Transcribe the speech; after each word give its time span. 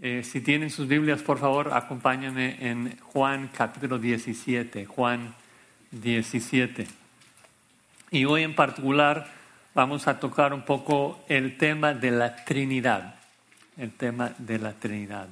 Eh, 0.00 0.22
si 0.22 0.40
tienen 0.40 0.70
sus 0.70 0.86
Biblias, 0.86 1.22
por 1.22 1.38
favor, 1.38 1.72
acompáñenme 1.72 2.70
en 2.70 2.96
Juan 3.00 3.50
capítulo 3.52 3.98
17. 3.98 4.86
Juan 4.86 5.34
17. 5.90 6.86
Y 8.12 8.24
hoy 8.24 8.44
en 8.44 8.54
particular 8.54 9.26
vamos 9.74 10.06
a 10.06 10.20
tocar 10.20 10.54
un 10.54 10.62
poco 10.62 11.24
el 11.28 11.56
tema 11.56 11.94
de 11.94 12.12
la 12.12 12.44
Trinidad. 12.44 13.16
El 13.76 13.90
tema 13.90 14.32
de 14.38 14.60
la 14.60 14.72
Trinidad. 14.74 15.26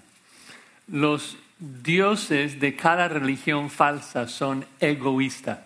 Los 0.89 1.39
dioses 1.61 2.59
de 2.59 2.75
cada 2.75 3.07
religión 3.07 3.71
falsa 3.71 4.27
son 4.27 4.65
egoístas. 4.81 5.61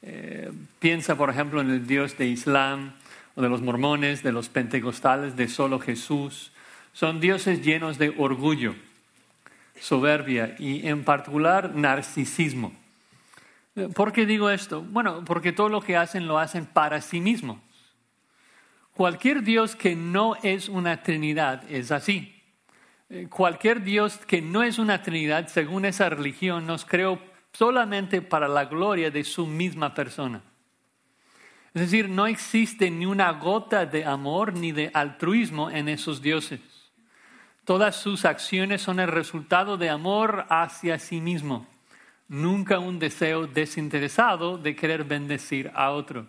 Eh, 0.00 0.50
piensa, 0.78 1.14
por 1.16 1.28
ejemplo, 1.28 1.60
en 1.60 1.68
el 1.68 1.86
dios 1.86 2.16
de 2.16 2.26
Islam 2.26 2.94
o 3.34 3.42
de 3.42 3.50
los 3.50 3.60
mormones, 3.60 4.22
de 4.22 4.32
los 4.32 4.48
pentecostales, 4.48 5.36
de 5.36 5.46
solo 5.46 5.78
Jesús. 5.78 6.52
Son 6.96 7.20
dioses 7.20 7.62
llenos 7.62 7.98
de 7.98 8.14
orgullo, 8.16 8.74
soberbia 9.78 10.56
y 10.58 10.88
en 10.88 11.04
particular 11.04 11.74
narcisismo. 11.74 12.72
¿Por 13.94 14.14
qué 14.14 14.24
digo 14.24 14.48
esto? 14.48 14.80
Bueno, 14.80 15.22
porque 15.26 15.52
todo 15.52 15.68
lo 15.68 15.82
que 15.82 15.94
hacen 15.94 16.26
lo 16.26 16.38
hacen 16.38 16.64
para 16.64 17.02
sí 17.02 17.20
mismos. 17.20 17.58
Cualquier 18.94 19.42
Dios 19.42 19.76
que 19.76 19.94
no 19.94 20.36
es 20.42 20.70
una 20.70 21.02
Trinidad 21.02 21.70
es 21.70 21.92
así. 21.92 22.42
Eh, 23.10 23.26
cualquier 23.28 23.82
Dios 23.82 24.16
que 24.16 24.40
no 24.40 24.62
es 24.62 24.78
una 24.78 25.02
Trinidad, 25.02 25.48
según 25.48 25.84
esa 25.84 26.08
religión, 26.08 26.66
nos 26.66 26.86
creó 26.86 27.20
solamente 27.52 28.22
para 28.22 28.48
la 28.48 28.64
gloria 28.64 29.10
de 29.10 29.22
su 29.22 29.46
misma 29.46 29.92
persona. 29.92 30.40
Es 31.74 31.82
decir, 31.82 32.08
no 32.08 32.26
existe 32.26 32.90
ni 32.90 33.04
una 33.04 33.32
gota 33.32 33.84
de 33.84 34.06
amor 34.06 34.54
ni 34.54 34.72
de 34.72 34.90
altruismo 34.94 35.70
en 35.70 35.90
esos 35.90 36.22
dioses. 36.22 36.75
Todas 37.66 37.96
sus 37.96 38.24
acciones 38.24 38.80
son 38.80 39.00
el 39.00 39.08
resultado 39.08 39.76
de 39.76 39.90
amor 39.90 40.46
hacia 40.50 41.00
sí 41.00 41.20
mismo, 41.20 41.66
nunca 42.28 42.78
un 42.78 43.00
deseo 43.00 43.48
desinteresado 43.48 44.56
de 44.56 44.76
querer 44.76 45.02
bendecir 45.02 45.72
a 45.74 45.90
otro. 45.90 46.28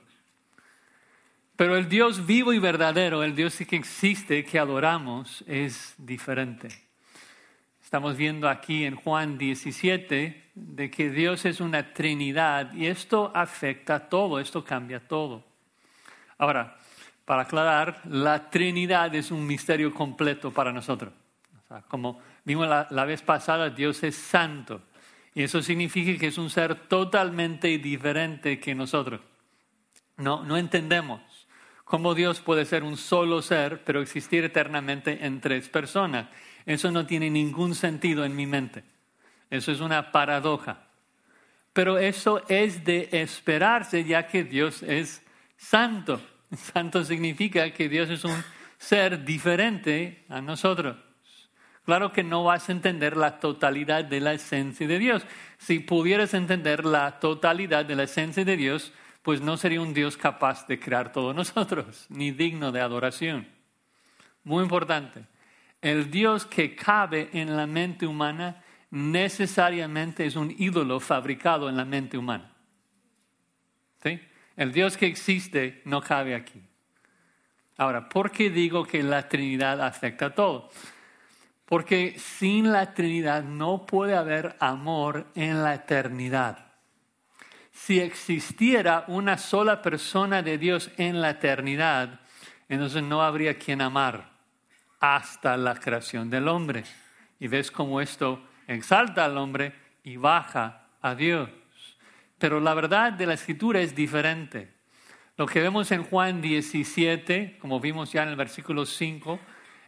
Pero 1.56 1.78
el 1.78 1.88
Dios 1.90 2.26
vivo 2.26 2.54
y 2.54 2.60
verdadero, 2.60 3.22
el 3.22 3.36
Dios 3.36 3.56
que 3.56 3.76
existe, 3.76 4.44
que 4.46 4.58
adoramos, 4.58 5.44
es 5.46 5.94
diferente. 6.00 6.70
Estamos 7.84 8.18
viendo 8.18 8.50
aquí 8.50 8.86
en 8.86 8.96
Juan 8.96 9.38
17 9.38 10.44
de 10.56 10.90
que 10.90 11.12
Dios 11.12 11.46
es 11.46 11.60
una 11.60 11.94
Trinidad 11.94 12.74
y 12.74 12.88
esto 12.88 13.32
afecta 13.36 14.10
todo, 14.10 14.40
esto 14.40 14.64
cambia 14.64 15.08
todo. 15.08 15.46
Ahora, 16.40 16.80
para 17.26 17.44
aclarar, 17.44 18.02
la 18.06 18.50
Trinidad 18.50 19.14
es 19.14 19.30
un 19.30 19.46
misterio 19.46 19.94
completo 19.94 20.50
para 20.50 20.74
nosotros. 20.74 21.14
Como 21.88 22.22
vimos 22.46 22.68
la, 22.68 22.88
la 22.92 23.06
vez 23.06 23.22
pasada, 23.22 23.70
Dios 23.70 24.04
es 24.04 24.16
santo 24.16 24.82
y 25.38 25.44
eso 25.44 25.62
significa 25.62 26.20
que 26.20 26.26
es 26.26 26.40
un 26.40 26.50
ser 26.50 26.74
totalmente 26.88 27.78
diferente 27.78 28.60
que 28.60 28.74
nosotros. 28.74 29.22
No, 30.16 30.44
no 30.44 30.58
entendemos 30.58 31.22
cómo 31.84 32.16
Dios 32.16 32.42
puede 32.42 32.66
ser 32.66 32.82
un 32.82 32.98
solo 32.98 33.44
ser, 33.44 33.84
pero 33.84 34.02
existir 34.02 34.44
eternamente 34.44 35.28
en 35.28 35.40
tres 35.40 35.70
personas. 35.70 36.28
Eso 36.66 36.90
no 36.90 37.06
tiene 37.06 37.30
ningún 37.30 37.76
sentido 37.76 38.26
en 38.26 38.36
mi 38.36 38.48
mente. 38.48 38.84
Eso 39.52 39.72
es 39.72 39.80
una 39.80 40.12
paradoja. 40.12 40.88
Pero 41.72 42.00
eso 42.00 42.42
es 42.50 42.84
de 42.84 43.08
esperarse 43.12 44.06
ya 44.06 44.26
que 44.26 44.44
Dios 44.44 44.82
es 44.82 45.22
santo. 45.56 46.20
Santo 46.74 47.04
significa 47.04 47.72
que 47.72 47.88
Dios 47.88 48.10
es 48.10 48.24
un 48.24 48.44
ser 48.80 49.24
diferente 49.24 50.26
a 50.30 50.42
nosotros. 50.42 50.98
Claro 51.88 52.12
que 52.12 52.22
no 52.22 52.44
vas 52.44 52.68
a 52.68 52.74
entender 52.74 53.16
la 53.16 53.40
totalidad 53.40 54.04
de 54.04 54.20
la 54.20 54.34
esencia 54.34 54.86
de 54.86 55.00
Dios. 55.00 55.26
Si 55.58 55.80
pudieras 55.80 56.34
entender 56.34 56.84
la 56.84 57.18
totalidad 57.22 57.86
de 57.86 57.96
la 57.96 58.04
esencia 58.04 58.44
de 58.44 58.58
Dios, 58.58 58.92
pues 59.22 59.40
no 59.40 59.56
sería 59.56 59.80
un 59.80 59.94
Dios 59.94 60.18
capaz 60.18 60.68
de 60.68 60.82
crear 60.82 61.14
todos 61.14 61.34
nosotros, 61.34 62.06
ni 62.10 62.32
digno 62.32 62.74
de 62.74 62.82
adoración. 62.82 63.48
Muy 64.44 64.64
importante. 64.64 65.24
El 65.82 66.12
Dios 66.12 66.46
que 66.46 66.76
cabe 66.76 67.30
en 67.32 67.56
la 67.56 67.66
mente 67.66 68.06
humana 68.06 68.62
necesariamente 68.92 70.26
es 70.26 70.36
un 70.36 70.54
ídolo 70.58 71.00
fabricado 71.00 71.70
en 71.70 71.78
la 71.78 71.86
mente 71.86 72.18
humana. 72.18 72.52
¿Sí? 74.04 74.20
El 74.58 74.74
Dios 74.74 74.98
que 74.98 75.06
existe 75.06 75.84
no 75.86 76.02
cabe 76.02 76.36
aquí. 76.36 76.62
Ahora, 77.78 78.10
¿por 78.10 78.30
qué 78.30 78.50
digo 78.50 78.84
que 78.86 79.02
la 79.02 79.30
Trinidad 79.30 79.80
afecta 79.80 80.26
a 80.26 80.36
todo? 80.36 80.70
Porque 81.68 82.18
sin 82.18 82.72
la 82.72 82.94
Trinidad 82.94 83.44
no 83.44 83.86
puede 83.86 84.16
haber 84.16 84.56
amor 84.60 85.28
en 85.36 85.64
la 85.64 85.76
eternidad. 85.76 86.68
Si 87.72 88.00
existiera 88.00 89.04
una 89.08 89.38
sola 89.38 89.82
persona 89.82 90.42
de 90.42 90.58
Dios 90.58 90.90
en 90.98 91.22
la 91.22 91.32
eternidad, 91.32 92.22
entonces 92.70 93.04
no 93.04 93.22
habría 93.22 93.60
quien 93.60 93.82
amar 93.82 94.32
hasta 95.00 95.58
la 95.58 95.76
creación 95.76 96.30
del 96.30 96.48
hombre. 96.48 96.86
Y 97.40 97.48
ves 97.48 97.70
cómo 97.70 98.02
esto 98.02 98.42
exalta 98.68 99.26
al 99.26 99.38
hombre 99.38 99.74
y 100.04 100.18
baja 100.18 100.88
a 101.02 101.16
Dios. 101.16 101.50
Pero 102.38 102.60
la 102.60 102.74
verdad 102.74 103.14
de 103.14 103.26
la 103.26 103.34
escritura 103.34 103.82
es 103.82 103.94
diferente. 103.94 104.74
Lo 105.36 105.46
que 105.46 105.62
vemos 105.62 105.92
en 105.92 106.04
Juan 106.04 106.42
17, 106.42 107.58
como 107.60 107.80
vimos 107.80 108.12
ya 108.12 108.24
en 108.24 108.30
el 108.30 108.36
versículo 108.36 108.86
5, 108.86 109.40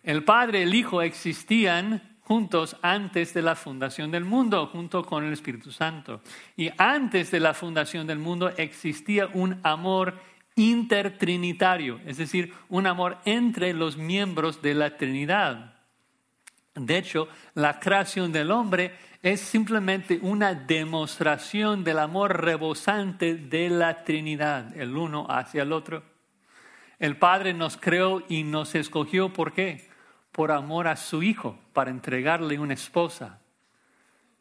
el 0.04 0.24
Padre 0.24 0.60
y 0.60 0.64
el 0.64 0.76
Hijo 0.76 1.02
existían 1.02 2.18
juntos 2.22 2.78
antes 2.84 3.34
de 3.34 3.42
la 3.42 3.56
fundación 3.56 4.12
del 4.12 4.24
mundo, 4.24 4.68
junto 4.68 5.04
con 5.04 5.26
el 5.26 5.34
Espíritu 5.34 5.72
Santo. 5.72 6.22
Y 6.56 6.70
antes 6.78 7.32
de 7.32 7.40
la 7.40 7.56
fundación 7.56 8.06
del 8.06 8.20
mundo 8.20 8.50
existía 8.56 9.28
un 9.34 9.60
amor 9.64 10.20
intertrinitario, 10.56 12.00
es 12.06 12.18
decir, 12.18 12.54
un 12.70 12.86
amor 12.86 13.18
entre 13.26 13.74
los 13.74 13.98
miembros 13.98 14.62
de 14.62 14.76
la 14.76 14.96
Trinidad. 14.96 15.74
De 16.76 16.98
hecho, 16.98 17.28
la 17.56 17.80
creación 17.80 18.32
del 18.32 18.52
hombre 18.52 18.94
es 19.24 19.42
simplemente 19.42 20.20
una 20.22 20.54
demostración 20.54 21.84
del 21.84 22.00
amor 22.00 22.44
rebosante 22.44 23.36
de 23.36 23.70
la 23.70 24.04
Trinidad, 24.04 24.78
el 24.78 24.96
uno 24.96 25.26
hacia 25.30 25.64
el 25.64 25.74
otro. 25.74 26.04
El 27.00 27.18
Padre 27.18 27.54
nos 27.54 27.76
creó 27.76 28.24
y 28.30 28.44
nos 28.44 28.76
escogió, 28.76 29.34
¿por 29.34 29.54
qué? 29.54 29.89
Por 30.40 30.54
amor 30.54 30.88
a 30.88 30.96
su 30.96 31.22
Hijo, 31.22 31.60
para 31.74 31.92
entregarle 31.92 32.60
una 32.60 32.74
esposa. 32.74 33.42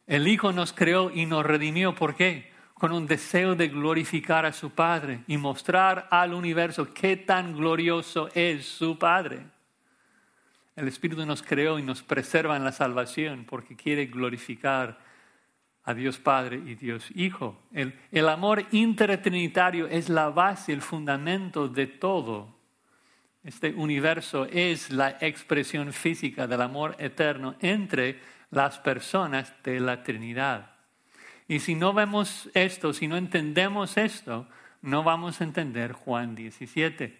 El 0.07 0.29
Hijo 0.29 0.53
nos 0.53 0.71
creó 0.71 1.11
y 1.13 1.25
nos 1.25 1.45
redimió, 1.45 1.93
¿por 1.93 2.15
qué? 2.15 2.53
Con 2.73 2.93
un 2.93 3.05
deseo 3.05 3.53
de 3.53 3.67
glorificar 3.67 4.45
a 4.45 4.53
su 4.53 4.69
Padre 4.69 5.25
y 5.27 5.35
mostrar 5.35 6.07
al 6.09 6.33
universo 6.33 6.93
qué 6.93 7.17
tan 7.17 7.53
glorioso 7.53 8.29
es 8.33 8.65
su 8.65 8.97
Padre. 8.97 9.41
El 10.77 10.87
Espíritu 10.87 11.25
nos 11.25 11.43
creó 11.43 11.77
y 11.77 11.83
nos 11.83 12.01
preserva 12.01 12.55
en 12.55 12.63
la 12.63 12.71
salvación 12.71 13.43
porque 13.43 13.75
quiere 13.75 14.05
glorificar 14.05 14.99
a 15.83 15.93
Dios 15.93 16.17
Padre 16.17 16.61
y 16.65 16.75
Dios 16.75 17.09
Hijo. 17.13 17.61
El, 17.73 17.99
el 18.13 18.29
amor 18.29 18.65
intertrinitario 18.71 19.85
es 19.87 20.07
la 20.07 20.29
base, 20.29 20.71
el 20.71 20.81
fundamento 20.81 21.67
de 21.67 21.87
todo. 21.87 22.57
Este 23.43 23.71
universo 23.71 24.45
es 24.45 24.91
la 24.91 25.17
expresión 25.21 25.93
física 25.93 26.45
del 26.45 26.61
amor 26.61 26.95
eterno 26.99 27.55
entre 27.61 28.19
las 28.51 28.79
personas 28.79 29.53
de 29.63 29.79
la 29.79 30.03
Trinidad. 30.03 30.71
Y 31.47 31.59
si 31.59 31.73
no 31.73 31.93
vemos 31.93 32.49
esto, 32.53 32.93
si 32.93 33.07
no 33.07 33.15
entendemos 33.15 33.97
esto, 33.97 34.47
no 34.81 35.03
vamos 35.03 35.39
a 35.39 35.45
entender 35.45 35.93
Juan 35.93 36.35
17, 36.35 37.17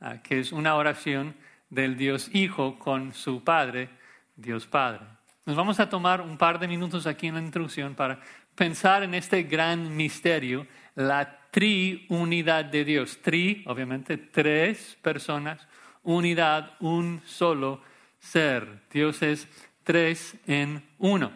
ah, 0.00 0.18
que 0.22 0.40
es 0.40 0.52
una 0.52 0.74
oración 0.74 1.36
del 1.70 1.96
Dios 1.96 2.28
Hijo 2.34 2.78
con 2.78 3.14
su 3.14 3.44
Padre, 3.44 3.88
Dios 4.36 4.66
Padre. 4.66 5.06
Nos 5.46 5.56
vamos 5.56 5.80
a 5.80 5.88
tomar 5.88 6.20
un 6.20 6.38
par 6.38 6.58
de 6.58 6.68
minutos 6.68 7.06
aquí 7.06 7.28
en 7.28 7.34
la 7.34 7.40
introducción 7.40 7.94
para 7.94 8.20
pensar 8.54 9.04
en 9.04 9.14
este 9.14 9.44
gran 9.44 9.96
misterio, 9.96 10.66
la 10.94 11.41
triunidad 11.52 12.64
de 12.64 12.84
Dios. 12.84 13.18
Tri, 13.22 13.62
obviamente, 13.66 14.16
tres 14.16 14.98
personas, 15.02 15.68
unidad, 16.02 16.72
un 16.80 17.20
solo 17.24 17.80
ser. 18.18 18.80
Dios 18.90 19.22
es 19.22 19.46
tres 19.84 20.34
en 20.46 20.82
uno. 20.98 21.30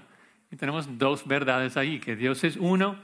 Y 0.51 0.57
tenemos 0.57 0.99
dos 0.99 1.27
verdades 1.27 1.77
ahí, 1.77 2.01
que 2.01 2.17
Dios 2.17 2.43
es 2.45 2.57
uno, 2.57 2.97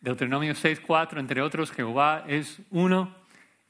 Deuteronomio 0.00 0.52
6.4, 0.52 1.20
entre 1.20 1.42
otros, 1.42 1.70
Jehová 1.70 2.24
es 2.26 2.60
uno, 2.70 3.14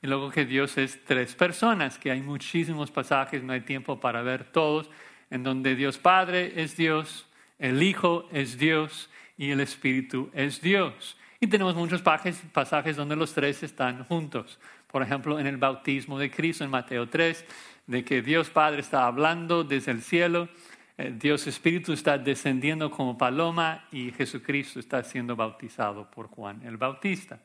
y 0.00 0.06
luego 0.06 0.30
que 0.30 0.46
Dios 0.46 0.78
es 0.78 1.04
tres 1.04 1.34
personas, 1.34 1.98
que 1.98 2.10
hay 2.10 2.22
muchísimos 2.22 2.90
pasajes, 2.90 3.42
no 3.42 3.52
hay 3.52 3.62
tiempo 3.62 4.00
para 4.00 4.22
ver 4.22 4.44
todos, 4.44 4.90
en 5.30 5.42
donde 5.42 5.74
Dios 5.74 5.98
Padre 5.98 6.62
es 6.62 6.76
Dios, 6.76 7.28
el 7.58 7.82
Hijo 7.82 8.28
es 8.32 8.56
Dios 8.56 9.10
y 9.36 9.50
el 9.50 9.60
Espíritu 9.60 10.30
es 10.32 10.62
Dios. 10.62 11.18
Y 11.40 11.46
tenemos 11.46 11.76
muchos 11.76 12.02
pasajes 12.02 12.96
donde 12.96 13.14
los 13.14 13.32
tres 13.32 13.62
están 13.62 14.04
juntos. 14.04 14.58
Por 14.88 15.02
ejemplo, 15.02 15.38
en 15.38 15.46
el 15.46 15.56
bautismo 15.56 16.18
de 16.18 16.30
Cristo, 16.30 16.64
en 16.64 16.70
Mateo 16.70 17.08
3, 17.08 17.44
de 17.86 18.04
que 18.04 18.22
Dios 18.22 18.50
Padre 18.50 18.80
está 18.80 19.06
hablando 19.06 19.62
desde 19.62 19.92
el 19.92 20.02
cielo, 20.02 20.48
eh, 20.96 21.14
Dios 21.16 21.46
Espíritu 21.46 21.92
está 21.92 22.18
descendiendo 22.18 22.90
como 22.90 23.16
paloma 23.16 23.86
y 23.92 24.10
Jesucristo 24.10 24.80
está 24.80 25.04
siendo 25.04 25.36
bautizado 25.36 26.10
por 26.10 26.26
Juan 26.26 26.60
el 26.66 26.76
Bautista. 26.76 27.38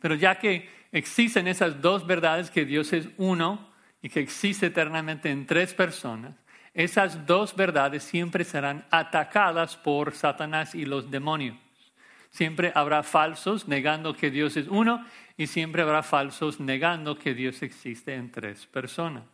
Pero 0.00 0.14
ya 0.14 0.38
que 0.38 0.68
existen 0.92 1.48
esas 1.48 1.80
dos 1.80 2.06
verdades, 2.06 2.50
que 2.50 2.66
Dios 2.66 2.92
es 2.92 3.08
uno 3.16 3.70
y 4.02 4.10
que 4.10 4.20
existe 4.20 4.66
eternamente 4.66 5.30
en 5.30 5.46
tres 5.46 5.72
personas, 5.72 6.34
esas 6.74 7.26
dos 7.26 7.56
verdades 7.56 8.02
siempre 8.02 8.44
serán 8.44 8.86
atacadas 8.90 9.76
por 9.76 10.12
Satanás 10.14 10.74
y 10.74 10.84
los 10.84 11.10
demonios. 11.10 11.56
Siempre 12.30 12.70
habrá 12.74 13.02
falsos 13.02 13.66
negando 13.66 14.14
que 14.14 14.30
Dios 14.30 14.56
es 14.56 14.68
uno 14.68 15.04
y 15.36 15.48
siempre 15.48 15.82
habrá 15.82 16.02
falsos 16.02 16.60
negando 16.60 17.18
que 17.18 17.34
Dios 17.34 17.62
existe 17.62 18.14
en 18.14 18.30
tres 18.30 18.66
personas. 18.66 19.24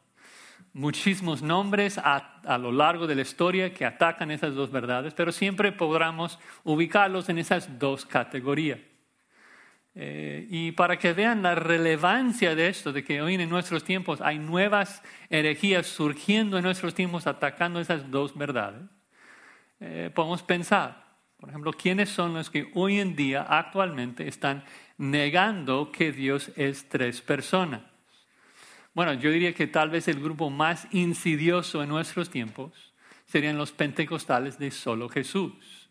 Muchísimos 0.72 1.42
nombres 1.42 1.98
a, 1.98 2.58
lo 2.58 2.72
largo 2.72 3.06
de 3.06 3.14
la 3.14 3.22
historia 3.22 3.72
que 3.72 3.84
atacan 3.84 4.30
esas 4.30 4.54
dos 4.54 4.70
verdades, 4.70 5.14
pero 5.14 5.32
siempre 5.32 5.72
podremos 5.72 6.38
ubicarlos 6.64 7.28
en 7.28 7.38
esas 7.38 7.78
dos 7.78 8.04
categorías. 8.04 8.80
Eh, 9.94 10.46
y 10.50 10.72
para 10.72 10.98
que 10.98 11.14
vean 11.14 11.42
la 11.42 11.54
relevancia 11.54 12.54
de 12.54 12.68
esto, 12.68 12.92
de 12.92 13.02
que 13.02 13.22
hoy 13.22 13.34
en 13.34 13.48
nuestros 13.48 13.84
tiempos 13.84 14.20
hay 14.20 14.38
nuevas 14.38 15.02
herejías 15.30 15.86
surgiendo 15.86 16.58
en 16.58 16.64
nuestros 16.64 16.94
tiempos 16.94 17.26
atacando 17.26 17.80
esas 17.80 18.10
dos 18.10 18.36
verdades, 18.36 18.82
eh, 19.80 20.10
podemos 20.14 20.42
pensar, 20.42 21.05
por 21.38 21.50
ejemplo, 21.50 21.72
quiénes 21.72 22.08
son 22.08 22.34
los 22.34 22.50
que 22.50 22.70
hoy 22.74 22.98
en 22.98 23.14
día 23.14 23.42
actualmente 23.42 24.26
están 24.28 24.64
negando 24.98 25.92
que 25.92 26.12
Dios 26.12 26.50
es 26.56 26.88
tres 26.88 27.20
personas. 27.20 27.82
Bueno, 28.94 29.12
yo 29.14 29.30
diría 29.30 29.52
que 29.52 29.66
tal 29.66 29.90
vez 29.90 30.08
el 30.08 30.20
grupo 30.20 30.48
más 30.48 30.88
insidioso 30.92 31.82
en 31.82 31.90
nuestros 31.90 32.30
tiempos 32.30 32.94
serían 33.26 33.58
los 33.58 33.72
pentecostales 33.72 34.58
de 34.58 34.70
solo 34.70 35.08
Jesús 35.08 35.86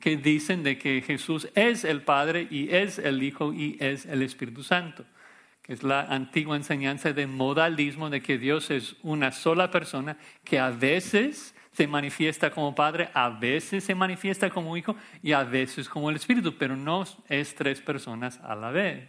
que 0.00 0.16
dicen 0.16 0.62
de 0.62 0.78
que 0.78 1.02
Jesús 1.02 1.48
es 1.54 1.84
el 1.84 2.02
Padre 2.02 2.48
y 2.50 2.74
es 2.74 2.98
el 2.98 3.22
Hijo 3.22 3.52
y 3.52 3.76
es 3.78 4.06
el 4.06 4.22
Espíritu 4.22 4.62
Santo, 4.62 5.04
que 5.62 5.74
es 5.74 5.82
la 5.82 6.00
antigua 6.00 6.56
enseñanza 6.56 7.12
de 7.12 7.26
modalismo 7.26 8.08
de 8.08 8.22
que 8.22 8.38
Dios 8.38 8.70
es 8.70 8.96
una 9.02 9.30
sola 9.30 9.70
persona 9.70 10.16
que 10.42 10.58
a 10.58 10.70
veces 10.70 11.54
se 11.72 11.86
manifiesta 11.86 12.50
como 12.50 12.74
Padre, 12.74 13.10
a 13.14 13.28
veces 13.28 13.84
se 13.84 13.94
manifiesta 13.94 14.50
como 14.50 14.76
Hijo 14.76 14.96
y 15.22 15.32
a 15.32 15.44
veces 15.44 15.88
como 15.88 16.10
el 16.10 16.16
Espíritu, 16.16 16.56
pero 16.58 16.76
no 16.76 17.04
es 17.28 17.54
tres 17.54 17.80
personas 17.80 18.40
a 18.40 18.54
la 18.54 18.70
vez. 18.70 19.08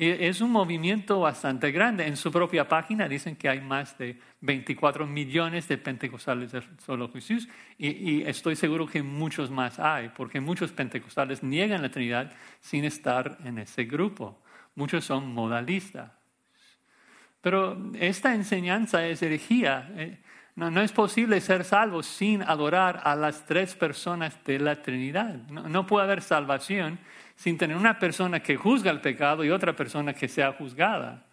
Es 0.00 0.40
un 0.40 0.50
movimiento 0.50 1.20
bastante 1.20 1.70
grande. 1.72 2.06
En 2.06 2.16
su 2.16 2.32
propia 2.32 2.66
página 2.66 3.06
dicen 3.06 3.36
que 3.36 3.50
hay 3.50 3.60
más 3.60 3.98
de 3.98 4.18
24 4.40 5.06
millones 5.06 5.68
de 5.68 5.76
pentecostales 5.76 6.52
de 6.52 6.62
solo 6.78 7.12
Jesús 7.12 7.46
y, 7.76 8.22
estoy 8.22 8.56
seguro 8.56 8.86
que 8.86 9.02
muchos 9.02 9.50
más 9.50 9.78
hay, 9.78 10.08
porque 10.08 10.40
muchos 10.40 10.72
pentecostales 10.72 11.42
niegan 11.42 11.82
la 11.82 11.90
Trinidad 11.90 12.32
sin 12.60 12.86
estar 12.86 13.36
en 13.44 13.58
ese 13.58 13.84
grupo. 13.84 14.42
Muchos 14.74 15.04
son 15.04 15.34
modalistas. 15.34 16.10
Pero 17.42 17.92
esta 17.98 18.34
enseñanza 18.34 19.06
es 19.06 19.20
herejía. 19.20 19.92
No, 20.56 20.70
no, 20.70 20.82
es 20.82 20.92
posible 20.92 21.40
ser 21.40 21.64
salvo 21.64 22.02
sin 22.02 22.42
adorar 22.42 23.00
a 23.04 23.14
las 23.14 23.46
tres 23.46 23.74
personas 23.74 24.42
de 24.44 24.58
la 24.58 24.82
Trinidad. 24.82 25.36
No, 25.48 25.68
no 25.68 25.86
puede 25.86 26.04
haber 26.04 26.22
salvación 26.22 26.98
sin 27.36 27.56
tener 27.56 27.76
una 27.76 27.98
persona 27.98 28.40
que 28.40 28.56
juzga 28.56 28.90
el 28.90 29.00
pecado 29.00 29.44
y 29.44 29.50
otra 29.50 29.74
persona 29.74 30.12
que 30.12 30.28
sea 30.28 30.52
juzgada. 30.52 31.24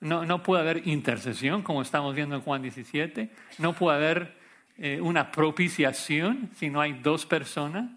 No, 0.00 0.26
no 0.26 0.42
puede 0.42 0.62
haber 0.62 0.88
intercesión, 0.88 1.62
como 1.62 1.82
estamos 1.82 2.14
viendo 2.14 2.34
en 2.34 2.40
Juan 2.40 2.62
17. 2.62 3.30
No 3.58 3.72
puede 3.72 3.96
haber 3.96 4.36
eh, 4.76 5.00
una 5.00 5.30
propiciación 5.30 6.50
si 6.56 6.70
no 6.70 6.80
hay 6.80 6.94
dos 6.94 7.24
personas. 7.24 7.88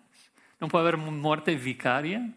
No 0.60 0.68
puede 0.68 0.83
haber 0.83 0.98
muerte 0.98 1.56
vicaria. 1.56 2.30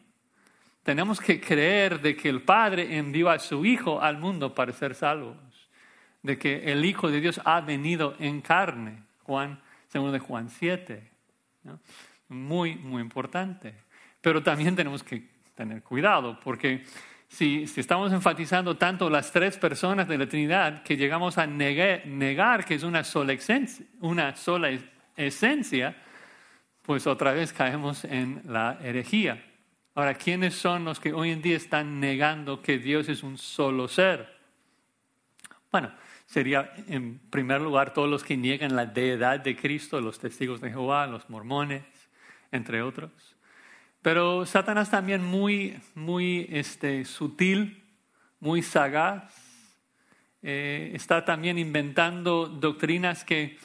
Tenemos 0.82 1.20
que 1.20 1.38
creer 1.38 2.00
de 2.00 2.16
que 2.16 2.30
el 2.30 2.40
Padre 2.40 2.96
envió 2.96 3.28
a 3.28 3.38
su 3.38 3.66
Hijo 3.66 4.00
al 4.00 4.16
mundo 4.16 4.54
para 4.54 4.72
ser 4.72 4.94
salvos. 4.94 5.36
De 6.28 6.38
que 6.38 6.70
el 6.70 6.84
Hijo 6.84 7.10
de 7.10 7.22
Dios 7.22 7.40
ha 7.42 7.62
venido 7.62 8.14
en 8.18 8.42
carne. 8.42 9.02
Juan, 9.22 9.58
según 9.86 10.12
de 10.12 10.18
Juan 10.18 10.50
7. 10.50 11.10
Muy, 12.28 12.76
muy 12.76 13.00
importante. 13.00 13.72
Pero 14.20 14.42
también 14.42 14.76
tenemos 14.76 15.02
que 15.02 15.26
tener 15.54 15.82
cuidado, 15.82 16.38
porque 16.44 16.84
si, 17.28 17.62
estamos 17.62 18.12
enfatizando 18.12 18.76
tanto 18.76 19.08
las 19.08 19.32
tres 19.32 19.56
personas 19.56 20.06
de 20.06 20.18
la 20.18 20.28
Trinidad 20.28 20.82
que 20.82 20.98
llegamos 20.98 21.38
a 21.38 21.46
negar, 21.46 22.66
que 22.66 22.74
es 22.74 22.82
una 22.82 23.04
sola, 23.04 23.32
esencia, 23.32 23.86
una 24.00 24.36
sola 24.36 24.68
esencia, 25.16 25.96
pues 26.82 27.06
otra 27.06 27.32
vez 27.32 27.54
caemos 27.54 28.04
en 28.04 28.42
la 28.44 28.78
herejía. 28.82 29.42
Ahora, 29.94 30.12
¿quiénes 30.12 30.56
son 30.56 30.84
los 30.84 31.00
que 31.00 31.14
hoy 31.14 31.30
en 31.30 31.40
día 31.40 31.56
están 31.56 32.00
negando 32.00 32.60
que 32.60 32.76
Dios 32.76 33.08
es 33.08 33.22
un 33.22 33.38
solo 33.38 33.88
ser? 33.88 34.36
Bueno, 35.70 35.90
sería 36.28 36.70
en 36.88 37.18
primer 37.30 37.62
lugar 37.62 37.94
todos 37.94 38.08
los 38.08 38.22
que 38.22 38.36
niegan 38.36 38.76
la 38.76 38.84
deidad 38.84 39.40
de 39.40 39.56
Cristo, 39.56 40.00
los 40.00 40.18
testigos 40.18 40.60
de 40.60 40.68
Jehová, 40.68 41.06
los 41.06 41.28
mormones, 41.30 41.82
entre 42.52 42.82
otros. 42.82 43.10
Pero 44.02 44.44
Satanás 44.44 44.90
también 44.90 45.24
muy, 45.24 45.80
muy 45.94 46.46
este, 46.50 47.06
sutil, 47.06 47.82
muy 48.40 48.62
sagaz, 48.62 49.34
eh, 50.42 50.92
está 50.94 51.24
también 51.24 51.58
inventando 51.58 52.46
doctrinas 52.46 53.24
que 53.24 53.56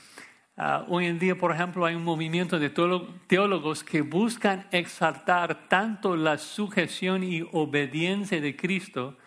ah, 0.55 0.85
hoy 0.87 1.05
en 1.05 1.19
día, 1.19 1.37
por 1.37 1.51
ejemplo, 1.51 1.85
hay 1.85 1.95
un 1.95 2.03
movimiento 2.03 2.59
de 2.59 2.69
teólogos 2.69 3.83
que 3.83 4.01
buscan 4.01 4.67
exaltar 4.71 5.67
tanto 5.67 6.15
la 6.15 6.37
sujeción 6.37 7.23
y 7.23 7.41
obediencia 7.51 8.39
de 8.39 8.55
Cristo 8.55 9.17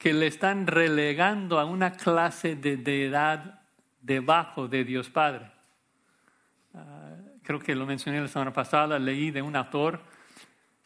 que 0.00 0.14
le 0.14 0.26
están 0.26 0.66
relegando 0.66 1.60
a 1.60 1.66
una 1.66 1.92
clase 1.92 2.56
de 2.56 2.78
deidad 2.78 3.60
debajo 4.00 4.66
de 4.66 4.82
Dios 4.82 5.10
Padre. 5.10 5.52
Ah, 6.72 7.16
creo 7.42 7.58
que 7.60 7.74
lo 7.74 7.84
mencioné 7.84 8.18
la 8.18 8.28
semana 8.28 8.50
pasada, 8.50 8.98
leí 8.98 9.30
de 9.30 9.42
un 9.42 9.56
autor 9.56 10.00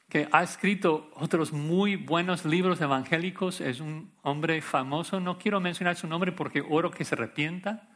que 0.09 0.27
ha 0.33 0.43
escrito 0.43 1.13
otros 1.15 1.53
muy 1.53 1.95
buenos 1.95 2.45
libros 2.45 2.81
evangélicos, 2.81 3.61
es 3.61 3.79
un 3.79 4.11
hombre 4.23 4.61
famoso, 4.61 5.21
no 5.21 5.39
quiero 5.39 5.61
mencionar 5.61 5.95
su 5.95 6.09
nombre 6.09 6.33
porque 6.33 6.65
oro 6.69 6.91
que 6.91 7.05
se 7.05 7.15
arrepienta, 7.15 7.89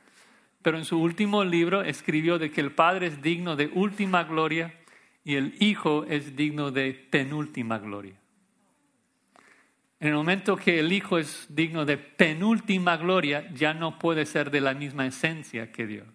pero 0.63 0.79
en 0.79 0.85
su 0.85 1.03
último 1.03 1.43
libro 1.43 1.83
escribió 1.83 2.39
de 2.39 2.53
que 2.53 2.61
el 2.61 2.71
Padre 2.71 3.09
es 3.09 3.21
digno 3.21 3.57
de 3.57 3.67
última 3.75 4.23
gloria 4.23 4.73
y 5.25 5.35
el 5.35 5.57
Hijo 5.59 6.05
es 6.05 6.37
digno 6.37 6.71
de 6.71 6.95
penúltima 6.95 7.79
gloria. 7.79 8.18
En 10.01 10.09
el 10.09 10.15
momento 10.15 10.57
que 10.57 10.79
el 10.79 10.93
Hijo 10.93 11.19
es 11.19 11.47
digno 11.49 11.85
de 11.85 11.99
penúltima 11.99 12.97
gloria, 12.97 13.49
ya 13.53 13.75
no 13.75 13.99
puede 13.99 14.27
ser 14.27 14.51
de 14.51 14.61
la 14.61 14.75
misma 14.75 15.07
esencia 15.07 15.73
que 15.73 15.87
Dios. 15.87 16.07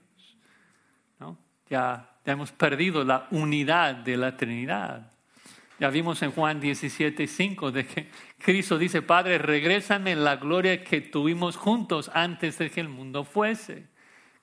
Ya, 1.69 2.09
ya 2.25 2.33
hemos 2.33 2.51
perdido 2.51 3.03
la 3.03 3.27
unidad 3.31 3.95
de 3.95 4.17
la 4.17 4.37
Trinidad. 4.37 5.11
Ya 5.79 5.89
vimos 5.89 6.21
en 6.21 6.31
Juan 6.31 6.59
17, 6.59 7.27
5 7.27 7.71
de 7.71 7.85
que 7.85 8.09
Cristo 8.37 8.77
dice, 8.77 9.01
Padre, 9.01 9.37
regrésame 9.37 10.15
la 10.15 10.35
gloria 10.35 10.83
que 10.83 11.01
tuvimos 11.01 11.57
juntos 11.57 12.11
antes 12.13 12.57
de 12.59 12.69
que 12.69 12.79
el 12.79 12.89
mundo 12.89 13.23
fuese. 13.23 13.87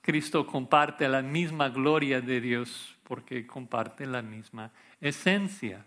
Cristo 0.01 0.45
comparte 0.45 1.07
la 1.07 1.21
misma 1.21 1.69
gloria 1.69 2.21
de 2.21 2.41
Dios 2.41 2.97
porque 3.03 3.47
comparte 3.47 4.05
la 4.05 4.21
misma 4.21 4.71
esencia. 4.99 5.85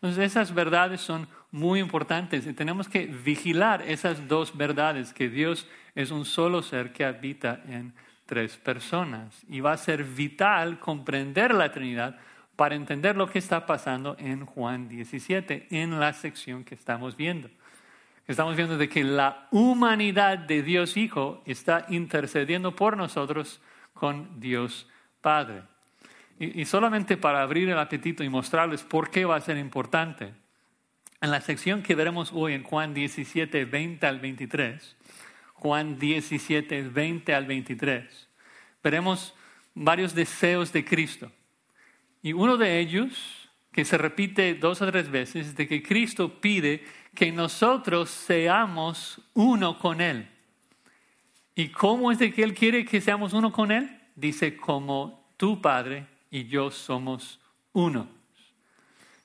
Entonces 0.00 0.32
esas 0.32 0.54
verdades 0.54 1.02
son 1.02 1.28
muy 1.50 1.78
importantes 1.80 2.46
y 2.46 2.54
tenemos 2.54 2.88
que 2.88 3.06
vigilar 3.06 3.82
esas 3.82 4.28
dos 4.28 4.56
verdades, 4.56 5.12
que 5.12 5.28
Dios 5.28 5.68
es 5.94 6.10
un 6.10 6.24
solo 6.24 6.62
ser 6.62 6.92
que 6.92 7.04
habita 7.04 7.60
en 7.68 7.92
tres 8.24 8.56
personas. 8.56 9.42
Y 9.48 9.60
va 9.60 9.72
a 9.72 9.76
ser 9.76 10.04
vital 10.04 10.78
comprender 10.78 11.52
la 11.52 11.70
Trinidad 11.70 12.16
para 12.56 12.76
entender 12.76 13.16
lo 13.16 13.28
que 13.28 13.38
está 13.38 13.66
pasando 13.66 14.16
en 14.18 14.46
Juan 14.46 14.88
17, 14.88 15.66
en 15.70 16.00
la 16.00 16.12
sección 16.12 16.64
que 16.64 16.74
estamos 16.74 17.16
viendo. 17.16 17.50
Estamos 18.26 18.54
viendo 18.54 18.78
de 18.78 18.88
que 18.88 19.02
la 19.02 19.48
humanidad 19.50 20.38
de 20.38 20.62
Dios 20.62 20.96
Hijo 20.96 21.42
está 21.46 21.86
intercediendo 21.88 22.76
por 22.76 22.96
nosotros 22.96 23.60
con 23.92 24.40
Dios 24.40 24.88
Padre. 25.20 25.62
Y, 26.40 26.60
y 26.60 26.64
solamente 26.64 27.16
para 27.16 27.42
abrir 27.42 27.68
el 27.68 27.78
apetito 27.78 28.24
y 28.24 28.28
mostrarles 28.28 28.82
por 28.82 29.10
qué 29.10 29.24
va 29.24 29.36
a 29.36 29.40
ser 29.40 29.58
importante, 29.58 30.34
en 31.20 31.30
la 31.30 31.40
sección 31.40 31.82
que 31.82 31.94
veremos 31.94 32.32
hoy 32.32 32.54
en 32.54 32.64
Juan 32.64 32.94
17, 32.94 33.66
20 33.66 34.06
al 34.06 34.20
23, 34.20 34.96
Juan 35.52 35.98
17, 35.98 36.82
20 36.88 37.34
al 37.34 37.44
23, 37.44 38.28
veremos 38.82 39.34
varios 39.74 40.14
deseos 40.14 40.72
de 40.72 40.84
Cristo. 40.84 41.30
Y 42.22 42.32
uno 42.32 42.56
de 42.56 42.80
ellos, 42.80 43.50
que 43.70 43.84
se 43.84 43.98
repite 43.98 44.54
dos 44.54 44.80
o 44.80 44.90
tres 44.90 45.10
veces, 45.10 45.48
es 45.48 45.56
de 45.56 45.68
que 45.68 45.82
Cristo 45.82 46.40
pide 46.40 46.84
que 47.14 47.30
nosotros 47.32 48.08
seamos 48.08 49.20
uno 49.34 49.78
con 49.78 50.00
Él. 50.00 50.28
¿Y 51.54 51.68
cómo 51.68 52.10
es 52.10 52.18
de 52.18 52.32
que 52.32 52.42
Él 52.42 52.54
quiere 52.54 52.86
que 52.86 53.02
seamos 53.02 53.34
uno 53.34 53.52
con 53.52 53.70
Él? 53.70 54.00
Dice, 54.16 54.56
como 54.56 55.28
tu 55.36 55.60
Padre 55.60 56.06
y 56.30 56.46
yo 56.46 56.70
somos 56.70 57.40
uno. 57.72 58.08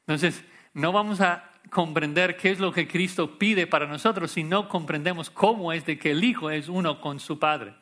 Entonces, 0.02 0.44
no 0.74 0.92
vamos 0.92 1.22
a 1.22 1.52
comprender 1.70 2.38
qué 2.38 2.52
es 2.52 2.60
lo 2.60 2.72
que 2.72 2.88
Cristo 2.88 3.38
pide 3.38 3.68
para 3.68 3.88
nosotros 3.88 4.32
si 4.32 4.44
no 4.44 4.70
comprendemos 4.70 5.30
cómo 5.30 5.74
es 5.74 5.86
de 5.86 5.98
que 5.98 6.12
el 6.12 6.24
Hijo 6.24 6.50
es 6.50 6.70
uno 6.70 7.02
con 7.02 7.20
su 7.20 7.40
Padre. 7.40 7.74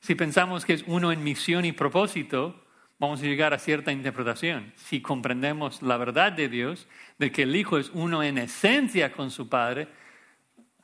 Si 0.00 0.14
pensamos 0.14 0.64
que 0.64 0.74
es 0.74 0.84
uno 0.86 1.12
en 1.12 1.24
misión 1.24 1.64
y 1.64 1.72
propósito, 1.72 2.62
vamos 2.98 3.20
a 3.20 3.24
llegar 3.24 3.54
a 3.54 3.58
cierta 3.58 3.92
interpretación. 3.92 4.72
Si 4.76 5.00
comprendemos 5.00 5.82
la 5.82 5.96
verdad 5.96 6.32
de 6.32 6.48
Dios, 6.48 6.86
de 7.18 7.32
que 7.32 7.42
el 7.42 7.56
Hijo 7.56 7.78
es 7.78 7.90
uno 7.94 8.22
en 8.22 8.38
esencia 8.38 9.12
con 9.12 9.30
su 9.30 9.48
Padre, 9.48 9.88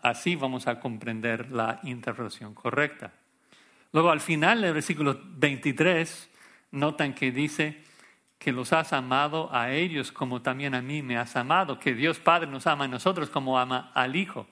así 0.01 0.37
vamos 0.37 0.67
a 0.67 0.81
comprender 0.81 1.51
la 1.51 1.81
interpretación 1.83 2.55
correcta. 2.55 3.13
Luego 3.93 4.11
al 4.11 4.21
final 4.21 4.63
del 4.63 4.75
versículo 4.75 5.21
23, 5.23 6.30
notan 6.71 7.15
que 7.15 7.33
dice 7.33 7.83
que 8.39 8.53
los 8.53 8.73
has 8.73 8.93
amado 8.93 9.55
a 9.55 9.71
ellos 9.71 10.13
como 10.13 10.41
también 10.41 10.75
a 10.75 10.81
mí 10.81 11.03
me 11.03 11.19
has 11.19 11.37
amado, 11.37 11.79
que 11.79 11.95
Dios 11.95 12.19
Padre 12.19 12.47
nos 12.47 12.67
ama 12.67 12.85
a 12.85 12.89
nosotros 12.89 13.29
como 13.29 13.59
ama 13.59 13.91
al 13.95 14.17
Hijo. 14.17 14.49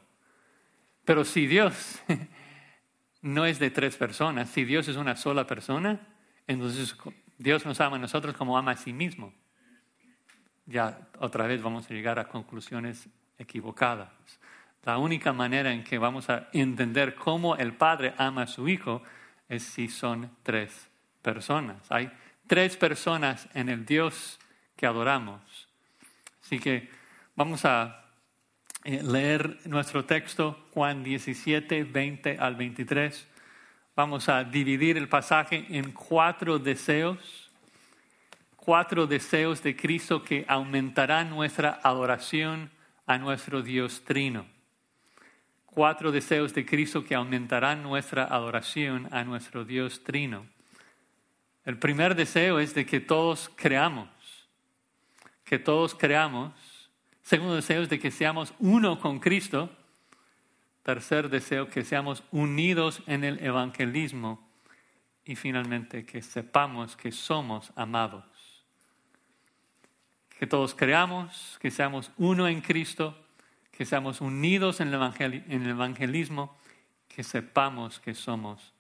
Pero 1.05 1.25
si 1.25 1.47
Dios 1.47 2.03
no 3.23 3.47
es 3.47 3.59
de 3.59 3.71
tres 3.71 3.97
personas, 3.97 4.51
si 4.51 4.65
Dios 4.65 4.89
es 4.89 4.97
una 4.97 5.17
sola 5.17 5.47
persona, 5.47 6.07
entonces 6.47 6.95
Dios 7.39 7.65
nos 7.65 7.81
ama 7.81 7.97
a 7.97 8.01
nosotros 8.01 8.37
como 8.37 8.59
ama 8.59 8.73
a 8.73 8.77
sí 8.77 8.93
mismo. 8.93 9.33
Ya 10.67 11.09
otra 11.19 11.47
vez 11.47 11.63
vamos 11.63 11.91
a 11.91 11.95
llegar 11.95 12.19
a 12.19 12.29
conclusiones 12.29 13.09
equivocadas. 13.39 14.11
La 14.85 14.99
única 14.99 15.33
manera 15.33 15.73
en 15.73 15.83
que 15.83 15.97
vamos 15.97 16.29
a 16.29 16.49
entender 16.53 17.15
cómo 17.15 17.57
el 17.57 17.73
Padre 17.73 18.13
ama 18.19 18.43
a 18.43 18.47
su 18.47 18.69
Hijo 18.69 19.03
es 19.49 19.63
si 19.63 19.89
son 19.89 20.31
tres 20.43 20.88
Hay 21.89 22.11
tres 22.47 22.77
personas 22.77 23.49
en 23.55 23.69
el 23.69 23.85
Dios 23.85 24.39
que 24.77 24.87
adoramos. 24.87 25.69
Así 26.43 26.59
que 26.59 26.89
vamos 27.37 27.65
a 27.65 28.05
eh, 28.85 29.03
leer 29.03 29.59
nuestro 29.67 30.05
texto, 30.05 30.67
Juan 30.73 31.03
17, 31.03 31.85
20 31.85 32.39
al 32.39 32.57
23. 32.57 33.27
Vamos 33.95 34.29
a 34.29 34.45
dividir 34.45 34.97
el 34.97 35.09
pasaje 35.09 35.67
en 35.69 35.93
cuatro 35.93 36.59
deseos, 36.59 37.51
cuatro 38.57 39.07
deseos 39.07 39.63
de 39.63 39.75
Cristo 39.75 40.23
que 40.23 40.45
aumentarán 40.49 41.31
nuestra 41.31 41.81
adoración 41.83 42.71
a 43.07 43.19
nuestro 43.19 43.61
Dios 43.63 44.05
Trino. 44.05 44.47
Cuatro 45.67 46.13
deseos 46.13 46.55
de 46.55 46.65
Cristo 46.65 47.05
que 47.05 47.15
aumentarán 47.15 47.83
nuestra 47.83 48.25
adoración 48.25 49.09
a 49.11 49.25
nuestro 49.25 49.65
Dios 49.65 50.05
Trino. 50.05 50.47
El 51.69 51.77
primer 51.77 52.15
deseo 52.15 52.61
es 52.61 52.73
de 52.73 52.87
que 52.87 52.99
todos 52.99 53.51
creamos, 53.55 54.09
que 55.45 55.59
todos 55.59 55.95
creamos. 55.95 56.55
Segundo 57.21 57.57
deseo 57.57 57.83
es 57.83 57.91
de 57.91 57.99
que 57.99 58.11
seamos 58.11 58.55
uno 58.59 58.99
con 58.99 59.19
Cristo. 59.21 59.69
Tercer 60.83 61.29
deseo, 61.29 61.69
que 61.69 61.85
seamos 61.85 62.25
unidos 62.31 63.03
en 63.07 63.23
el 63.23 63.45
evangelismo. 63.45 64.49
Y 65.27 65.37
finalmente, 65.37 66.07
que 66.07 66.23
sepamos 66.23 66.97
que 66.97 67.13
somos 67.13 67.71
amados. 67.77 68.25
Que 70.39 70.47
todos 70.47 70.75
creamos, 70.75 71.59
que 71.61 71.71
seamos 71.71 72.11
uno 72.17 72.49
en 72.49 72.63
Cristo, 72.63 73.15
que 73.73 73.85
seamos 73.85 74.23
unidos 74.23 74.81
en 74.81 74.89
el 74.89 75.69
evangelismo, 75.69 76.57
que 77.09 77.23
sepamos 77.23 78.01
que 78.01 78.15
somos 78.15 78.73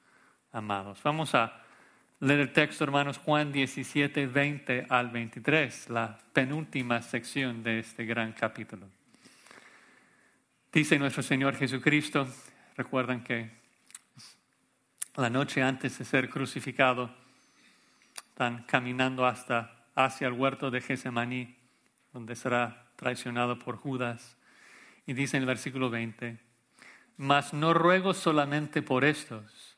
amados. 0.52 1.02
Vamos 1.02 1.34
a 1.34 1.67
leer 2.20 2.40
el 2.40 2.52
texto, 2.52 2.84
hermanos, 2.84 3.18
Juan 3.18 3.52
17, 3.52 4.26
20 4.26 4.86
al 4.88 5.10
23, 5.10 5.90
la 5.90 6.18
penúltima 6.32 7.00
sección 7.02 7.62
de 7.62 7.78
este 7.78 8.04
gran 8.04 8.32
capítulo. 8.32 8.86
Dice 10.72 10.98
nuestro 10.98 11.22
Señor 11.22 11.54
Jesucristo, 11.56 12.26
recuerdan 12.76 13.22
que 13.22 13.50
la 15.16 15.30
noche 15.30 15.62
antes 15.62 15.98
de 15.98 16.04
ser 16.04 16.28
crucificado, 16.28 17.10
están 18.28 18.62
caminando 18.64 19.26
hasta 19.26 19.84
hacia 19.96 20.28
el 20.28 20.34
huerto 20.34 20.70
de 20.70 20.80
Getsemaní, 20.80 21.56
donde 22.12 22.36
será 22.36 22.86
traicionado 22.94 23.58
por 23.58 23.76
Judas. 23.76 24.36
Y 25.06 25.14
dice 25.14 25.36
en 25.36 25.42
el 25.42 25.48
versículo 25.48 25.90
20, 25.90 26.38
mas 27.16 27.52
no 27.52 27.74
ruego 27.74 28.14
solamente 28.14 28.80
por 28.80 29.04
estos, 29.04 29.77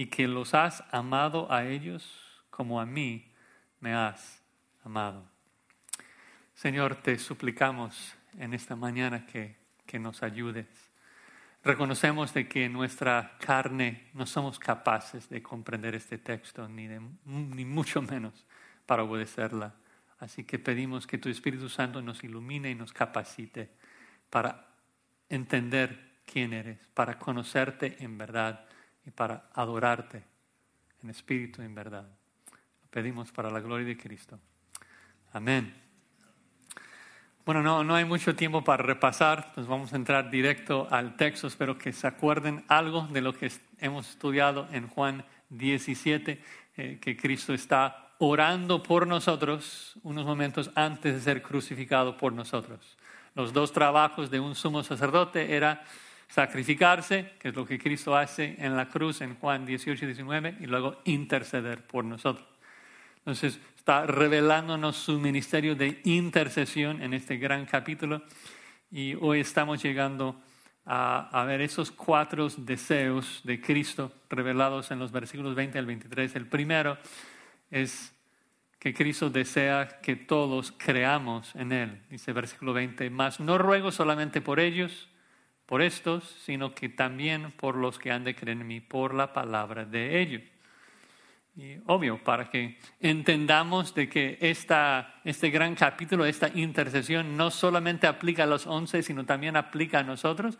y 0.00 0.06
que 0.06 0.26
los 0.26 0.54
has 0.54 0.82
amado 0.92 1.52
a 1.52 1.66
ellos 1.66 2.10
como 2.48 2.80
a 2.80 2.86
mí 2.86 3.30
me 3.80 3.92
has 3.92 4.42
amado. 4.82 5.28
Señor, 6.54 6.94
te 7.02 7.18
suplicamos 7.18 8.16
en 8.38 8.54
esta 8.54 8.76
mañana 8.76 9.26
que, 9.26 9.58
que 9.84 9.98
nos 9.98 10.22
ayudes. 10.22 10.66
Reconocemos 11.62 12.32
de 12.32 12.48
que 12.48 12.64
en 12.64 12.72
nuestra 12.72 13.36
carne 13.40 14.08
no 14.14 14.24
somos 14.24 14.58
capaces 14.58 15.28
de 15.28 15.42
comprender 15.42 15.94
este 15.94 16.16
texto, 16.16 16.66
ni, 16.66 16.88
ni 17.26 17.66
mucho 17.66 18.00
menos 18.00 18.46
para 18.86 19.02
obedecerla. 19.02 19.74
Así 20.18 20.44
que 20.44 20.58
pedimos 20.58 21.06
que 21.06 21.18
tu 21.18 21.28
Espíritu 21.28 21.68
Santo 21.68 22.00
nos 22.00 22.24
ilumine 22.24 22.70
y 22.70 22.74
nos 22.74 22.94
capacite 22.94 23.68
para 24.30 24.66
entender 25.28 26.22
quién 26.24 26.54
eres, 26.54 26.78
para 26.94 27.18
conocerte 27.18 28.02
en 28.02 28.16
verdad 28.16 28.64
y 29.06 29.10
para 29.10 29.48
adorarte 29.54 30.24
en 31.02 31.10
espíritu 31.10 31.62
y 31.62 31.66
en 31.66 31.74
verdad. 31.74 32.06
Lo 32.82 32.88
pedimos 32.90 33.32
para 33.32 33.50
la 33.50 33.60
gloria 33.60 33.86
de 33.86 33.96
Cristo. 33.96 34.38
Amén. 35.32 35.74
Bueno, 37.44 37.62
no, 37.62 37.82
no 37.82 37.94
hay 37.94 38.04
mucho 38.04 38.36
tiempo 38.36 38.62
para 38.62 38.82
repasar, 38.82 39.46
entonces 39.48 39.66
vamos 39.66 39.92
a 39.92 39.96
entrar 39.96 40.30
directo 40.30 40.86
al 40.90 41.16
texto. 41.16 41.46
Espero 41.46 41.78
que 41.78 41.92
se 41.92 42.06
acuerden 42.06 42.64
algo 42.68 43.08
de 43.10 43.22
lo 43.22 43.32
que 43.32 43.50
hemos 43.78 44.10
estudiado 44.10 44.68
en 44.72 44.88
Juan 44.88 45.24
17, 45.48 46.44
eh, 46.76 46.98
que 47.00 47.16
Cristo 47.16 47.54
está 47.54 48.14
orando 48.18 48.82
por 48.82 49.06
nosotros 49.06 49.98
unos 50.02 50.26
momentos 50.26 50.70
antes 50.74 51.14
de 51.14 51.20
ser 51.20 51.42
crucificado 51.42 52.16
por 52.16 52.32
nosotros. 52.32 52.98
Los 53.34 53.52
dos 53.52 53.72
trabajos 53.72 54.30
de 54.30 54.40
un 54.40 54.54
sumo 54.54 54.82
sacerdote 54.82 55.56
era 55.56 55.82
sacrificarse, 56.30 57.32
que 57.40 57.48
es 57.48 57.56
lo 57.56 57.66
que 57.66 57.78
Cristo 57.78 58.16
hace 58.16 58.54
en 58.58 58.76
la 58.76 58.88
cruz 58.88 59.20
en 59.20 59.34
Juan 59.34 59.66
18 59.66 60.04
y 60.04 60.06
19, 60.06 60.56
y 60.60 60.66
luego 60.66 61.00
interceder 61.04 61.84
por 61.86 62.04
nosotros. 62.04 62.46
Entonces 63.18 63.58
está 63.76 64.06
revelándonos 64.06 64.96
su 64.96 65.18
ministerio 65.18 65.74
de 65.74 66.00
intercesión 66.04 67.02
en 67.02 67.14
este 67.14 67.36
gran 67.36 67.66
capítulo 67.66 68.22
y 68.90 69.14
hoy 69.14 69.40
estamos 69.40 69.82
llegando 69.82 70.40
a, 70.86 71.28
a, 71.38 71.44
ver 71.44 71.60
esos 71.60 71.90
cuatro 71.90 72.48
deseos 72.56 73.40
de 73.44 73.60
Cristo 73.60 74.12
revelados 74.30 74.90
en 74.90 74.98
los 74.98 75.12
versículos 75.12 75.54
20 75.54 75.78
al 75.78 75.86
23. 75.86 76.36
El 76.36 76.46
primero 76.46 76.96
es 77.70 78.14
que 78.78 78.94
Cristo 78.94 79.28
desea 79.28 80.00
que 80.00 80.16
todos 80.16 80.72
creamos 80.72 81.54
en 81.54 81.72
Él. 81.72 82.02
Dice 82.08 82.32
versículo 82.32 82.72
20, 82.72 83.10
más 83.10 83.38
no 83.38 83.58
ruego 83.58 83.92
solamente 83.92 84.40
por 84.40 84.58
ellos, 84.58 85.09
por 85.70 85.82
estos, 85.82 86.24
sino 86.44 86.74
que 86.74 86.88
también 86.88 87.52
por 87.52 87.76
los 87.76 87.96
que 87.96 88.10
han 88.10 88.24
de 88.24 88.34
creer 88.34 88.58
en 88.58 88.66
mí, 88.66 88.80
por 88.80 89.14
la 89.14 89.32
palabra 89.32 89.84
de 89.84 90.20
ellos. 90.20 90.42
Y 91.54 91.76
obvio, 91.86 92.18
para 92.24 92.50
que 92.50 92.76
entendamos 92.98 93.94
de 93.94 94.08
que 94.08 94.36
esta, 94.40 95.20
este 95.22 95.48
gran 95.48 95.76
capítulo, 95.76 96.24
esta 96.24 96.50
intercesión, 96.52 97.36
no 97.36 97.52
solamente 97.52 98.08
aplica 98.08 98.42
a 98.42 98.46
los 98.46 98.66
once, 98.66 99.00
sino 99.04 99.24
también 99.24 99.56
aplica 99.56 100.00
a 100.00 100.02
nosotros. 100.02 100.58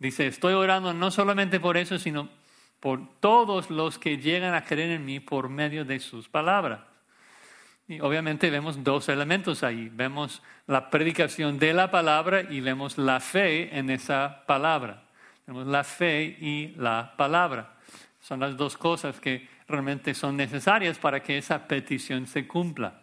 Dice, 0.00 0.26
estoy 0.26 0.54
orando 0.54 0.92
no 0.92 1.12
solamente 1.12 1.60
por 1.60 1.76
eso, 1.76 1.96
sino 1.96 2.28
por 2.80 3.20
todos 3.20 3.70
los 3.70 3.96
que 3.96 4.18
llegan 4.18 4.54
a 4.54 4.64
creer 4.64 4.90
en 4.90 5.04
mí 5.04 5.20
por 5.20 5.48
medio 5.48 5.84
de 5.84 6.00
sus 6.00 6.28
palabras. 6.28 6.80
Y 7.88 8.00
obviamente 8.00 8.50
vemos 8.50 8.84
dos 8.84 9.08
elementos 9.08 9.62
ahí. 9.62 9.88
Vemos 9.90 10.42
la 10.66 10.90
predicación 10.90 11.58
de 11.58 11.72
la 11.72 11.90
palabra 11.90 12.42
y 12.42 12.60
vemos 12.60 12.98
la 12.98 13.18
fe 13.18 13.76
en 13.76 13.88
esa 13.88 14.44
palabra. 14.46 15.04
Vemos 15.46 15.66
la 15.66 15.82
fe 15.82 16.36
y 16.38 16.74
la 16.76 17.14
palabra. 17.16 17.76
Son 18.20 18.40
las 18.40 18.58
dos 18.58 18.76
cosas 18.76 19.18
que 19.18 19.48
realmente 19.66 20.12
son 20.12 20.36
necesarias 20.36 20.98
para 20.98 21.22
que 21.22 21.38
esa 21.38 21.66
petición 21.66 22.26
se 22.26 22.46
cumpla. 22.46 23.00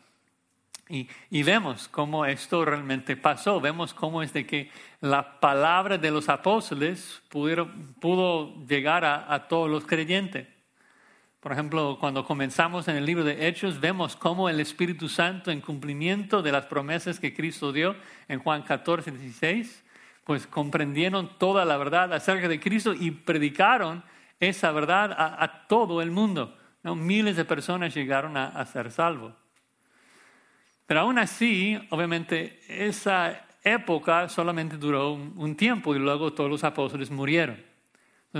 Y, 0.87 1.41
vemos 1.41 1.87
cómo 1.87 2.27
esto 2.27 2.63
realmente 2.63 3.17
pasó, 3.17 3.59
vemos 3.59 3.91
cómo 3.91 4.21
es 4.21 4.33
de 4.33 4.45
que 4.45 4.69
la 5.01 5.39
palabra 5.39 5.97
de 5.97 6.11
los 6.11 6.29
apóstoles 6.29 7.23
pudo 7.29 8.53
llegar 8.67 9.03
a, 9.03 9.47
todos 9.47 9.67
los 9.67 9.87
creyentes. 9.87 10.47
Por 11.45 11.51
ejemplo, 11.51 11.97
cuando 11.99 12.25
comenzamos 12.25 12.87
en 12.87 12.95
el 12.95 13.05
libro 13.05 13.23
de 13.23 13.47
Hechos, 13.47 13.79
vemos 13.79 14.15
cómo 14.15 14.49
el 14.49 14.59
Espíritu 14.59 15.07
Santo, 15.07 15.51
en 15.51 15.61
cumplimiento 15.61 16.41
de 16.41 16.51
las 16.51 16.65
promesas 16.65 17.19
que 17.19 17.35
Cristo 17.35 17.71
dio 17.71 17.95
en 18.27 18.39
Juan 18.39 18.63
14, 18.63 19.11
16, 19.11 19.83
pues 20.23 20.47
comprendieron 20.47 21.37
toda 21.37 21.63
la 21.63 21.77
verdad 21.77 22.11
acerca 22.13 22.47
de 22.47 22.59
Cristo 22.59 22.95
y 22.95 23.11
predicaron 23.11 24.03
esa 24.39 24.71
verdad 24.71 25.15
a, 25.15 25.67
todo 25.67 26.01
el 26.01 26.09
mundo. 26.09 26.57
Miles 26.81 27.35
de 27.35 27.45
personas 27.45 27.93
llegaron 27.93 28.37
a 28.37 28.65
ser 28.65 28.89
salvos. 28.89 29.35
Pero 30.87 31.01
aún 31.01 31.19
así, 31.19 31.77
obviamente, 31.91 32.59
esa 32.67 33.45
época 33.63 34.29
solamente 34.29 34.77
duró 34.77 35.13
un, 35.13 35.55
tiempo 35.55 35.95
y 35.95 35.99
luego 35.99 36.33
todos 36.33 36.49
los 36.49 36.63
apóstoles 36.63 37.11
murieron. 37.11 37.74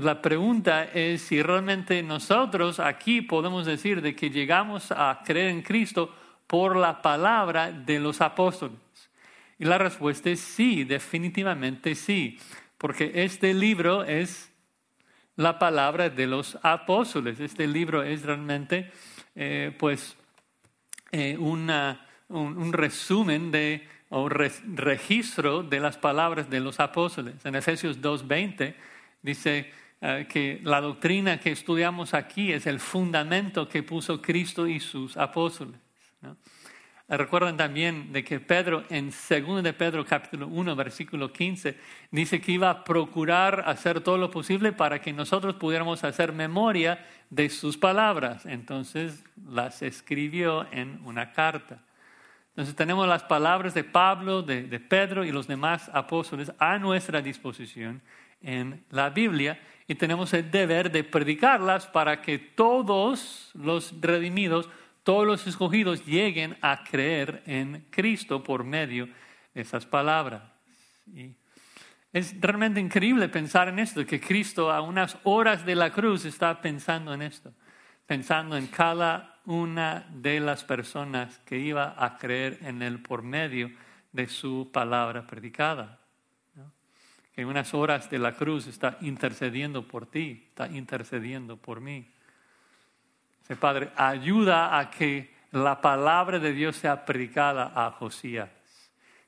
La 0.01 0.21
pregunta 0.21 0.83
es 0.83 1.21
si 1.21 1.41
realmente 1.41 2.03
nosotros 2.03 2.81
aquí 2.81 3.21
podemos 3.21 3.65
decir 3.65 4.01
de 4.01 4.13
que 4.13 4.29
llegamos 4.29 4.91
a 4.91 5.21
creer 5.23 5.51
en 5.51 5.61
Cristo 5.61 6.13
por 6.47 6.75
la 6.75 7.01
palabra 7.01 7.71
de 7.71 8.01
los 8.01 8.19
apóstoles. 8.19 8.77
Y 9.57 9.63
la 9.63 9.77
respuesta 9.77 10.29
es 10.29 10.41
sí, 10.41 10.83
definitivamente 10.83 11.95
sí, 11.95 12.37
porque 12.77 13.09
este 13.23 13.53
libro 13.53 14.03
es 14.03 14.51
la 15.37 15.59
palabra 15.59 16.09
de 16.09 16.27
los 16.27 16.57
apóstoles. 16.61 17.39
Este 17.39 17.65
libro 17.65 18.03
es 18.03 18.23
realmente, 18.23 18.91
eh, 19.33 19.73
pues, 19.79 20.17
eh, 21.13 21.37
una 21.39 22.05
un, 22.27 22.73
resumen 22.73 23.49
de, 23.49 23.87
o 24.09 24.27
registro 24.27 25.63
de 25.63 25.79
las 25.79 25.97
palabras 25.97 26.49
de 26.49 26.59
los 26.59 26.81
apóstoles. 26.81 27.45
En 27.45 27.55
Efesios 27.55 28.01
2.20 28.01 28.75
dice 29.21 29.84
eh, 30.07 30.27
que 30.29 30.59
la 30.63 30.81
doctrina 30.81 31.39
que 31.39 31.51
estudiamos 31.51 32.13
aquí 32.13 32.53
es 32.53 32.67
el 32.67 32.79
fundamento 32.79 33.67
que 33.67 33.81
puso 33.81 34.21
Cristo 34.21 34.67
y 34.67 34.79
sus 34.79 35.17
apóstoles. 35.17 35.79
Recuerden 37.07 37.57
también 37.57 38.13
de 38.13 38.23
que 38.23 38.39
Pedro, 38.39 38.83
en 38.89 39.09
2 39.09 39.63
de 39.63 39.73
Pedro 39.73 40.05
capítulo 40.05 40.47
1, 40.47 40.75
versículo 40.75 41.33
15, 41.33 41.75
dice 42.11 42.39
que 42.39 42.51
iba 42.51 42.69
a 42.69 42.83
procurar 42.83 43.63
hacer 43.65 44.01
todo 44.01 44.19
lo 44.19 44.29
posible 44.29 44.73
para 44.73 45.01
que 45.01 45.11
nosotros 45.11 45.55
pudiéramos 45.55 46.03
hacer 46.03 46.33
memoria 46.33 47.03
de 47.31 47.49
sus 47.49 47.75
palabras. 47.75 48.45
Entonces 48.45 49.23
las 49.47 49.81
escribió 49.81 50.67
en 50.71 50.99
una 51.03 51.31
carta. 51.31 51.79
Entonces 52.49 52.75
tenemos 52.75 53.07
las 53.07 53.23
palabras 53.23 53.73
de 53.73 53.83
Pablo, 53.83 54.43
de, 54.43 54.79
Pedro 54.79 55.25
y 55.25 55.31
los 55.31 55.47
demás 55.47 55.89
apóstoles 55.93 56.51
a 56.59 56.77
nuestra 56.77 57.23
disposición 57.23 58.03
en 58.43 58.83
la 58.91 59.09
Biblia 59.09 59.59
y 59.87 59.95
tenemos 59.95 60.33
el 60.33 60.49
deber 60.49 60.91
de 60.91 61.03
predicarlas 61.03 61.85
para 61.87 62.21
que 62.21 62.39
todos 62.39 63.51
los 63.53 63.93
redimidos, 64.01 64.69
todos 65.03 65.27
los 65.27 65.45
escogidos 65.45 66.05
lleguen 66.05 66.57
a 66.61 66.83
creer 66.83 67.43
en 67.45 67.85
Cristo 67.91 68.43
por 68.43 68.63
medio 68.63 69.07
de 69.53 69.61
esas 69.61 69.85
palabras. 69.85 70.41
Y 71.13 71.35
es 72.11 72.39
realmente 72.39 72.79
increíble 72.79 73.29
pensar 73.29 73.67
en 73.67 73.77
esto, 73.77 74.05
que 74.05 74.19
Cristo 74.19 74.71
a 74.71 74.81
unas 74.81 75.17
horas 75.23 75.65
de 75.65 75.75
la 75.75 75.91
cruz 75.91 76.25
está 76.25 76.61
pensando 76.61 77.13
en 77.13 77.21
esto, 77.21 77.53
pensando 78.07 78.57
en 78.57 78.67
cada 78.67 79.41
una 79.45 80.07
de 80.09 80.39
las 80.39 80.63
personas 80.63 81.39
que 81.39 81.59
iba 81.59 81.93
a 81.97 82.17
creer 82.17 82.57
en 82.61 82.81
Él 82.81 83.01
por 83.01 83.21
medio 83.21 83.69
de 84.11 84.27
su 84.27 84.71
palabra 84.73 85.27
predicada. 85.27 85.99
En 87.35 87.47
unas 87.47 87.73
horas 87.73 88.09
de 88.09 88.19
la 88.19 88.33
cruz 88.33 88.67
está 88.67 88.97
intercediendo 89.01 89.87
por 89.87 90.05
ti, 90.05 90.45
está 90.47 90.67
intercediendo 90.67 91.57
por 91.57 91.81
mí. 91.81 92.07
Ese 93.43 93.55
Padre, 93.55 93.91
ayuda 93.95 94.79
a 94.79 94.89
que 94.89 95.33
la 95.51 95.81
palabra 95.81 96.39
de 96.39 96.53
Dios 96.53 96.77
sea 96.77 97.05
predicada 97.05 97.71
a 97.75 97.91
Josías, 97.91 98.49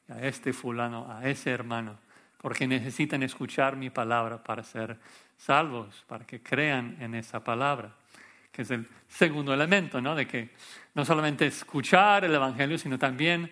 a 0.09 0.21
este 0.21 0.53
fulano, 0.53 1.11
a 1.11 1.29
ese 1.29 1.51
hermano, 1.51 1.99
porque 2.39 2.67
necesitan 2.67 3.23
escuchar 3.23 3.75
mi 3.75 3.89
palabra 3.89 4.41
para 4.41 4.63
ser 4.63 4.97
salvos, 5.35 6.03
para 6.07 6.25
que 6.25 6.41
crean 6.41 6.97
en 6.99 7.15
esa 7.15 7.43
palabra 7.43 7.93
que 8.57 8.63
es 8.63 8.71
el 8.71 8.87
segundo 9.07 9.53
elemento, 9.53 10.01
¿no? 10.01 10.15
De 10.15 10.25
que 10.25 10.49
no 10.95 11.05
solamente 11.05 11.45
escuchar 11.45 12.25
el 12.25 12.33
Evangelio, 12.33 12.79
sino 12.79 12.97
también 12.97 13.51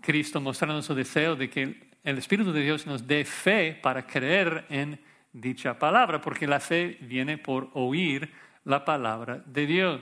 Cristo 0.00 0.40
mostrando 0.40 0.80
su 0.82 0.94
deseo 0.94 1.34
de 1.34 1.50
que 1.50 1.89
el 2.04 2.18
Espíritu 2.18 2.52
de 2.52 2.62
Dios 2.62 2.86
nos 2.86 3.06
dé 3.06 3.24
fe 3.24 3.78
para 3.80 4.06
creer 4.06 4.66
en 4.68 5.00
dicha 5.32 5.78
palabra, 5.78 6.20
porque 6.20 6.46
la 6.46 6.60
fe 6.60 6.98
viene 7.00 7.38
por 7.38 7.70
oír 7.74 8.32
la 8.64 8.84
palabra 8.84 9.42
de 9.46 9.66
Dios. 9.66 10.00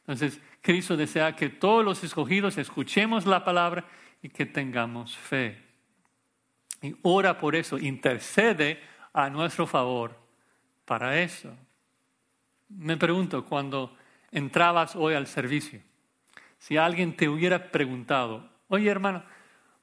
Entonces, 0.00 0.40
Cristo 0.60 0.96
desea 0.96 1.34
que 1.34 1.48
todos 1.48 1.84
los 1.84 2.02
escogidos 2.04 2.58
escuchemos 2.58 3.26
la 3.26 3.44
palabra 3.44 3.84
y 4.22 4.28
que 4.28 4.46
tengamos 4.46 5.16
fe. 5.16 5.58
Y 6.80 6.94
ora 7.02 7.38
por 7.38 7.54
eso, 7.54 7.78
intercede 7.78 8.80
a 9.12 9.28
nuestro 9.30 9.66
favor 9.66 10.16
para 10.84 11.20
eso. 11.20 11.54
Me 12.68 12.96
pregunto, 12.96 13.44
cuando 13.44 13.96
entrabas 14.30 14.96
hoy 14.96 15.14
al 15.14 15.26
servicio, 15.26 15.80
si 16.58 16.76
alguien 16.76 17.16
te 17.16 17.28
hubiera 17.28 17.70
preguntado, 17.70 18.48
oye 18.68 18.88
hermano, 18.88 19.22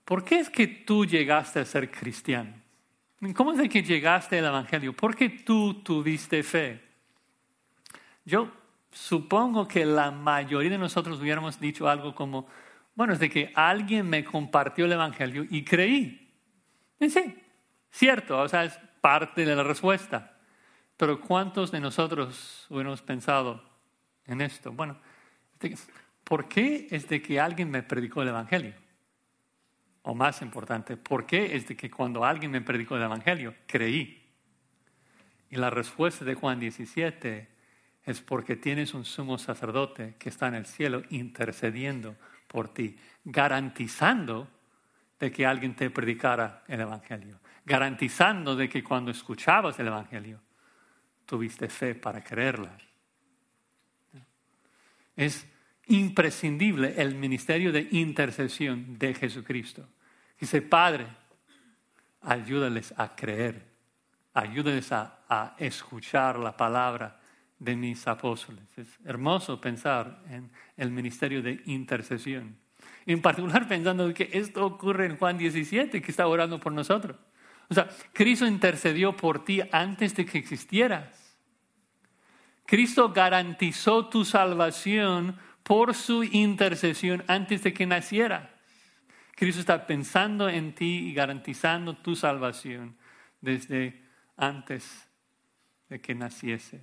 ¿por 0.10 0.24
qué 0.24 0.40
es 0.40 0.50
que 0.50 0.66
tú 0.66 1.06
llegaste 1.06 1.60
a 1.60 1.66
ser 1.66 1.92
cristiano? 1.92 2.52
¿Cómo 3.36 3.54
es 3.54 3.70
que 3.70 3.84
llegaste 3.84 4.40
al 4.40 4.46
Evangelio? 4.46 4.92
¿Por 4.92 5.16
qué 5.16 5.30
tú 5.30 5.84
tuviste 5.84 6.42
fe? 6.42 6.82
Yo 8.26 8.52
supongo 8.92 9.68
que 9.68 9.86
la 9.86 10.10
mayoría 10.10 10.72
de 10.72 10.80
nosotros 10.80 11.20
hubiéramos 11.20 11.60
dicho 11.60 11.88
algo 11.88 12.16
como, 12.16 12.48
bueno, 12.96 13.14
es 13.14 13.20
de 13.20 13.30
que 13.30 13.52
alguien 13.54 14.10
me 14.10 14.24
compartió 14.24 14.86
el 14.86 14.94
Evangelio 14.94 15.46
y 15.48 15.64
creí. 15.64 16.34
Y 17.00 17.08
sí, 17.12 17.36
cierto, 17.92 18.40
o 18.40 18.48
sea, 18.48 18.64
es 18.64 18.80
parte 19.02 19.46
de 19.46 19.56
la 19.56 19.62
respuesta. 19.62 20.40
Pero 20.98 21.22
¿cuántos 21.22 21.70
de 21.70 21.82
nosotros 21.82 22.66
hubiéramos 22.72 23.04
pensado 23.04 23.64
en 24.26 24.42
esto? 24.42 24.72
Bueno, 24.72 24.98
¿por 26.24 26.48
qué 26.48 26.88
es 26.90 27.08
de 27.08 27.22
que 27.22 27.40
alguien 27.40 27.70
me 27.70 27.84
predicó 27.84 28.24
el 28.24 28.30
Evangelio? 28.30 28.89
O 30.10 30.16
más 30.16 30.42
importante, 30.42 30.98
¿por 30.98 31.28
qué 31.28 31.56
es 31.56 31.68
de 31.68 31.78
que 31.78 31.92
cuando 31.92 32.26
alguien 32.26 32.50
me 32.50 32.62
predicó 32.62 32.96
el 32.96 33.04
Evangelio, 33.04 33.54
creí? 33.68 34.20
Y 35.52 35.56
la 35.56 35.70
respuesta 35.70 36.26
de 36.26 36.34
Juan 36.34 36.60
17 36.60 37.48
es 38.06 38.20
porque 38.20 38.56
tienes 38.56 38.96
un 38.96 39.06
sumo 39.06 39.38
sacerdote 39.38 40.16
que 40.18 40.30
está 40.30 40.48
en 40.48 40.56
el 40.56 40.66
cielo 40.66 41.04
intercediendo 41.12 42.16
por 42.48 42.74
ti, 42.74 42.98
garantizando 43.24 44.50
de 45.20 45.32
que 45.32 45.46
alguien 45.46 45.76
te 45.76 45.92
predicara 45.92 46.64
el 46.68 46.82
Evangelio, 46.82 47.40
garantizando 47.64 48.56
de 48.56 48.68
que 48.68 48.84
cuando 48.84 49.12
escuchabas 49.12 49.78
el 49.78 49.90
Evangelio, 49.90 50.42
tuviste 51.28 51.70
fe 51.70 51.94
para 51.94 52.24
creerla. 52.24 52.76
Es 55.16 55.46
imprescindible 55.86 56.96
el 56.98 57.14
ministerio 57.14 57.72
de 57.72 57.88
intercesión 57.92 58.98
de 58.98 59.14
Jesucristo. 59.14 59.88
Dice, 60.40 60.62
Padre, 60.62 61.08
ayúdales 62.22 62.94
a 62.98 63.16
creer, 63.16 63.66
ayúdales 64.34 64.92
a, 64.92 65.20
a, 65.28 65.56
escuchar 65.58 66.40
la 66.40 66.56
palabra 66.56 67.20
de 67.58 67.76
mis 67.76 68.08
apóstoles. 68.08 68.64
Es 68.78 68.88
hermoso 69.06 69.60
pensar 69.60 70.24
en 70.30 70.50
el 70.78 70.92
ministerio 70.92 71.42
de 71.42 71.62
intercesión. 71.66 72.58
En 73.06 73.22
particular 73.22 73.68
pensando 73.68 74.14
que 74.14 74.30
esto 74.34 74.66
ocurre 74.66 75.08
en 75.08 75.18
Juan 75.18 75.38
17, 75.38 76.02
que 76.02 76.12
está 76.12 76.28
orando 76.28 76.60
por 76.60 76.72
nosotros. 76.72 77.18
O 77.70 77.74
sea, 77.74 77.90
Cristo 78.14 78.48
intercedió 78.48 79.16
por 79.16 79.44
ti 79.44 79.62
antes 79.72 80.16
de 80.16 80.26
que 80.26 80.38
existieras. 80.38 81.38
Cristo 82.66 83.12
garantizó 83.12 84.08
tu 84.10 84.26
salvación 84.26 85.38
por 85.64 85.94
su 85.94 86.24
intercesión 86.24 87.24
antes 87.28 87.64
de 87.64 87.74
que 87.74 87.86
naciera. 87.86 88.59
Cristo 89.40 89.62
está 89.62 89.88
pensando 89.88 90.50
en 90.50 90.76
ti 90.76 91.08
y 91.08 91.14
garantizando 91.14 91.96
tu 91.96 92.14
salvación 92.14 92.98
desde 93.40 94.04
antes 94.36 95.08
de 95.88 96.02
que 96.02 96.14
nacieses. 96.14 96.82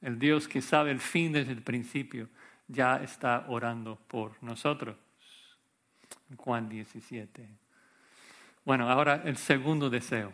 El 0.00 0.18
Dios 0.18 0.48
que 0.48 0.62
sabe 0.62 0.92
el 0.92 0.98
fin 0.98 1.30
desde 1.30 1.52
el 1.52 1.60
principio 1.60 2.30
ya 2.68 3.02
está 3.02 3.44
orando 3.48 3.96
por 3.96 4.42
nosotros. 4.42 4.96
Juan 6.38 6.70
17. 6.70 7.46
Bueno, 8.64 8.88
ahora 8.88 9.20
el 9.26 9.36
segundo 9.36 9.90
deseo. 9.90 10.32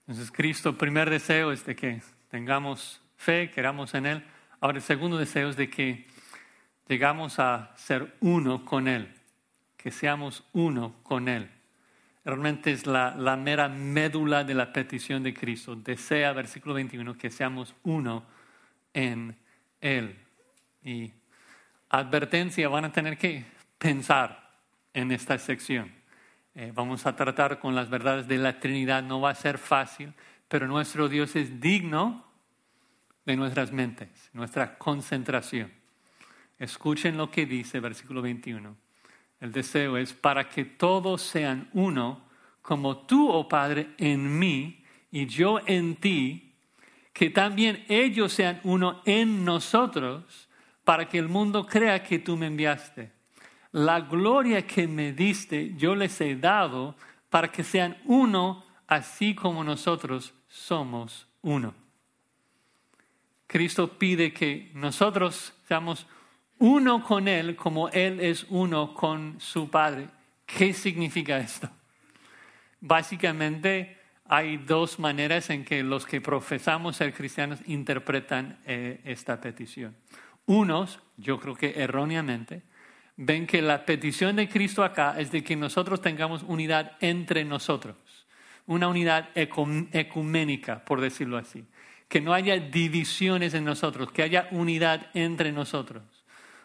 Entonces 0.00 0.32
Cristo, 0.32 0.76
primer 0.76 1.08
deseo 1.08 1.52
es 1.52 1.64
de 1.64 1.76
que 1.76 2.02
tengamos 2.28 3.00
fe, 3.16 3.52
queramos 3.52 3.94
en 3.94 4.06
Él. 4.06 4.24
Ahora 4.58 4.78
el 4.78 4.82
segundo 4.82 5.16
deseo 5.16 5.48
es 5.48 5.56
de 5.56 5.70
que 5.70 6.08
llegamos 6.88 7.38
a 7.38 7.72
ser 7.76 8.16
uno 8.18 8.64
con 8.64 8.88
Él, 8.88 9.13
que 9.84 9.90
seamos 9.90 10.42
uno 10.54 10.94
con 11.02 11.28
Él. 11.28 11.46
Realmente 12.24 12.72
es 12.72 12.86
la, 12.86 13.36
mera 13.36 13.68
médula 13.68 14.42
de 14.42 14.54
la 14.54 14.72
petición 14.72 15.22
de 15.22 15.34
Cristo. 15.34 15.76
Desea, 15.76 16.32
versículo 16.32 16.72
21, 16.72 17.18
que 17.18 17.28
seamos 17.28 17.74
uno 17.82 18.24
en 18.94 19.36
Él. 19.82 20.16
Y 20.82 21.12
advertencia, 21.90 22.66
van 22.70 22.86
a 22.86 22.92
tener 22.92 23.18
que 23.18 23.44
pensar 23.76 24.52
en 24.94 25.12
esta 25.12 25.36
sección. 25.36 25.92
Eh, 26.54 26.72
vamos 26.74 27.04
a 27.04 27.14
tratar 27.14 27.58
con 27.58 27.74
las 27.74 27.90
verdades 27.90 28.26
de 28.26 28.38
la 28.38 28.58
Trinidad, 28.60 29.02
no 29.02 29.20
va 29.20 29.32
a 29.32 29.34
ser 29.34 29.58
fácil, 29.58 30.14
pero 30.48 30.66
nuestro 30.66 31.10
Dios 31.10 31.36
es 31.36 31.60
digno 31.60 32.24
de 33.26 33.36
nuestras 33.36 33.70
mentes, 33.70 34.30
nuestra 34.32 34.78
concentración. 34.78 35.70
Escuchen 36.58 37.18
lo 37.18 37.30
que 37.30 37.44
dice 37.44 37.80
versículo 37.80 38.22
21. 38.22 38.83
El 39.44 39.52
deseo 39.52 39.98
es 39.98 40.14
para 40.14 40.48
que 40.48 40.64
todos 40.64 41.20
sean 41.20 41.68
uno, 41.74 42.22
como 42.62 42.96
tú, 43.04 43.28
oh 43.28 43.46
Padre, 43.46 43.90
en 43.98 44.38
mí 44.38 44.82
y 45.12 45.26
yo 45.26 45.60
en 45.66 45.96
ti, 45.96 46.54
que 47.12 47.28
también 47.28 47.84
ellos 47.90 48.32
sean 48.32 48.58
uno 48.64 49.02
en 49.04 49.44
nosotros, 49.44 50.48
para 50.82 51.06
que 51.10 51.18
el 51.18 51.28
mundo 51.28 51.66
crea 51.66 52.02
que 52.02 52.18
tú 52.18 52.38
me 52.38 52.46
enviaste. 52.46 53.12
La 53.72 54.00
gloria 54.00 54.66
que 54.66 54.88
me 54.88 55.12
diste 55.12 55.74
yo 55.76 55.94
les 55.94 56.18
he 56.22 56.36
dado 56.36 56.96
para 57.28 57.52
que 57.52 57.64
sean 57.64 57.98
uno, 58.06 58.64
así 58.86 59.34
como 59.34 59.62
nosotros 59.62 60.32
somos 60.48 61.28
uno. 61.42 61.74
Cristo 63.46 63.98
pide 63.98 64.32
que 64.32 64.70
nosotros 64.72 65.52
seamos 65.68 66.06
uno 66.64 67.04
con 67.04 67.28
Él 67.28 67.56
como 67.56 67.90
Él 67.90 68.20
es 68.20 68.46
uno 68.48 68.94
con 68.94 69.38
su 69.38 69.68
Padre. 69.68 70.08
¿Qué 70.46 70.72
significa 70.72 71.36
esto? 71.36 71.68
Básicamente 72.80 73.98
hay 74.26 74.56
dos 74.56 74.98
maneras 74.98 75.50
en 75.50 75.62
que 75.62 75.82
los 75.82 76.06
que 76.06 76.22
profesamos 76.22 76.96
ser 76.96 77.12
cristianos 77.12 77.60
interpretan 77.66 78.60
eh, 78.64 79.02
esta 79.04 79.42
petición. 79.42 79.94
Unos, 80.46 81.00
yo 81.18 81.38
creo 81.38 81.54
que 81.54 81.82
erróneamente, 81.82 82.62
ven 83.18 83.46
que 83.46 83.60
la 83.60 83.84
petición 83.84 84.36
de 84.36 84.48
Cristo 84.48 84.84
acá 84.84 85.20
es 85.20 85.30
de 85.32 85.44
que 85.44 85.56
nosotros 85.56 86.00
tengamos 86.00 86.44
unidad 86.44 86.92
entre 87.00 87.44
nosotros, 87.44 87.96
una 88.66 88.88
unidad 88.88 89.28
ecuménica, 89.34 90.82
por 90.86 91.02
decirlo 91.02 91.36
así, 91.36 91.66
que 92.08 92.22
no 92.22 92.32
haya 92.32 92.56
divisiones 92.56 93.52
en 93.52 93.66
nosotros, 93.66 94.10
que 94.12 94.22
haya 94.22 94.48
unidad 94.50 95.10
entre 95.12 95.52
nosotros, 95.52 96.04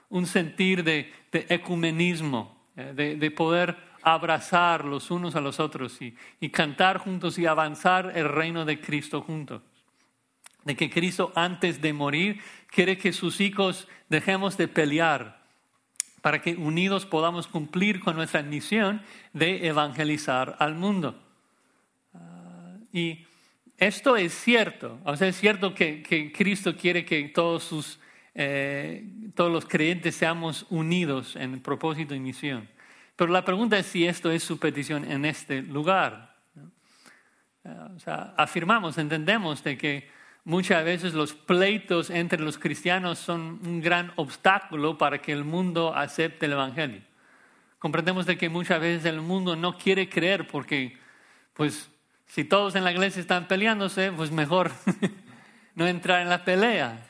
un 0.09 0.25
sentir 0.25 0.83
de, 0.83 1.11
ecumenismo, 1.31 2.57
eh, 2.75 3.17
de, 3.19 3.31
poder 3.31 3.75
abrazar 4.01 4.85
los 4.85 5.11
unos 5.11 5.35
a 5.35 5.41
los 5.41 5.59
otros 5.59 5.99
y, 6.01 6.49
cantar 6.49 6.97
juntos 6.97 7.37
y 7.37 7.45
avanzar 7.45 8.13
el 8.15 8.29
reino 8.29 8.65
de 8.65 8.79
Cristo 8.79 9.21
juntos 9.21 9.61
de 10.63 10.75
que 10.75 10.89
Cristo 10.89 11.31
antes 11.35 11.81
de 11.81 11.93
morir 11.93 12.41
quiere 12.67 12.97
que 12.97 13.13
sus 13.13 13.39
hijos 13.39 13.87
dejemos 14.09 14.57
de 14.57 14.67
pelear 14.67 15.39
para 16.21 16.41
que 16.41 16.55
unidos 16.55 17.05
podamos 17.05 17.47
cumplir 17.47 17.99
con 17.99 18.15
nuestra 18.15 18.43
misión 18.43 19.01
de 19.33 19.67
evangelizar 19.67 20.57
al 20.59 20.75
mundo. 20.75 21.19
Ah, 22.13 22.75
y 22.91 23.25
esto 23.77 24.17
es 24.17 24.33
cierto, 24.33 24.99
o 25.05 25.15
sea, 25.15 25.29
es 25.29 25.37
cierto 25.37 25.73
que, 25.73 26.33
Cristo 26.35 26.75
quiere 26.75 27.05
que 27.05 27.29
todos, 27.29 27.63
sus, 27.63 27.99
eh, 28.41 29.05
todos 29.35 29.51
los 29.51 29.65
creyentes 29.65 30.15
seamos 30.15 30.65
unidos 30.69 31.35
en 31.35 31.59
propósito 31.59 32.15
y 32.15 32.19
misión. 32.19 32.69
Pero 33.15 33.31
la 33.31 33.43
pregunta 33.43 33.77
es 33.77 33.85
si 33.85 34.07
esto 34.07 34.31
es 34.31 34.43
su 34.43 34.57
petición 34.57 35.03
en 35.11 35.25
este 35.25 35.61
lugar. 35.61 36.35
Ah, 37.65 37.89
o 37.95 37.99
sea, 37.99 38.33
afirmamos, 38.37 38.97
entendemos 38.97 39.63
de 39.63 39.77
que 39.77 40.19
Muchas 40.49 40.83
veces 40.83 41.13
los 41.13 41.33
pleitos 41.33 42.09
entre 42.09 42.39
los 42.39 42.57
cristianos 42.57 43.19
son 43.19 43.59
un 43.63 43.81
gran 43.81 44.11
obstáculo 44.15 44.97
para 44.97 45.21
que 45.21 45.31
el 45.31 45.43
mundo 45.43 45.93
acepte 45.95 46.47
el 46.47 46.53
Evangelio. 46.53 47.01
Comprendemos 47.77 48.25
de 48.25 48.35
que 48.35 48.49
muchas 48.49 48.79
veces 48.79 49.05
el 49.05 49.21
mundo 49.21 49.55
no 49.55 49.77
quiere 49.77 50.09
creer 50.09 50.47
porque, 50.47 50.97
pues, 51.53 51.91
si 52.25 52.45
todos 52.45 52.75
en 52.75 52.83
la 52.83 52.91
iglesia 52.91 53.21
están 53.21 53.47
peleándose, 53.47 54.11
pues 54.11 54.31
mejor 54.31 54.71
no 55.75 55.87
entrar 55.87 56.21
en 56.21 56.29
la 56.29 56.43
pelea. 56.43 57.05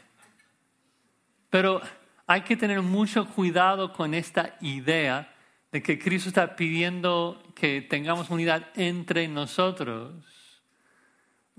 Pero 1.49 1.81
hay 2.27 2.41
que 2.41 2.57
tener 2.57 2.81
mucho 2.81 3.27
cuidado 3.27 3.93
con 3.93 4.13
esta 4.13 4.55
idea 4.61 5.33
de 5.71 5.81
que 5.81 5.99
Cristo 5.99 6.29
está 6.29 6.55
pidiendo 6.55 7.43
que 7.55 7.81
tengamos 7.81 8.29
unidad 8.29 8.67
entre 8.75 9.27
nosotros 9.27 10.13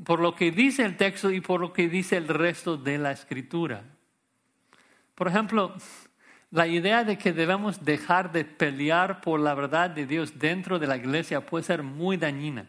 por 0.04 0.20
lo 0.20 0.34
que 0.34 0.50
dice 0.50 0.84
el 0.84 0.96
texto 0.96 1.30
y 1.30 1.40
por 1.40 1.60
lo 1.60 1.72
que 1.72 1.88
dice 1.88 2.16
el 2.16 2.28
resto 2.28 2.76
de 2.76 2.98
la 2.98 3.12
escritura. 3.12 3.84
Por 5.14 5.28
ejemplo, 5.28 5.74
la 6.50 6.66
idea 6.66 7.04
de 7.04 7.18
que 7.18 7.32
debemos 7.32 7.84
dejar 7.84 8.32
de 8.32 8.44
pelear 8.44 9.20
por 9.20 9.40
la 9.40 9.54
verdad 9.54 9.90
de 9.90 10.06
Dios 10.06 10.38
dentro 10.38 10.78
de 10.78 10.86
la 10.86 10.96
iglesia 10.96 11.44
puede 11.44 11.64
ser 11.64 11.82
muy 11.82 12.16
dañina. 12.16 12.66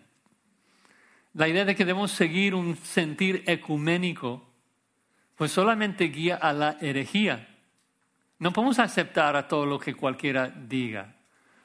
La 1.33 1.47
idea 1.47 1.63
de 1.63 1.75
que 1.75 1.85
debemos 1.85 2.11
seguir 2.11 2.53
un 2.53 2.75
sentir 2.75 3.43
ecuménico, 3.47 4.45
pues 5.41 5.53
solamente 5.53 6.03
guía 6.09 6.35
a 6.35 6.53
la 6.53 6.77
herejía. 6.81 7.47
No 8.37 8.53
podemos 8.53 8.77
aceptar 8.77 9.35
a 9.35 9.47
todo 9.47 9.65
lo 9.65 9.79
que 9.79 9.95
cualquiera 9.95 10.49
diga. 10.49 11.15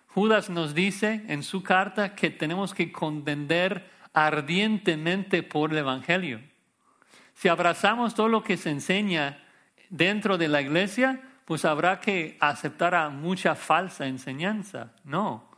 Judas 0.06 0.48
nos 0.48 0.74
dice 0.74 1.26
en 1.28 1.42
su 1.42 1.62
carta 1.62 2.14
que 2.14 2.30
tenemos 2.30 2.72
que 2.72 2.90
contender 2.90 3.90
ardientemente 4.14 5.42
por 5.42 5.72
el 5.72 5.76
Evangelio. 5.76 6.40
Si 7.34 7.48
abrazamos 7.48 8.14
todo 8.14 8.28
lo 8.28 8.42
que 8.42 8.56
se 8.56 8.70
enseña 8.70 9.44
dentro 9.90 10.38
de 10.38 10.48
la 10.48 10.62
iglesia, 10.62 11.20
pues 11.44 11.66
habrá 11.66 12.00
que 12.00 12.38
aceptar 12.40 12.94
a 12.94 13.10
mucha 13.10 13.54
falsa 13.54 14.06
enseñanza. 14.06 14.94
No. 15.04 15.50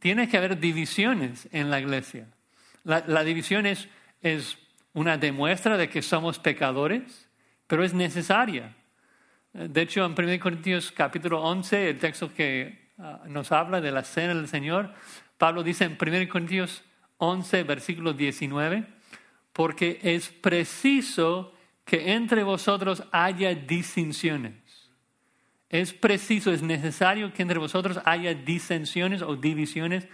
Tiene 0.00 0.28
que 0.28 0.36
haber 0.36 0.60
divisiones 0.60 1.48
en 1.50 1.70
la 1.70 1.80
iglesia. 1.80 2.28
La, 2.84 3.24
división 3.24 3.64
es, 3.64 3.88
es 4.20 4.58
una 4.92 5.16
demuestra 5.16 5.76
de 5.76 5.88
que 5.88 6.02
somos 6.02 6.38
pecadores, 6.38 7.28
pero 7.66 7.84
es 7.84 7.94
necesaria. 7.94 8.74
De 9.52 9.82
hecho, 9.82 10.04
en 10.04 10.14
1 10.16 10.40
Corintios 10.40 10.92
capítulo 10.92 11.42
11, 11.42 11.90
el 11.90 11.98
texto 11.98 12.32
que 12.32 12.90
ah, 12.98 13.22
nos 13.26 13.52
habla 13.52 13.80
de 13.80 13.90
la 13.90 14.04
cena 14.04 14.34
del 14.34 14.48
Señor, 14.48 14.94
Pablo 15.38 15.62
dice 15.62 15.84
en 15.84 15.98
1 16.00 16.28
Corintios 16.28 16.82
11, 17.18 17.64
versículo 17.64 18.12
19, 18.12 18.84
porque 19.52 19.98
es 20.02 20.28
preciso 20.28 21.54
que 21.84 22.12
entre 22.12 22.42
vosotros 22.42 23.02
haya 23.10 23.54
distinciones. 23.54 24.54
Es 25.68 25.92
preciso, 25.92 26.52
es 26.52 26.62
necesario 26.62 27.32
que 27.32 27.42
entre 27.42 27.58
vosotros 27.58 28.00
haya 28.04 28.34
disensiones 28.34 29.22
o 29.22 29.36
divisiones 29.36 30.08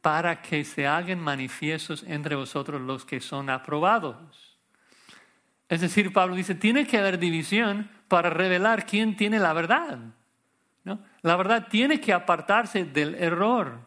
para 0.00 0.40
que 0.42 0.64
se 0.64 0.86
hagan 0.86 1.20
manifiestos 1.20 2.04
entre 2.06 2.34
vosotros 2.34 2.80
los 2.80 3.04
que 3.04 3.20
son 3.20 3.50
aprobados. 3.50 4.56
Es 5.68 5.80
decir, 5.80 6.12
Pablo 6.12 6.34
dice, 6.34 6.54
tiene 6.54 6.86
que 6.86 6.98
haber 6.98 7.18
división 7.18 7.90
para 8.08 8.30
revelar 8.30 8.86
quién 8.86 9.16
tiene 9.16 9.38
la 9.38 9.52
verdad. 9.52 9.98
¿no? 10.84 11.00
La 11.22 11.36
verdad 11.36 11.68
tiene 11.68 12.00
que 12.00 12.12
apartarse 12.12 12.84
del 12.84 13.14
error. 13.16 13.80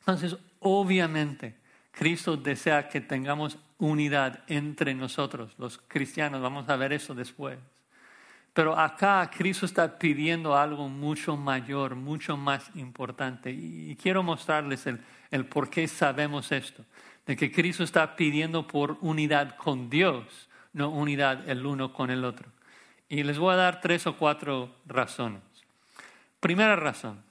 Entonces, 0.00 0.36
Obviamente, 0.60 1.56
Cristo 1.92 2.36
desea 2.36 2.88
que 2.88 3.00
tengamos 3.00 3.58
unidad 3.78 4.42
entre 4.48 4.94
nosotros, 4.94 5.54
los 5.58 5.78
cristianos. 5.78 6.42
Vamos 6.42 6.68
a 6.68 6.76
ver 6.76 6.92
eso 6.92 7.14
después. 7.14 7.58
Pero 8.58 8.76
acá 8.76 9.30
Cristo 9.32 9.66
está 9.66 10.00
pidiendo 10.00 10.56
algo 10.56 10.88
mucho 10.88 11.36
mayor, 11.36 11.94
mucho 11.94 12.36
más 12.36 12.68
importante. 12.74 13.52
Y 13.52 13.94
quiero 13.94 14.24
mostrarles 14.24 14.84
el, 15.30 15.46
por 15.46 15.70
qué 15.70 15.86
sabemos 15.86 16.50
esto. 16.50 16.84
De 17.24 17.36
que 17.36 17.52
Cristo 17.52 17.84
está 17.84 18.16
pidiendo 18.16 18.66
por 18.66 18.98
unidad 19.00 19.54
con 19.54 19.88
Dios, 19.88 20.48
no 20.72 20.90
unidad 20.90 21.48
el 21.48 21.64
uno 21.64 21.92
con 21.92 22.10
el 22.10 22.24
otro. 22.24 22.48
Y 23.08 23.22
les 23.22 23.38
voy 23.38 23.52
a 23.52 23.58
dar 23.58 23.80
tres 23.80 24.08
o 24.08 24.16
cuatro 24.16 24.74
razones. 24.86 25.44
Primera 26.40 26.74
razón. 26.74 27.22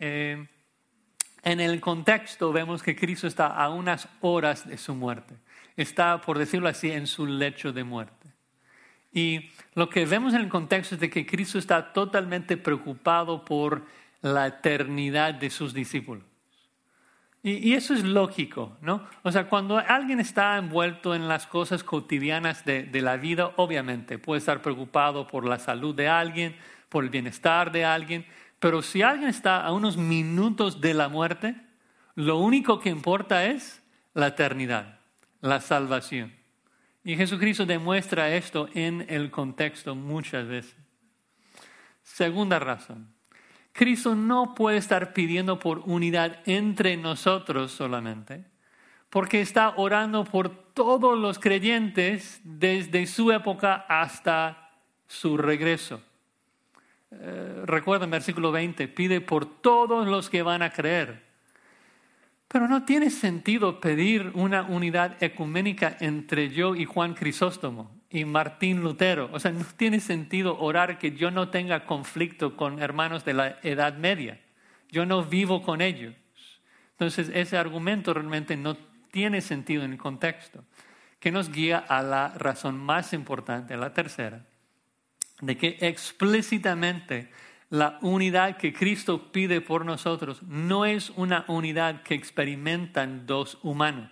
Eh, 0.00 0.48
en 1.44 1.60
el 1.60 1.80
contexto 1.80 2.52
vemos 2.52 2.82
que 2.82 2.96
Cristo 2.96 3.28
está 3.28 3.54
a 3.54 3.68
unas 3.68 4.08
horas 4.20 4.66
de 4.66 4.78
su 4.78 4.96
muerte. 4.96 5.36
Está, 5.76 6.20
por 6.20 6.38
decirlo 6.38 6.68
así, 6.68 6.90
en 6.90 7.06
su 7.06 7.24
lecho 7.24 7.72
de 7.72 7.84
muerte. 7.84 8.19
Y 9.12 9.50
lo 9.74 9.88
que 9.88 10.06
vemos 10.06 10.34
en 10.34 10.40
el 10.40 10.48
contexto 10.48 10.94
es 10.94 11.00
de 11.00 11.10
que 11.10 11.26
Cristo 11.26 11.58
está 11.58 11.92
totalmente 11.92 12.56
preocupado 12.56 13.44
por 13.44 13.84
la 14.22 14.46
eternidad 14.46 15.34
de 15.34 15.50
sus 15.50 15.74
discípulos. 15.74 16.24
Y, 17.42 17.72
eso 17.72 17.94
es 17.94 18.04
lógico, 18.04 18.76
¿no? 18.82 19.06
O 19.22 19.32
sea, 19.32 19.48
cuando 19.48 19.78
alguien 19.78 20.20
está 20.20 20.58
envuelto 20.58 21.14
en 21.14 21.26
las 21.26 21.46
cosas 21.46 21.82
cotidianas 21.82 22.66
de, 22.66 22.82
de, 22.82 23.00
la 23.00 23.16
vida, 23.16 23.52
obviamente 23.56 24.18
puede 24.18 24.40
estar 24.40 24.60
preocupado 24.60 25.26
por 25.26 25.46
la 25.46 25.58
salud 25.58 25.94
de 25.94 26.06
alguien, 26.06 26.54
por 26.90 27.02
el 27.02 27.08
bienestar 27.08 27.72
de 27.72 27.86
alguien, 27.86 28.26
pero 28.58 28.82
si 28.82 29.00
alguien 29.00 29.30
está 29.30 29.64
a 29.64 29.72
unos 29.72 29.96
minutos 29.96 30.82
de 30.82 30.92
la 30.92 31.08
muerte, 31.08 31.56
lo 32.14 32.36
único 32.36 32.78
que 32.78 32.90
importa 32.90 33.46
es 33.46 33.82
la 34.12 34.28
eternidad, 34.28 34.98
la 35.40 35.62
salvación. 35.62 36.39
Y 37.10 37.16
Jesucristo 37.16 37.66
demuestra 37.66 38.32
esto 38.36 38.68
en 38.72 39.04
el 39.08 39.32
contexto 39.32 39.96
muchas 39.96 40.46
veces. 40.46 40.76
Segunda 42.04 42.60
razón, 42.60 43.12
Cristo 43.72 44.14
no 44.14 44.54
puede 44.54 44.76
estar 44.76 45.12
pidiendo 45.12 45.58
por 45.58 45.80
unidad 45.86 46.38
entre 46.46 46.96
nosotros 46.96 47.72
solamente, 47.72 48.44
porque 49.08 49.40
está 49.40 49.70
orando 49.76 50.22
por 50.22 50.50
todos 50.72 51.18
los 51.18 51.40
creyentes 51.40 52.40
desde 52.44 53.08
su 53.08 53.32
época 53.32 53.86
hasta 53.88 54.70
su 55.08 55.36
regreso. 55.36 56.00
Eh, 57.10 57.62
recuerda 57.64 58.04
en 58.04 58.12
versículo 58.12 58.52
20, 58.52 58.86
pide 58.86 59.20
por 59.20 59.60
todos 59.60 60.06
los 60.06 60.30
que 60.30 60.44
van 60.44 60.62
a 60.62 60.70
creer. 60.70 61.29
Pero 62.52 62.66
no 62.66 62.82
tiene 62.84 63.10
sentido 63.10 63.78
pedir 63.78 64.32
una 64.34 64.62
unidad 64.62 65.22
ecuménica 65.22 65.96
entre 66.00 66.48
yo 66.48 66.74
y 66.74 66.84
Juan 66.84 67.14
Crisóstomo 67.14 67.92
y 68.10 68.24
Martín 68.24 68.80
Lutero. 68.80 69.30
O 69.32 69.38
sea, 69.38 69.52
no 69.52 69.64
tiene 69.76 70.00
sentido 70.00 70.58
orar 70.58 70.98
que 70.98 71.12
yo 71.12 71.30
no 71.30 71.50
tenga 71.50 71.86
conflicto 71.86 72.56
con 72.56 72.82
hermanos 72.82 73.24
de 73.24 73.34
la 73.34 73.58
Edad 73.62 73.94
Media. 73.98 74.40
Yo 74.90 75.06
no 75.06 75.22
vivo 75.22 75.62
con 75.62 75.80
ellos. 75.80 76.16
Entonces, 76.90 77.30
ese 77.32 77.56
argumento 77.56 78.14
realmente 78.14 78.56
no 78.56 78.76
tiene 79.12 79.42
sentido 79.42 79.84
en 79.84 79.92
el 79.92 79.98
contexto, 79.98 80.64
que 81.20 81.30
nos 81.30 81.52
guía 81.52 81.78
a 81.78 82.02
la 82.02 82.30
razón 82.30 82.76
más 82.76 83.12
importante, 83.12 83.76
la 83.76 83.94
tercera, 83.94 84.44
de 85.40 85.56
que 85.56 85.78
explícitamente 85.82 87.30
la 87.70 87.98
unidad 88.02 88.56
que 88.56 88.72
Cristo 88.72 89.30
pide 89.30 89.60
por 89.60 89.84
nosotros 89.84 90.42
no 90.42 90.84
es 90.84 91.10
una 91.10 91.44
unidad 91.46 92.02
que 92.02 92.14
experimentan 92.14 93.26
dos 93.26 93.58
humanos. 93.62 94.10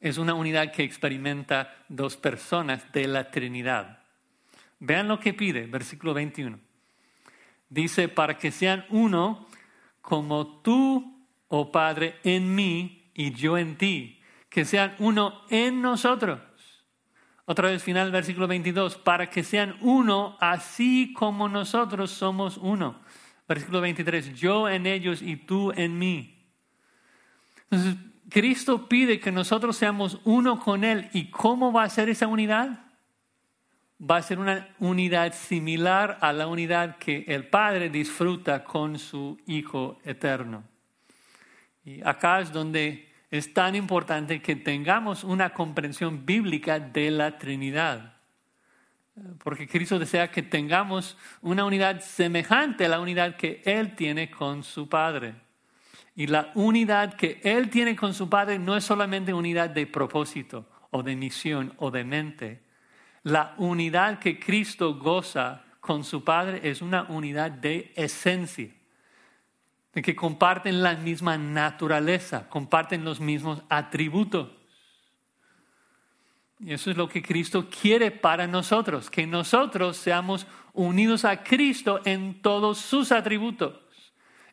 Es 0.00 0.16
una 0.16 0.34
unidad 0.34 0.72
que 0.72 0.84
experimenta 0.84 1.74
dos 1.88 2.16
personas 2.16 2.90
de 2.92 3.08
la 3.08 3.32
Trinidad. 3.32 3.98
Vean 4.78 5.08
lo 5.08 5.18
que 5.18 5.34
pide, 5.34 5.66
versículo 5.66 6.14
21. 6.14 6.60
Dice, 7.68 8.08
para 8.08 8.38
que 8.38 8.52
sean 8.52 8.86
uno 8.90 9.48
como 10.00 10.62
tú, 10.62 11.26
oh 11.48 11.72
Padre, 11.72 12.20
en 12.22 12.54
mí 12.54 13.10
y 13.12 13.32
yo 13.32 13.58
en 13.58 13.76
ti. 13.76 14.22
Que 14.48 14.64
sean 14.64 14.94
uno 15.00 15.42
en 15.50 15.82
nosotros 15.82 16.38
otra 17.50 17.70
vez 17.70 17.82
final, 17.82 18.12
versículo 18.12 18.46
22, 18.46 18.98
para 18.98 19.30
que 19.30 19.42
sean 19.42 19.74
uno, 19.80 20.36
así 20.38 21.14
como 21.14 21.48
nosotros 21.48 22.10
somos 22.10 22.58
uno. 22.58 23.00
Versículo 23.48 23.80
23, 23.80 24.38
yo 24.38 24.68
en 24.68 24.84
ellos 24.84 25.22
y 25.22 25.36
tú 25.36 25.72
en 25.74 25.98
mí. 25.98 26.44
Entonces, 27.70 27.96
Cristo 28.28 28.86
pide 28.86 29.18
que 29.18 29.32
nosotros 29.32 29.78
seamos 29.78 30.20
uno 30.24 30.60
con 30.60 30.84
Él. 30.84 31.08
¿Y 31.14 31.30
cómo 31.30 31.72
va 31.72 31.84
a 31.84 31.88
ser 31.88 32.10
esa 32.10 32.26
unidad? 32.26 32.80
Va 33.98 34.18
a 34.18 34.22
ser 34.22 34.38
una 34.38 34.68
unidad 34.78 35.32
similar 35.32 36.18
a 36.20 36.34
la 36.34 36.48
unidad 36.48 36.98
que 36.98 37.24
el 37.28 37.46
Padre 37.46 37.88
disfruta 37.88 38.62
con 38.62 38.98
su 38.98 39.38
Hijo 39.46 39.98
eterno. 40.04 40.64
Y 41.82 42.02
acá 42.06 42.40
es 42.40 42.52
donde 42.52 43.07
es 43.30 43.52
tan 43.52 43.74
importante 43.74 44.40
que 44.40 44.56
tengamos 44.56 45.24
una 45.24 45.50
comprensión 45.50 46.24
bíblica 46.24 46.80
de 46.80 47.10
la 47.10 47.38
Trinidad. 47.38 48.14
Porque 49.42 49.68
Cristo 49.68 49.98
desea 49.98 50.30
que 50.30 50.42
tengamos 50.42 51.18
una 51.42 51.64
unidad 51.64 52.00
semejante 52.00 52.86
a 52.86 52.88
la 52.88 53.00
unidad 53.00 53.36
que 53.36 53.62
Él 53.64 53.94
tiene 53.94 54.30
con 54.30 54.62
su 54.62 54.88
Padre. 54.88 55.34
Y 56.14 56.28
la 56.28 56.52
unidad 56.54 57.14
que 57.14 57.40
Él 57.42 57.68
tiene 57.68 57.96
con 57.96 58.14
su 58.14 58.28
Padre 58.30 58.58
no 58.58 58.76
es 58.76 58.84
solamente 58.84 59.34
unidad 59.34 59.70
de 59.70 59.86
propósito 59.86 60.68
o 60.90 61.02
de 61.02 61.16
misión 61.16 61.74
o 61.78 61.90
de 61.90 62.04
mente. 62.04 62.62
La 63.24 63.54
unidad 63.58 64.18
que 64.18 64.38
Cristo 64.38 64.94
goza 64.94 65.64
con 65.80 66.04
su 66.04 66.24
Padre 66.24 66.60
es 66.62 66.80
una 66.80 67.02
unidad 67.04 67.50
de 67.50 67.92
esencia 67.94 68.77
que 70.02 70.16
comparten 70.16 70.82
la 70.82 70.94
misma 70.94 71.38
naturaleza, 71.38 72.48
comparten 72.48 73.04
los 73.04 73.20
mismos 73.20 73.62
atributos. 73.68 74.50
Y 76.60 76.72
eso 76.72 76.90
es 76.90 76.96
lo 76.96 77.08
que 77.08 77.22
Cristo 77.22 77.68
quiere 77.70 78.10
para 78.10 78.46
nosotros, 78.46 79.10
que 79.10 79.26
nosotros 79.26 79.96
seamos 79.96 80.46
unidos 80.72 81.24
a 81.24 81.42
Cristo 81.42 82.00
en 82.04 82.42
todos 82.42 82.78
sus 82.78 83.12
atributos, 83.12 83.74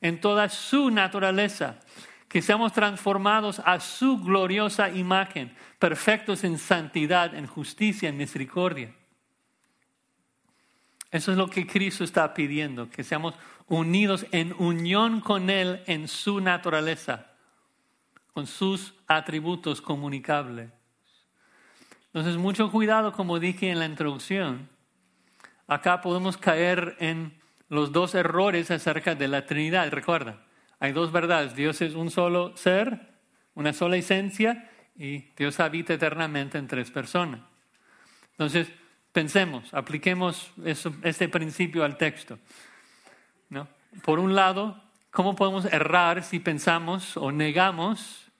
en 0.01 0.21
toda 0.21 0.49
su 0.49 0.91
naturaleza, 0.91 1.79
que 2.27 2.41
seamos 2.41 2.73
transformados 2.73 3.61
a 3.65 3.79
su 3.79 4.19
gloriosa 4.19 4.89
imagen, 4.89 5.55
perfectos 5.79 6.43
en 6.43 6.57
santidad, 6.57 7.33
en 7.33 7.47
justicia, 7.47 8.09
en 8.09 8.17
misericordia. 8.17 8.93
Eso 11.11 11.31
es 11.31 11.37
lo 11.37 11.49
que 11.49 11.65
Cristo 11.65 12.03
está 12.03 12.33
pidiendo, 12.33 12.89
que 12.89 13.03
seamos 13.03 13.35
unidos 13.67 14.25
en 14.31 14.53
unión 14.59 15.21
con 15.21 15.49
Él 15.49 15.81
en 15.87 16.07
su 16.07 16.39
naturaleza, 16.39 17.27
con 18.33 18.47
sus 18.47 18.93
atributos 19.07 19.81
comunicables. 19.81 20.69
Entonces, 22.07 22.37
mucho 22.37 22.71
cuidado, 22.71 23.11
como 23.11 23.39
dije 23.39 23.69
en 23.69 23.79
la 23.79 23.85
introducción. 23.85 24.69
Acá 25.67 26.01
podemos 26.01 26.37
caer 26.37 26.95
en 26.99 27.41
los 27.69 27.91
dos 27.91 28.15
errores 28.15 28.71
acerca 28.71 29.15
de 29.15 29.27
la 29.27 29.45
Trinidad. 29.45 29.91
Recuerda, 29.91 30.45
hay 30.79 30.91
dos 30.91 31.11
verdades. 31.11 31.55
Dios 31.55 31.81
es 31.81 31.95
un 31.95 32.11
solo 32.11 32.55
ser, 32.55 33.15
una 33.55 33.73
sola 33.73 33.97
esencia, 33.97 34.69
y 34.97 35.31
Dios 35.35 35.59
habita 35.59 35.93
eternamente 35.93 36.57
en 36.57 36.67
tres 36.67 36.89
personas. 36.91 37.41
Entonces, 38.31 38.69
pensemos, 39.11 39.73
apliquemos 39.73 40.51
este 40.63 41.27
principio 41.27 41.83
al 41.83 41.97
texto. 41.97 42.39
Por 44.03 44.19
un 44.19 44.35
lado, 44.35 44.81
¿cómo 45.11 45.35
podemos 45.35 45.65
errar 45.65 46.23
si 46.23 46.39
pensamos 46.39 47.15
o 47.17 47.31
negamos, 47.31 48.31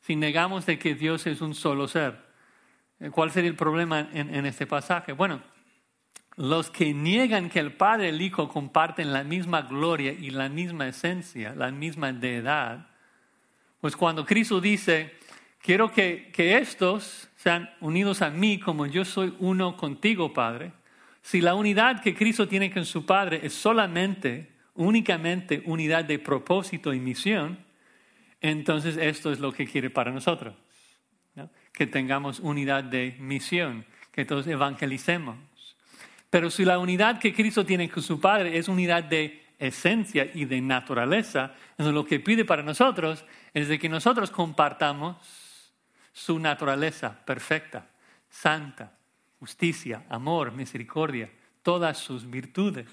si 0.00 0.14
negamos 0.14 0.66
de 0.66 0.78
que 0.78 0.94
Dios 0.94 1.26
es 1.26 1.40
un 1.40 1.54
solo 1.54 1.88
ser? 1.88 2.16
¿Cuál 3.10 3.30
sería 3.30 3.50
el 3.50 3.56
problema 3.56 4.08
en, 4.12 4.34
en 4.34 4.46
este 4.46 4.66
pasaje? 4.66 5.12
Bueno, 5.12 5.42
los 6.36 6.70
que 6.70 6.94
niegan 6.94 7.50
que 7.50 7.58
el 7.58 7.72
Padre 7.72 8.06
y 8.06 8.08
el 8.10 8.22
Hijo 8.22 8.48
comparten 8.48 9.12
la 9.12 9.24
misma 9.24 9.62
gloria 9.62 10.12
y 10.12 10.30
la 10.30 10.48
misma 10.48 10.88
esencia, 10.88 11.54
la 11.54 11.70
misma 11.70 12.12
deidad, 12.12 12.86
pues 13.80 13.96
cuando 13.96 14.24
Cristo 14.24 14.60
dice, 14.60 15.14
quiero 15.60 15.90
que, 15.90 16.30
que, 16.32 16.58
estos 16.58 17.28
sean 17.36 17.70
unidos 17.80 18.22
a 18.22 18.30
mí 18.30 18.58
como 18.58 18.86
yo 18.86 19.04
soy 19.04 19.34
uno 19.38 19.76
contigo, 19.76 20.32
Padre, 20.32 20.72
si 21.22 21.40
la 21.40 21.54
unidad 21.54 22.00
que 22.02 22.14
Cristo 22.14 22.48
tiene 22.48 22.70
con 22.70 22.84
su 22.84 23.04
Padre 23.04 23.40
es 23.42 23.52
solamente 23.52 24.50
únicamente 24.74 25.62
unidad 25.66 26.04
de 26.04 26.18
propósito 26.18 26.94
y 26.94 27.00
misión, 27.00 27.58
entonces 28.40 28.96
esto 28.96 29.30
es 29.32 29.38
lo 29.38 29.52
que 29.52 29.66
quiere 29.66 29.90
para 29.90 30.10
nosotros. 30.10 30.54
Que 31.72 31.86
tengamos 31.86 32.40
unidad 32.40 32.84
de 32.84 33.16
misión, 33.18 33.84
que 34.12 34.24
todos 34.24 34.46
evangelicemos. 34.46 35.36
Pero 36.30 36.50
si 36.50 36.64
la 36.64 36.78
unidad 36.78 37.18
que 37.18 37.34
Cristo 37.34 37.64
tiene 37.64 37.88
con 37.88 38.02
su 38.02 38.20
Padre 38.20 38.56
es 38.56 38.68
unidad 38.68 39.04
de 39.04 39.44
esencia 39.58 40.30
y 40.32 40.46
de 40.46 40.60
naturaleza, 40.60 41.54
entonces 41.72 41.94
lo 41.94 42.04
que 42.04 42.20
pide 42.20 42.44
para 42.44 42.62
nosotros 42.62 43.24
es 43.52 43.68
de 43.68 43.78
que 43.78 43.88
nosotros 43.88 44.30
compartamos 44.30 45.16
su 46.12 46.38
naturaleza 46.38 47.24
perfecta, 47.24 47.86
santa, 48.28 48.92
justicia, 49.40 50.04
amor, 50.08 50.52
misericordia, 50.52 51.30
todas 51.62 51.98
sus 51.98 52.30
virtudes. 52.30 52.86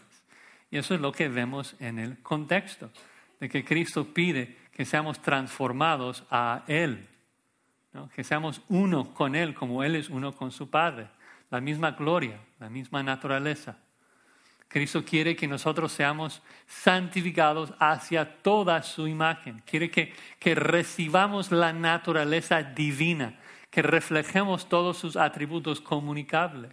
Y 0.72 0.78
eso 0.78 0.96
es 0.96 1.02
lo 1.02 1.12
que 1.12 1.30
vemos 1.30 1.76
en 1.80 2.00
el 2.00 2.22
contexto, 2.24 2.90
de 3.40 3.50
que 3.50 3.64
Cristo 3.64 4.06
pide 4.14 4.58
que 4.72 4.86
seamos 4.86 5.22
transformados 5.22 6.24
a 6.32 6.64
Él, 6.68 7.08
que 8.16 8.24
seamos 8.24 8.62
uno 8.70 9.14
con 9.14 9.36
Él 9.36 9.54
como 9.54 9.84
Él 9.84 9.96
es 9.96 10.10
uno 10.10 10.36
con 10.36 10.52
su 10.52 10.70
Padre, 10.70 11.08
la 11.50 11.62
misma 11.62 11.92
gloria, 11.92 12.40
la 12.60 12.70
misma 12.70 13.04
naturaleza. 13.04 13.78
Cristo 14.68 15.06
quiere 15.06 15.36
que 15.36 15.48
nosotros 15.48 15.94
seamos 15.94 16.42
santificados 16.68 17.74
hacia 17.80 18.42
toda 18.42 18.84
su 18.84 19.08
imagen. 19.08 19.64
Quiere 19.66 19.90
que, 19.90 20.14
que 20.40 20.56
recibamos 20.56 21.52
la 21.52 21.72
naturaleza 21.72 22.62
divina, 22.64 23.40
que 23.78 23.84
reflejemos 23.84 24.70
todos 24.70 24.98
sus 24.98 25.16
atributos 25.16 25.82
comunicables. 25.82 26.72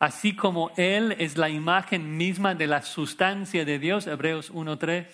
Así 0.00 0.34
como 0.34 0.72
Él 0.76 1.14
es 1.16 1.36
la 1.36 1.48
imagen 1.48 2.16
misma 2.16 2.56
de 2.56 2.66
la 2.66 2.82
sustancia 2.82 3.64
de 3.64 3.78
Dios, 3.78 4.08
Hebreos 4.08 4.52
1.3, 4.52 5.06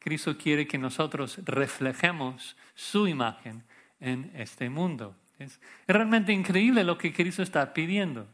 Cristo 0.00 0.36
quiere 0.36 0.66
que 0.66 0.76
nosotros 0.76 1.38
reflejemos 1.44 2.56
su 2.74 3.06
imagen 3.06 3.62
en 4.00 4.32
este 4.34 4.68
mundo. 4.68 5.14
Es 5.38 5.60
realmente 5.86 6.32
increíble 6.32 6.82
lo 6.82 6.98
que 6.98 7.12
Cristo 7.12 7.44
está 7.44 7.72
pidiendo. 7.72 8.26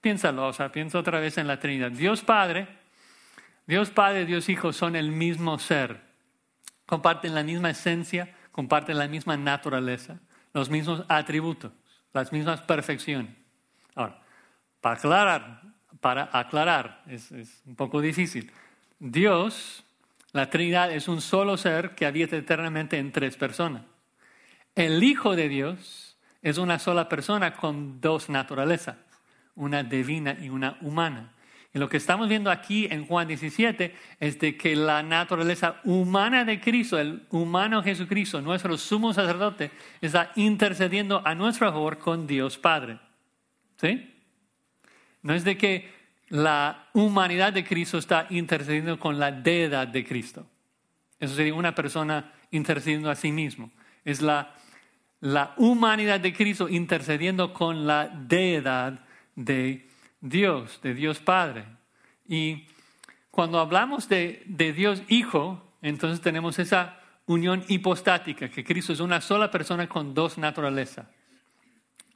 Piénsalo, 0.00 0.46
o 0.46 0.52
sea, 0.52 0.70
piensa 0.70 1.00
otra 1.00 1.18
vez 1.18 1.36
en 1.36 1.48
la 1.48 1.58
Trinidad. 1.58 1.90
Dios 1.90 2.22
Padre, 2.22 2.68
Dios 3.66 3.90
Padre 3.90 4.24
Dios 4.24 4.48
Hijo 4.48 4.72
son 4.72 4.94
el 4.94 5.10
mismo 5.10 5.58
ser. 5.58 6.00
Comparten 6.86 7.34
la 7.34 7.42
misma 7.42 7.70
esencia, 7.70 8.32
comparten 8.54 8.98
la 8.98 9.08
misma 9.08 9.36
naturaleza, 9.36 10.20
los 10.52 10.70
mismos 10.70 11.02
atributos, 11.08 11.72
las 12.12 12.30
mismas 12.30 12.60
perfecciones. 12.60 13.34
Ahora, 13.96 14.20
para 14.80 16.30
aclarar, 16.32 17.02
es 17.08 17.32
un 17.66 17.74
poco 17.74 18.00
difícil. 18.00 18.52
Dios, 19.00 19.82
la 20.30 20.50
Trinidad, 20.50 20.92
es 20.92 21.08
un 21.08 21.20
solo 21.20 21.56
ser 21.56 21.96
que 21.96 22.06
habita 22.06 22.36
eternamente 22.36 22.96
en 22.96 23.10
tres 23.10 23.36
personas. 23.36 23.82
El 24.76 25.02
Hijo 25.02 25.34
de 25.34 25.48
Dios 25.48 26.16
es 26.40 26.56
una 26.56 26.78
sola 26.78 27.08
persona 27.08 27.56
con 27.56 28.00
dos 28.00 28.28
naturalezas, 28.28 28.98
una 29.56 29.82
divina 29.82 30.38
y 30.40 30.48
una 30.48 30.78
humana. 30.80 31.32
Y 31.74 31.80
lo 31.80 31.88
que 31.88 31.96
estamos 31.96 32.28
viendo 32.28 32.52
aquí 32.52 32.86
en 32.88 33.04
Juan 33.04 33.26
17 33.26 33.92
es 34.20 34.38
de 34.38 34.56
que 34.56 34.76
la 34.76 35.02
naturaleza 35.02 35.80
humana 35.82 36.44
de 36.44 36.60
Cristo, 36.60 37.00
el 37.00 37.26
humano 37.30 37.82
Jesucristo, 37.82 38.40
nuestro 38.40 38.78
sumo 38.78 39.12
sacerdote, 39.12 39.72
está 40.00 40.30
intercediendo 40.36 41.20
a 41.26 41.34
nuestro 41.34 41.68
favor 41.72 41.98
con 41.98 42.28
Dios 42.28 42.58
Padre. 42.58 43.00
¿Sí? 43.76 44.14
No 45.22 45.34
es 45.34 45.42
de 45.42 45.58
que 45.58 45.92
la 46.28 46.86
humanidad 46.92 47.52
de 47.52 47.64
Cristo 47.64 47.98
está 47.98 48.28
intercediendo 48.30 48.96
con 49.00 49.18
la 49.18 49.32
deidad 49.32 49.88
de 49.88 50.04
Cristo. 50.04 50.46
Eso 51.18 51.34
sería 51.34 51.54
una 51.54 51.74
persona 51.74 52.32
intercediendo 52.52 53.10
a 53.10 53.16
sí 53.16 53.32
mismo. 53.32 53.72
Es 54.04 54.22
la, 54.22 54.54
la 55.18 55.54
humanidad 55.56 56.20
de 56.20 56.32
Cristo 56.32 56.68
intercediendo 56.68 57.52
con 57.52 57.84
la 57.84 58.06
deidad 58.06 59.00
de 59.34 59.88
Dios, 60.24 60.80
de 60.82 60.94
Dios 60.94 61.18
Padre. 61.18 61.66
Y 62.26 62.66
cuando 63.30 63.60
hablamos 63.60 64.08
de, 64.08 64.42
de 64.46 64.72
Dios 64.72 65.02
Hijo, 65.08 65.62
entonces 65.82 66.22
tenemos 66.22 66.58
esa 66.58 66.98
unión 67.26 67.62
hipostática, 67.68 68.48
que 68.48 68.64
Cristo 68.64 68.94
es 68.94 69.00
una 69.00 69.20
sola 69.20 69.50
persona 69.50 69.86
con 69.86 70.14
dos 70.14 70.38
naturalezas. 70.38 71.06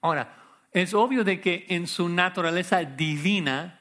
Ahora, 0.00 0.34
es 0.72 0.94
obvio 0.94 1.22
de 1.22 1.38
que 1.40 1.66
en 1.68 1.86
su 1.86 2.08
naturaleza 2.08 2.82
divina, 2.82 3.80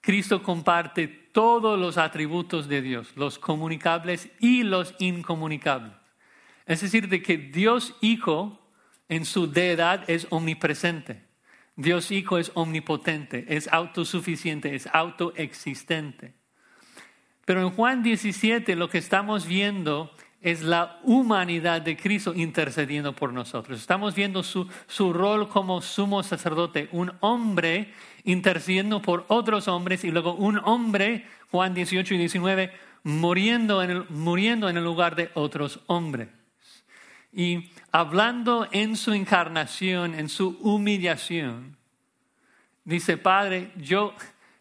Cristo 0.00 0.40
comparte 0.40 1.08
todos 1.08 1.76
los 1.78 1.98
atributos 1.98 2.68
de 2.68 2.80
Dios, 2.80 3.12
los 3.16 3.40
comunicables 3.40 4.30
y 4.38 4.62
los 4.62 4.94
incomunicables. 5.00 5.94
Es 6.64 6.80
decir, 6.80 7.08
de 7.08 7.22
que 7.22 7.38
Dios 7.38 7.96
Hijo 8.00 8.60
en 9.08 9.24
su 9.24 9.50
deidad 9.50 10.08
es 10.08 10.28
omnipresente. 10.30 11.27
Dios 11.78 12.10
Hijo 12.10 12.38
es 12.38 12.50
omnipotente, 12.54 13.44
es 13.46 13.68
autosuficiente, 13.72 14.74
es 14.74 14.88
autoexistente. 14.92 16.34
Pero 17.44 17.62
en 17.62 17.70
Juan 17.70 18.02
17 18.02 18.74
lo 18.74 18.90
que 18.90 18.98
estamos 18.98 19.46
viendo 19.46 20.10
es 20.40 20.62
la 20.62 20.98
humanidad 21.04 21.80
de 21.80 21.96
Cristo 21.96 22.34
intercediendo 22.34 23.14
por 23.14 23.32
nosotros. 23.32 23.78
Estamos 23.78 24.16
viendo 24.16 24.42
su, 24.42 24.68
su, 24.88 25.12
rol 25.12 25.48
como 25.48 25.80
sumo 25.80 26.24
sacerdote, 26.24 26.88
un 26.90 27.12
hombre 27.20 27.92
intercediendo 28.24 29.00
por 29.00 29.24
otros 29.28 29.68
hombres 29.68 30.02
y 30.02 30.10
luego 30.10 30.34
un 30.34 30.60
hombre, 30.64 31.26
Juan 31.52 31.74
18 31.74 32.12
y 32.12 32.18
19, 32.18 32.72
muriendo 33.04 33.84
en 33.84 33.90
el, 33.90 34.04
muriendo 34.08 34.68
en 34.68 34.78
el 34.78 34.84
lugar 34.84 35.14
de 35.14 35.30
otros 35.34 35.78
hombres. 35.86 36.28
Y 37.32 37.70
hablando 37.92 38.68
en 38.72 38.96
su 38.96 39.12
encarnación, 39.12 40.14
en 40.14 40.28
su 40.28 40.58
humillación, 40.60 41.76
dice, 42.84 43.16
Padre, 43.16 43.70
yo, 43.76 44.14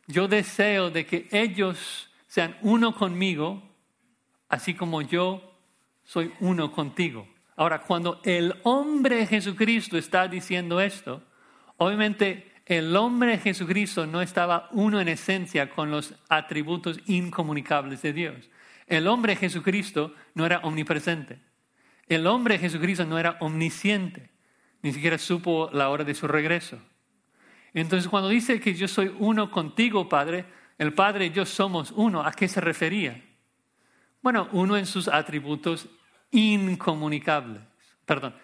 yo 0.08 0.28
deseo 0.28 0.90
de 0.90 1.06
que 1.06 1.28
ellos 1.32 2.10
sean 2.28 2.58
uno 2.62 2.94
conmigo, 2.94 3.64
así 4.50 4.74
como 4.74 5.02
yo 5.02 5.56
soy 6.04 6.32
uno 6.40 6.72
contigo. 6.72 7.28
Ahora, 7.56 7.82
cuando 7.82 8.22
el 8.24 8.54
hombre 8.64 9.26
Jesucristo 9.26 9.98
está 9.98 10.28
diciendo 10.28 10.80
esto, 10.80 11.24
obviamente 11.78 12.52
el 12.66 12.96
hombre 12.98 13.38
Jesucristo 13.38 14.06
no 14.06 14.22
estaba 14.22 14.68
uno 14.72 15.00
en 15.00 15.08
esencia 15.08 15.70
con 15.70 15.90
los 15.90 16.14
atributos 16.28 17.00
incomunicables 17.06 18.02
de 18.02 18.14
Dios. 18.14 18.50
El 18.88 19.08
hombre 19.08 19.36
Jesucristo 19.38 20.14
no 20.34 20.46
era 20.46 20.60
omnipresente. 20.60 21.47
El 22.08 22.26
hombre 22.28 22.58
Jesucristo 22.58 23.06
no 23.06 23.20
era 23.20 23.38
omnisciente, 23.42 24.30
ni 24.82 24.94
siquiera 24.94 25.18
supo 25.18 25.70
la 25.74 25.90
hora 25.90 26.04
de 26.04 26.16
su 26.16 26.28
regreso. 26.28 26.80
Entonces 27.74 28.10
cuando 28.10 28.30
dice 28.30 28.60
que 28.60 28.74
yo 28.74 28.88
soy 28.88 29.14
uno 29.20 29.52
contigo, 29.52 30.08
Padre, 30.08 30.46
el 30.78 30.94
Padre 30.94 31.28
y 31.28 31.32
yo 31.32 31.46
somos 31.46 31.92
uno, 31.92 32.22
¿a 32.24 32.32
qué 32.32 32.48
se 32.48 32.62
refería? 32.62 33.24
Bueno, 34.22 34.48
uno 34.52 34.78
en 34.78 34.86
sus 34.86 35.08
atributos 35.08 35.88
incomunicables, 36.32 37.62
perdón, 38.06 38.36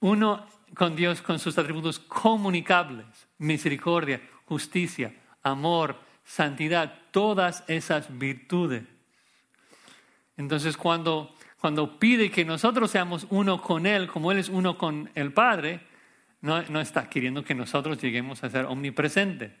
uno 0.00 0.46
con 0.74 0.96
Dios 0.96 1.22
con 1.22 1.38
sus 1.38 1.56
atributos 1.58 1.98
comunicables, 1.98 3.06
misericordia, 3.38 4.20
justicia, 4.46 5.14
amor, 5.42 5.98
santidad, 6.24 6.98
todas 7.12 7.64
esas 7.68 8.18
virtudes. 8.18 8.84
Entonces 10.36 10.76
cuando 10.76 11.35
cuando 11.60 11.98
pide 11.98 12.30
que 12.30 12.44
nosotros 12.44 12.90
seamos 12.90 13.26
uno 13.30 13.60
con 13.60 13.86
Él, 13.86 14.08
como 14.08 14.30
Él 14.32 14.38
es 14.38 14.48
uno 14.48 14.76
con 14.76 15.10
el 15.14 15.32
Padre, 15.32 15.80
no, 16.40 16.62
no 16.62 16.80
está 16.80 17.08
queriendo 17.08 17.42
que 17.42 17.54
nosotros 17.54 18.00
lleguemos 18.00 18.44
a 18.44 18.50
ser 18.50 18.66
omnipresentes 18.66 19.52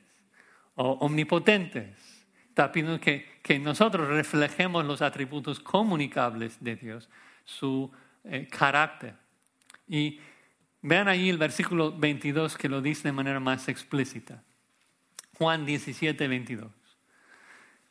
o 0.74 0.92
omnipotentes. 1.00 2.26
Está 2.48 2.70
pidiendo 2.70 3.00
que, 3.00 3.40
que 3.42 3.58
nosotros 3.58 4.08
reflejemos 4.08 4.84
los 4.84 5.02
atributos 5.02 5.60
comunicables 5.60 6.62
de 6.62 6.76
Dios, 6.76 7.08
su 7.44 7.90
eh, 8.24 8.48
carácter. 8.50 9.14
Y 9.88 10.20
vean 10.82 11.08
ahí 11.08 11.28
el 11.28 11.38
versículo 11.38 11.96
22 11.96 12.56
que 12.56 12.68
lo 12.68 12.80
dice 12.80 13.08
de 13.08 13.12
manera 13.12 13.40
más 13.40 13.68
explícita. 13.68 14.42
Juan 15.38 15.66
17, 15.66 16.28
22. 16.28 16.70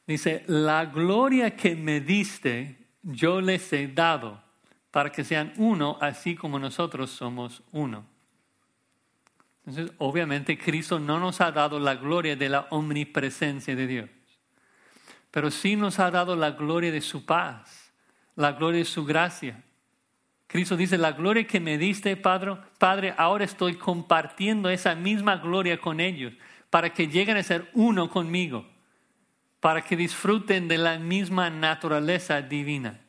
Dice, 0.08 0.44
la 0.48 0.86
gloria 0.86 1.56
que 1.56 1.76
me 1.76 2.00
diste 2.00 2.85
yo 3.06 3.40
les 3.40 3.72
he 3.72 3.88
dado 3.88 4.42
para 4.90 5.12
que 5.12 5.24
sean 5.24 5.54
uno, 5.58 5.98
así 6.02 6.36
como 6.36 6.58
nosotros 6.58 7.12
somos 7.12 7.62
uno. 7.72 8.06
Entonces, 9.66 9.96
obviamente, 10.00 10.58
Cristo 10.58 11.00
no 11.00 11.20
nos 11.20 11.42
ha 11.42 11.52
dado 11.52 11.80
la 11.80 11.96
gloria 11.96 12.36
de 12.36 12.50
la 12.50 12.68
omnipresencia 12.72 13.76
de 13.76 13.88
Dios, 13.88 14.10
pero 15.32 15.52
sí 15.52 15.76
nos 15.76 16.00
ha 16.00 16.10
dado 16.12 16.36
la 16.36 16.52
gloria 16.52 16.92
de 16.92 17.02
su 17.02 17.26
paz, 17.26 17.94
la 18.36 18.54
gloria 18.54 18.80
de 18.80 18.86
su 18.86 19.06
gracia. 19.06 19.64
Cristo 20.48 20.78
dice, 20.78 20.98
la 20.98 21.12
gloria 21.12 21.46
que 21.46 21.60
me 21.60 21.78
diste, 21.78 22.16
Padre, 22.16 22.58
Padre, 22.80 23.14
ahora 23.18 23.44
estoy 23.44 23.76
compartiendo 23.76 24.70
esa 24.70 24.96
misma 24.96 25.38
gloria 25.38 25.80
con 25.80 26.00
ellos, 26.00 26.34
para 26.70 26.92
que 26.94 27.08
lleguen 27.08 27.38
a 27.38 27.44
ser 27.44 27.70
uno 27.74 28.10
conmigo 28.10 28.75
para 29.66 29.82
que 29.82 29.96
disfruten 29.96 30.68
de 30.68 30.78
la 30.78 31.00
misma 31.00 31.50
naturaleza 31.50 32.40
divina. 32.44 33.02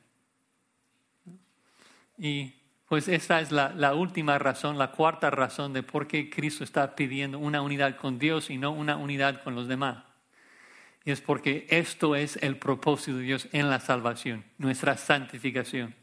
Y 2.17 2.55
pues 2.89 3.09
esta 3.09 3.43
es 3.43 3.53
la, 3.53 3.93
última 3.93 4.39
razón, 4.39 4.79
la 4.79 4.91
cuarta 4.91 5.29
razón 5.29 5.75
de 5.75 5.83
por 5.83 6.07
qué 6.07 6.31
Cristo 6.31 6.65
está 6.65 6.97
pidiendo 6.97 7.39
una 7.39 7.61
unidad 7.61 7.99
con 7.99 8.19
Dios 8.19 8.49
y 8.49 8.57
no 8.57 8.71
una 8.71 8.97
unidad 8.97 9.43
con 9.45 9.55
los 9.55 9.69
demás. 9.69 10.03
Y 11.05 11.11
es 11.11 11.21
porque 11.21 11.67
esto 11.69 12.17
es 12.17 12.39
el 12.41 12.57
propósito 12.57 13.19
de 13.19 13.25
Dios 13.25 13.49
en 13.53 13.69
la 13.69 13.79
salvación, 13.79 14.43
nuestra 14.57 14.97
santificación. 14.97 15.95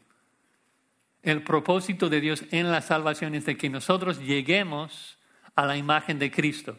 El 1.24 1.42
propósito 1.42 2.08
de 2.08 2.20
Dios 2.20 2.44
en 2.52 2.70
la 2.70 2.80
salvación 2.80 3.34
es 3.34 3.44
de 3.44 3.56
que 3.56 3.70
nosotros 3.70 4.20
lleguemos 4.20 5.18
a 5.56 5.66
la 5.66 5.76
imagen 5.76 6.20
de 6.20 6.30
Cristo. 6.30 6.78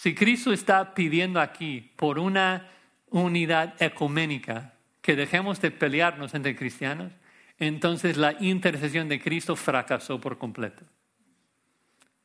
Si 0.00 0.14
Cristo 0.14 0.52
está 0.52 0.94
pidiendo 0.94 1.40
aquí 1.40 1.90
por 1.96 2.20
una 2.20 2.68
unidad 3.10 3.74
ecuménica, 3.82 4.74
que 5.02 5.16
dejemos 5.16 5.60
de 5.60 5.72
pelearnos 5.72 6.34
entre 6.34 6.54
cristianos, 6.54 7.12
entonces 7.58 8.16
la 8.16 8.36
intercesión 8.38 9.08
de 9.08 9.20
Cristo 9.20 9.56
fracasó 9.56 10.20
por 10.20 10.38
completo. 10.38 10.84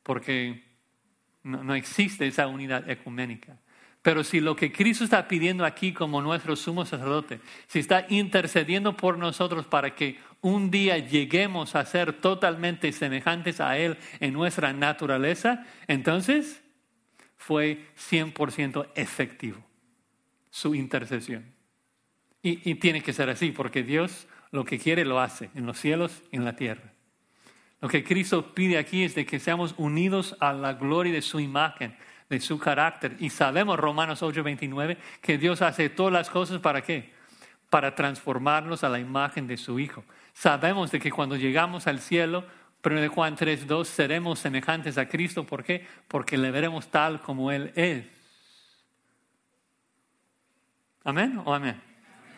Porque 0.04 0.62
no, 1.42 1.74
existe 1.74 2.28
esa 2.28 2.46
unidad 2.46 2.88
ecuménica. 2.88 3.58
Pero 4.02 4.22
si 4.22 4.38
lo 4.38 4.54
que 4.54 4.70
Cristo 4.70 5.02
está 5.02 5.26
pidiendo 5.26 5.64
aquí 5.64 5.92
como 5.92 6.22
nuestro 6.22 6.54
sumo 6.54 6.86
sacerdote, 6.86 7.40
si 7.66 7.80
está 7.80 8.06
intercediendo 8.08 8.96
por 8.96 9.18
nosotros 9.18 9.66
para 9.66 9.96
que 9.96 10.20
un 10.42 10.70
día 10.70 10.98
lleguemos 10.98 11.74
a 11.74 11.84
ser 11.84 12.12
totalmente 12.12 12.92
semejantes 12.92 13.60
a 13.60 13.76
Él 13.78 13.98
en 14.20 14.32
nuestra 14.32 14.72
naturaleza, 14.72 15.66
entonces 15.88 16.63
fue 17.46 17.84
100% 18.10 18.88
efectivo. 18.94 19.62
su 20.50 20.74
intercesión. 20.74 21.44
Y, 22.40 22.76
tiene 22.76 23.02
que 23.02 23.12
ser 23.12 23.28
así, 23.28 23.50
porque 23.50 23.82
Dios 23.82 24.28
lo 24.52 24.64
que 24.64 24.78
quiere 24.78 25.04
lo 25.04 25.18
hace, 25.18 25.50
en 25.54 25.66
los 25.66 25.78
cielos 25.78 26.22
y 26.30 26.36
en 26.36 26.44
la 26.44 26.54
tierra. 26.54 26.92
Lo 27.80 27.88
que 27.88 28.04
Cristo 28.04 28.54
pide 28.54 28.78
aquí 28.78 29.02
es 29.02 29.16
de 29.16 29.26
que 29.26 29.40
seamos 29.40 29.74
unidos 29.78 30.36
a 30.38 30.52
la 30.52 30.74
gloria 30.74 31.12
de 31.12 31.22
su 31.22 31.40
imagen, 31.40 31.96
de 32.30 32.38
su 32.38 32.58
carácter. 32.58 33.16
Y 33.18 33.30
sabemos, 33.30 33.80
Romanos 33.80 34.22
8:29, 34.22 34.96
que 35.20 35.36
Dios 35.36 35.60
hace 35.60 35.88
todas 35.88 36.12
las 36.12 36.30
cosas 36.30 36.60
para 36.60 36.82
qué? 36.82 37.12
Para 37.68 37.94
transformarnos 37.94 38.84
a 38.84 38.88
la 38.88 39.00
imagen 39.00 39.48
de 39.48 39.56
su 39.56 39.80
Hijo. 39.80 40.04
Sabemos 40.34 40.92
de 40.92 41.00
que 41.00 41.10
cuando 41.10 41.36
llegamos 41.36 41.88
al 41.88 41.98
cielo, 41.98 42.46
1 42.84 43.08
Juan 43.08 43.36
3:2, 43.36 43.84
seremos 43.86 44.38
semejantes 44.38 44.98
a 44.98 45.08
Cristo. 45.08 45.44
¿Por 45.44 45.64
qué? 45.64 45.86
Porque 46.08 46.36
le 46.36 46.50
veremos 46.50 46.88
tal 46.88 47.20
como 47.20 47.50
Él 47.50 47.72
es. 47.74 48.06
¿Amén 51.04 51.40
o 51.44 51.54
amén? 51.54 51.80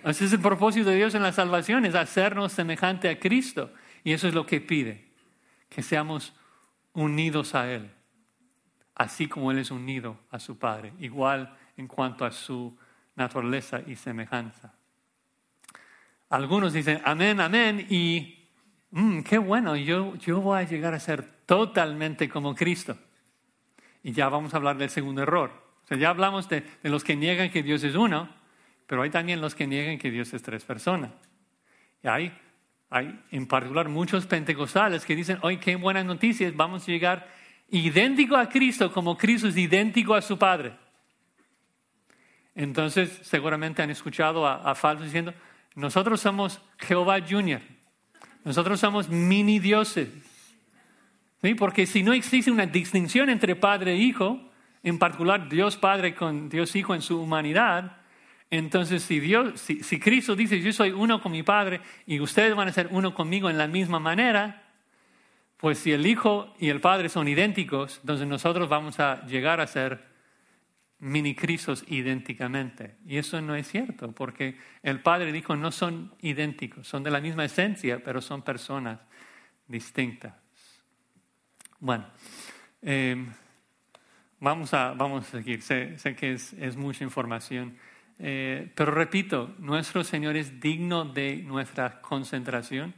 Ese 0.05 0.27
es 0.27 0.33
el 0.33 0.41
propósito 0.41 0.91
de 0.91 0.97
Dios 0.97 1.15
en 1.15 1.23
la 1.23 1.33
salvación, 1.33 1.85
es 1.85 1.95
hacernos 1.95 2.53
semejante 2.53 3.09
a 3.09 3.19
Cristo. 3.19 3.73
Y 4.05 4.13
eso 4.13 4.29
es 4.29 4.35
lo 4.35 4.47
que 4.47 4.61
pide, 4.61 5.09
que 5.69 5.83
seamos 5.83 6.33
unidos 6.93 7.55
a 7.55 7.71
Él 7.73 7.91
así 8.97 9.29
como 9.29 9.51
Él 9.51 9.59
es 9.59 9.71
unido 9.71 10.19
a 10.31 10.41
su 10.41 10.59
Padre, 10.59 10.93
igual 10.99 11.55
en 11.77 11.87
cuanto 11.87 12.25
a 12.25 12.33
su 12.33 12.77
naturaleza 13.15 13.81
y 13.87 13.95
semejanza. 13.95 14.75
Algunos 16.31 16.73
dicen, 16.73 17.01
amén, 17.05 17.41
amén, 17.41 17.87
y 17.89 18.46
mm, 18.91 19.21
qué 19.21 19.39
bueno, 19.39 19.77
yo, 19.77 20.15
yo 20.17 20.41
voy 20.41 20.59
a 20.59 20.63
llegar 20.63 20.95
a 20.95 21.01
ser 21.01 21.25
totalmente 21.47 22.29
como 22.29 22.55
Cristo. 22.55 22.97
Y 24.03 24.13
ya 24.13 24.29
vamos 24.29 24.55
a 24.55 24.59
hablar 24.59 24.77
del 24.79 24.91
segundo 24.91 25.23
error. 25.23 25.51
O 25.85 25.87
sea, 25.87 25.97
ya 25.97 26.11
hablamos 26.11 26.49
de, 26.49 26.65
los 26.83 27.05
que 27.05 27.15
niegan 27.15 27.51
que 27.51 27.63
Dios 27.63 27.85
es 27.85 27.95
uno, 27.95 28.29
pero 28.87 29.03
hay 29.03 29.11
también 29.11 29.41
los 29.41 29.55
que 29.55 29.67
niegan 29.67 29.99
que 29.99 30.11
Dios 30.11 30.35
es 30.35 30.43
tres 30.43 30.65
personas. 30.65 31.13
Y 32.03 32.09
hay, 32.09 32.37
hay 32.91 33.21
en 33.31 33.47
particular 33.47 33.89
muchos 33.89 34.27
pentecostales 34.27 35.05
que 35.05 35.15
dicen, 35.15 35.39
hoy 35.43 35.59
qué 35.59 35.77
buenas 35.77 36.05
noticias, 36.05 36.55
vamos 36.57 36.83
a 36.83 36.87
llegar 36.93 37.29
idéntico 37.69 38.37
a 38.37 38.49
Cristo 38.49 38.93
como 38.93 39.17
Cristo 39.17 39.49
es 39.49 39.57
idéntico 39.57 40.15
a 40.15 40.23
su 40.23 40.39
Padre. 40.39 40.73
Entonces, 42.57 43.21
seguramente 43.23 43.83
han 43.83 43.91
escuchado 43.91 44.47
a, 44.47 44.75
falsos 44.75 45.05
diciendo, 45.05 45.35
nosotros 45.75 46.21
somos 46.21 46.61
Jehová 46.79 47.19
Junior, 47.21 47.61
nosotros 48.47 48.79
somos 48.79 49.09
mini 49.09 49.59
dioses. 49.59 50.09
¿Sí? 51.43 51.55
Porque 51.57 51.85
si 51.85 52.05
no 52.05 52.13
existe 52.13 52.49
una 52.49 52.65
distinción 52.65 53.29
entre 53.29 53.57
Padre 53.57 53.95
e 53.95 53.97
Hijo, 53.97 54.41
en 54.85 55.01
particular 55.01 55.49
Dios 55.49 55.77
Padre 55.77 56.15
con 56.15 56.49
Dios 56.49 56.77
Hijo 56.77 56.95
en 56.95 57.03
su 57.03 57.21
humanidad, 57.21 57.97
entonces 58.49 59.03
si, 59.03 59.19
Dios, 59.19 59.61
si, 59.61 59.83
si 59.83 59.99
Cristo 59.99 60.37
dice, 60.37 60.61
yo 60.61 60.73
soy 60.73 60.93
uno 60.93 61.21
con 61.21 61.33
mi 61.33 61.43
Padre 61.43 61.81
y 62.07 62.21
ustedes 62.21 62.55
van 62.55 62.69
a 62.69 62.73
ser 62.73 62.87
uno 62.93 63.13
conmigo 63.15 63.51
en 63.51 63.59
la 63.59 63.67
misma 63.67 63.99
manera, 63.99 64.63
pues 65.57 65.81
si 65.81 65.91
el 65.91 66.07
Hijo 66.07 66.55
y 66.61 66.69
el 66.69 66.81
Padre 66.81 67.09
son 67.09 67.27
idénticos, 67.27 67.99
entonces 68.03 68.29
nosotros 68.29 68.69
vamos 68.69 69.01
a 69.01 69.27
llegar 69.27 69.61
a 69.61 69.67
ser 69.67 70.05
mini 70.99 71.35
Cristos 71.35 71.85
idénticamente. 71.89 72.97
Y 73.07 73.19
eso 73.19 73.41
no 73.41 73.55
es 73.55 73.69
cierto, 73.69 74.13
porque 74.13 74.57
el 74.83 75.01
Padre 75.01 75.37
Hijo 75.37 75.57
no 75.57 75.73
son 75.73 76.15
idénticos, 76.21 76.87
son 76.87 77.03
de 77.03 77.11
la 77.11 77.21
misma 77.21 77.45
esencia, 77.45 78.03
pero 78.03 78.21
son 78.21 78.43
personas 78.43 79.01
distintas. 79.67 80.35
Bueno, 81.79 82.07
em, 82.83 83.33
vamos, 84.41 84.73
a, 84.73 84.93
vamos 84.93 85.27
a 85.27 85.31
seguir. 85.31 85.63
Sé, 85.63 85.97
que 86.17 86.33
es, 86.33 86.77
mucha 86.77 87.05
información, 87.05 87.77
eh, 88.19 88.73
pero 88.75 88.93
repito, 88.93 89.55
nuestro 89.59 90.03
Señor 90.05 90.37
es 90.37 90.61
digno 90.61 91.05
de 91.05 91.37
nuestra 91.37 92.01
concentración 92.01 92.95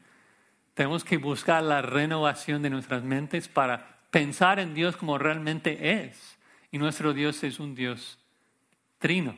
tenemos 0.78 1.02
que 1.02 1.16
buscar 1.16 1.60
la 1.64 1.82
renovación 1.82 2.62
de 2.62 2.70
nuestras 2.70 3.02
mentes 3.02 3.48
para 3.48 3.98
pensar 4.12 4.60
en 4.60 4.74
Dios 4.74 4.96
como 4.96 5.18
realmente 5.18 6.04
es. 6.04 6.37
Y 6.70 6.78
nuestro 6.78 7.12
Dios 7.12 7.42
es 7.44 7.60
un 7.60 7.74
Dios 7.74 8.18
trino. 8.98 9.36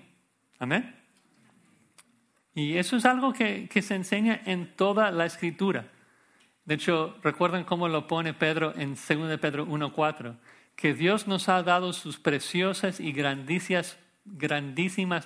Amén. 0.59 0.97
Y 2.55 2.77
eso 2.77 2.97
es 2.97 3.05
algo 3.05 3.33
que, 3.33 3.69
que 3.69 3.83
se 3.83 3.95
enseña 3.95 4.41
en 4.45 4.75
toda 4.75 5.11
la 5.11 5.27
escritura. 5.27 5.87
De 6.65 6.75
hecho, 6.75 7.17
recuerden 7.23 7.65
cómo 7.65 7.89
lo 7.89 8.07
pone 8.07 8.35
Pedro 8.35 8.75
en 8.77 8.91
2 8.91 9.41
Pedro 9.41 9.67
1.4, 9.67 10.37
que 10.77 10.95
Dios 10.95 11.27
nos 11.27 11.49
ha 11.49 11.63
dado 11.63 11.93
sus 11.93 12.19
preciosas 12.19 13.01
y 13.01 13.13
grandísimas, 13.13 13.97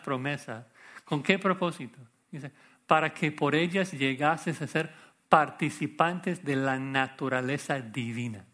promesas. 0.01 0.67
¿Con 1.05 1.23
qué 1.23 1.39
propósito? 1.39 1.99
Dice, 2.31 2.51
para 2.87 3.13
que 3.13 3.31
por 3.33 3.55
ellas 3.55 3.93
llegases 3.93 4.61
a 4.63 4.67
ser 4.67 4.93
participantes 5.29 6.45
de 6.45 6.57
la 6.57 6.79
naturaleza 6.79 7.81
divina. 7.81 8.45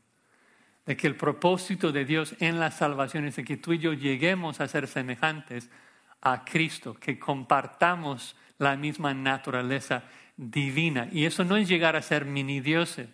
De 0.91 0.97
que 0.97 1.07
el 1.07 1.15
propósito 1.15 1.93
de 1.93 2.05
Dios 2.05 2.35
en 2.41 2.59
la 2.59 2.73
salvación 2.73 3.25
es 3.25 3.37
de 3.37 3.45
que 3.45 3.57
tú 3.57 3.75
y 3.75 3.79
yo 3.79 3.93
lleguemos 3.93 4.61
a 4.61 4.67
ser 4.67 4.89
semejantes 4.89 5.71
a 6.21 6.45
Cristo, 6.45 6.95
que 6.95 7.17
compartamos 7.17 8.35
la 8.59 8.75
misma 8.77 9.15
naturaleza 9.15 10.03
divina. 10.37 11.09
Y 11.13 11.27
eso 11.27 11.45
no 11.45 11.57
es 11.57 11.69
llegar 11.69 11.95
a 11.95 12.03
ser 12.03 12.25
mini 12.25 12.59
dioses. 12.59 13.07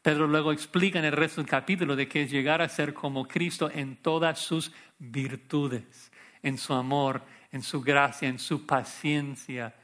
Pedro 0.00 0.26
luego 0.26 0.52
explica 0.52 1.00
en 1.00 1.04
el 1.04 1.12
resto 1.12 1.42
del 1.42 1.50
capítulo 1.50 1.96
de 1.96 2.08
que 2.08 2.22
es 2.22 2.30
llegar 2.30 2.62
a 2.62 2.68
ser 2.70 2.94
como 2.94 3.28
Cristo 3.28 3.70
en 3.70 3.96
todas 3.96 4.38
sus 4.38 4.72
virtudes, 4.98 6.10
en 6.42 6.56
su 6.56 6.72
amor, 6.72 7.20
en 7.50 7.62
su 7.62 7.82
gracia, 7.82 8.26
en 8.26 8.38
su 8.38 8.64
paciencia, 8.64 9.74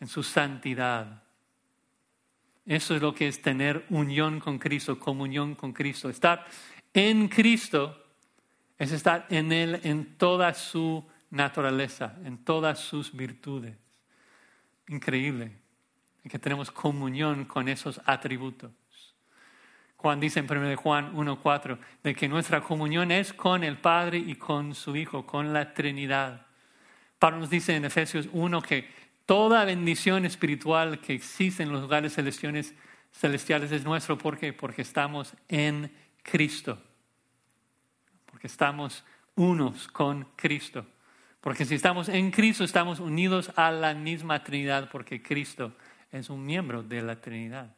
en 0.00 0.08
su 0.08 0.22
santidad. 0.22 1.24
Eso 2.70 2.94
es 2.94 3.02
lo 3.02 3.12
que 3.12 3.26
es 3.26 3.42
tener 3.42 3.84
unión 3.90 4.38
con 4.38 4.58
Cristo, 4.58 4.98
comunión 4.98 5.56
con 5.56 5.72
Cristo. 5.72 6.08
Estar 6.08 6.46
en 6.94 7.28
Cristo 7.28 7.96
es 8.78 8.92
estar 8.92 9.26
en 9.30 9.52
Él 9.52 9.80
en 9.84 10.16
toda 10.16 10.54
su 10.54 11.06
naturaleza, 11.30 12.16
en 12.24 12.38
todas 12.38 12.78
sus 12.78 13.14
virtudes. 13.14 13.76
Increíble 14.88 15.52
que 16.28 16.38
tenemos 16.38 16.70
comunión 16.70 17.44
con 17.44 17.68
esos 17.68 18.00
atributos. 18.04 18.70
Juan 19.96 20.20
dice 20.20 20.40
en 20.40 20.50
1 20.50 20.76
Juan 20.76 21.14
1.4 21.14 21.78
de 22.02 22.14
que 22.14 22.28
nuestra 22.28 22.62
comunión 22.62 23.10
es 23.10 23.32
con 23.32 23.64
el 23.64 23.78
Padre 23.78 24.18
y 24.18 24.34
con 24.34 24.74
su 24.74 24.96
Hijo, 24.96 25.26
con 25.26 25.52
la 25.52 25.74
Trinidad. 25.74 26.46
Pablo 27.18 27.40
nos 27.40 27.50
dice 27.50 27.76
en 27.76 27.84
Efesios 27.84 28.28
1 28.32 28.62
que 28.62 29.00
Toda 29.30 29.64
bendición 29.64 30.24
espiritual 30.24 31.00
que 31.00 31.14
existe 31.14 31.62
en 31.62 31.70
los 31.70 31.82
lugares 31.82 32.14
celestiales, 32.14 32.74
celestiales 33.12 33.70
es 33.70 33.84
nuestro. 33.84 34.18
¿Por 34.18 34.36
qué? 34.36 34.52
Porque 34.52 34.82
estamos 34.82 35.36
en 35.46 35.92
Cristo. 36.30 36.78
Porque 38.26 38.46
estamos 38.46 39.04
unos 39.34 39.88
con 39.88 40.24
Cristo. 40.36 40.86
Porque 41.40 41.64
si 41.64 41.74
estamos 41.74 42.08
en 42.08 42.30
Cristo, 42.30 42.64
estamos 42.64 43.00
unidos 43.00 43.50
a 43.56 43.70
la 43.70 43.94
misma 43.94 44.44
Trinidad, 44.44 44.90
porque 44.90 45.22
Cristo 45.22 45.72
es 46.12 46.30
un 46.30 46.44
miembro 46.44 46.82
de 46.82 47.02
la 47.02 47.20
Trinidad. 47.20 47.74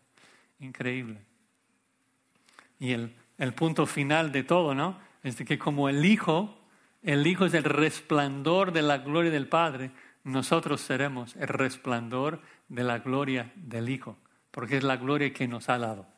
Increíble. 0.58 1.20
Y 2.78 2.92
el, 2.92 3.14
el 3.38 3.54
punto 3.54 3.86
final 3.86 4.32
de 4.32 4.42
todo, 4.42 4.74
¿no? 4.74 4.98
Es 5.22 5.38
de 5.38 5.44
que 5.44 5.58
como 5.58 5.88
el 5.88 6.04
Hijo, 6.04 6.58
el 7.02 7.26
Hijo 7.26 7.46
es 7.46 7.54
el 7.54 7.64
resplandor 7.64 8.72
de 8.72 8.82
la 8.82 8.98
gloria 8.98 9.30
del 9.30 9.48
Padre, 9.48 9.92
nosotros 10.24 10.80
seremos 10.80 11.36
el 11.36 11.48
resplandor 11.48 12.42
de 12.68 12.84
la 12.84 12.98
gloria 12.98 13.52
del 13.54 13.88
Hijo, 13.88 14.18
porque 14.50 14.76
es 14.76 14.82
la 14.82 14.96
gloria 14.96 15.32
que 15.32 15.48
nos 15.48 15.68
ha 15.68 15.78
dado. 15.78 16.11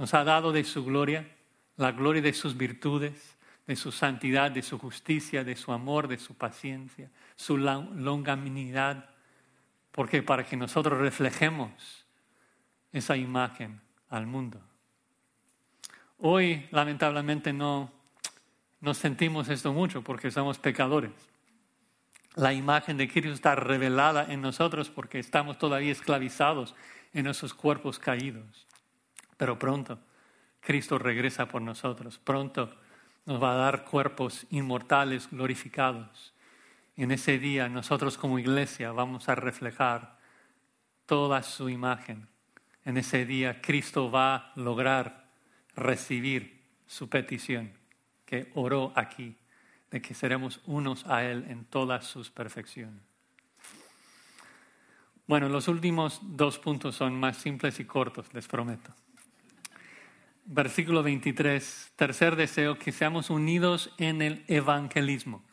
Nos 0.00 0.14
ha 0.14 0.24
dado 0.24 0.50
de 0.50 0.64
su 0.64 0.84
gloria, 0.84 1.28
la 1.76 1.92
gloria 1.92 2.22
de 2.22 2.32
sus 2.32 2.56
virtudes, 2.56 3.36
de 3.66 3.76
su 3.76 3.92
santidad, 3.92 4.50
de 4.50 4.62
su 4.62 4.78
justicia, 4.78 5.44
de 5.44 5.54
su 5.54 5.72
amor, 5.72 6.08
de 6.08 6.18
su 6.18 6.34
paciencia, 6.34 7.10
su 7.36 7.58
longanimidad, 7.58 9.10
porque 9.92 10.22
para 10.22 10.44
que 10.44 10.56
nosotros 10.56 10.98
reflejemos 10.98 12.06
esa 12.92 13.16
imagen 13.16 13.80
al 14.08 14.26
mundo. 14.26 14.58
Hoy, 16.18 16.66
lamentablemente, 16.70 17.52
no, 17.52 17.92
no 18.80 18.94
sentimos 18.94 19.48
esto 19.50 19.72
mucho 19.72 20.02
porque 20.02 20.30
somos 20.30 20.58
pecadores 20.58 21.12
la 22.36 22.52
imagen 22.52 22.96
de 22.96 23.08
Cristo 23.08 23.32
está 23.32 23.54
revelada 23.54 24.32
en 24.32 24.40
nosotros 24.40 24.88
porque 24.88 25.18
estamos 25.18 25.58
todavía 25.58 25.92
esclavizados 25.92 26.74
en 27.12 27.26
esos 27.26 27.54
cuerpos 27.54 27.98
caídos. 27.98 28.66
Pero 29.40 29.58
pronto 29.58 29.98
Cristo 30.60 30.98
regresa 30.98 31.46
por 31.46 31.62
nosotros. 31.62 32.18
Pronto 32.18 32.70
nos 33.24 33.42
va 33.42 33.52
a 33.52 33.56
dar 33.56 33.86
cuerpos 33.86 34.46
inmortales, 34.50 35.30
glorificados. 35.30 36.34
En 36.94 37.10
ese 37.10 37.38
día 37.38 37.66
nosotros 37.70 38.18
como 38.18 38.38
iglesia 38.38 38.92
vamos 38.92 39.30
a 39.30 39.34
reflejar 39.34 40.18
toda 41.06 41.42
su 41.42 41.70
imagen. 41.70 42.28
En 42.84 42.98
ese 42.98 43.24
día 43.24 43.62
Cristo 43.62 44.10
va 44.10 44.34
a 44.34 44.52
lograr 44.56 45.30
recibir 45.74 46.60
su 46.86 47.08
petición 47.08 47.72
que 48.26 48.50
oró 48.54 48.92
aquí 48.94 49.38
de 49.90 50.02
que 50.02 50.12
seremos 50.12 50.60
unos 50.66 51.06
a 51.06 51.24
Él 51.24 51.46
en 51.48 51.64
todas 51.64 52.04
sus 52.04 52.28
perfecciones. 52.28 53.00
Bueno, 55.26 55.48
los 55.48 55.66
últimos 55.66 56.20
dos 56.22 56.58
puntos 56.58 56.94
son 56.94 57.18
más 57.18 57.38
simples 57.38 57.80
y 57.80 57.86
cortos, 57.86 58.26
les 58.34 58.46
prometo. 58.46 58.92
Versículo 60.52 61.04
23, 61.04 61.92
tercer 61.94 62.34
deseo, 62.34 62.76
que 62.76 62.90
seamos 62.90 63.30
unidos 63.30 63.94
en 63.98 64.20
el 64.20 64.44
evangelismo. 64.48 65.44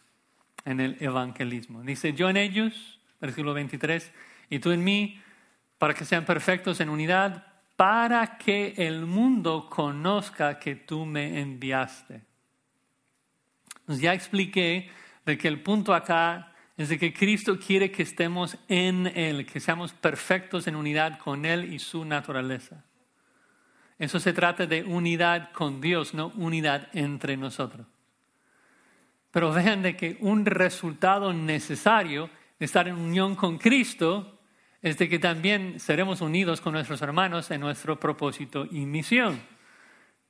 En 0.65 0.79
el 0.79 0.97
evangelismo. 0.99 1.83
Dice, 1.83 2.13
yo 2.13 2.31
en 2.31 2.37
ellos, 2.37 2.99
versículo 3.21 3.53
23, 3.53 4.11
y 4.49 4.57
tú 4.57 4.71
en 4.71 4.83
mí, 4.83 5.21
para 5.77 5.93
que 5.93 6.03
sean 6.03 6.25
perfectos 6.25 6.79
en 6.79 6.89
unidad, 6.89 7.45
para 7.75 8.39
que 8.39 8.73
el 8.75 9.05
mundo 9.05 9.69
conozca 9.69 10.57
que 10.57 10.75
tú 10.75 11.05
me 11.05 11.41
enviaste. 11.41 12.23
ya 13.85 14.15
expliqué 14.15 14.89
de 15.27 15.37
que 15.37 15.47
el 15.47 15.61
punto 15.61 15.93
acá 15.93 16.55
es 16.75 16.89
de 16.89 16.97
que 16.97 17.13
Cristo 17.13 17.59
quiere 17.59 17.91
que 17.91 18.01
estemos 18.01 18.57
en 18.67 19.05
Él, 19.15 19.45
que 19.45 19.59
seamos 19.59 19.93
perfectos 19.93 20.65
en 20.65 20.75
unidad 20.75 21.19
con 21.19 21.45
Él 21.45 21.71
y 21.71 21.77
su 21.77 22.03
naturaleza. 22.03 22.86
Eso 23.99 24.19
se 24.19 24.33
trata 24.33 24.65
de 24.65 24.83
unidad 24.83 25.51
con 25.51 25.81
Dios, 25.81 26.13
no 26.13 26.31
unidad 26.35 26.89
entre 26.93 27.35
nosotros. 27.35 27.87
Pero 29.31 29.51
vean 29.51 29.81
de 29.81 29.95
que 29.95 30.17
un 30.21 30.45
resultado 30.45 31.33
necesario 31.33 32.29
de 32.59 32.65
estar 32.65 32.87
en 32.87 32.95
unión 32.95 33.35
con 33.35 33.57
Cristo 33.57 34.39
es 34.81 34.97
de 34.97 35.09
que 35.09 35.19
también 35.19 35.79
seremos 35.79 36.21
unidos 36.21 36.61
con 36.61 36.73
nuestros 36.73 37.01
hermanos 37.01 37.49
en 37.51 37.61
nuestro 37.61 37.99
propósito 37.99 38.67
y 38.69 38.85
misión. 38.85 39.41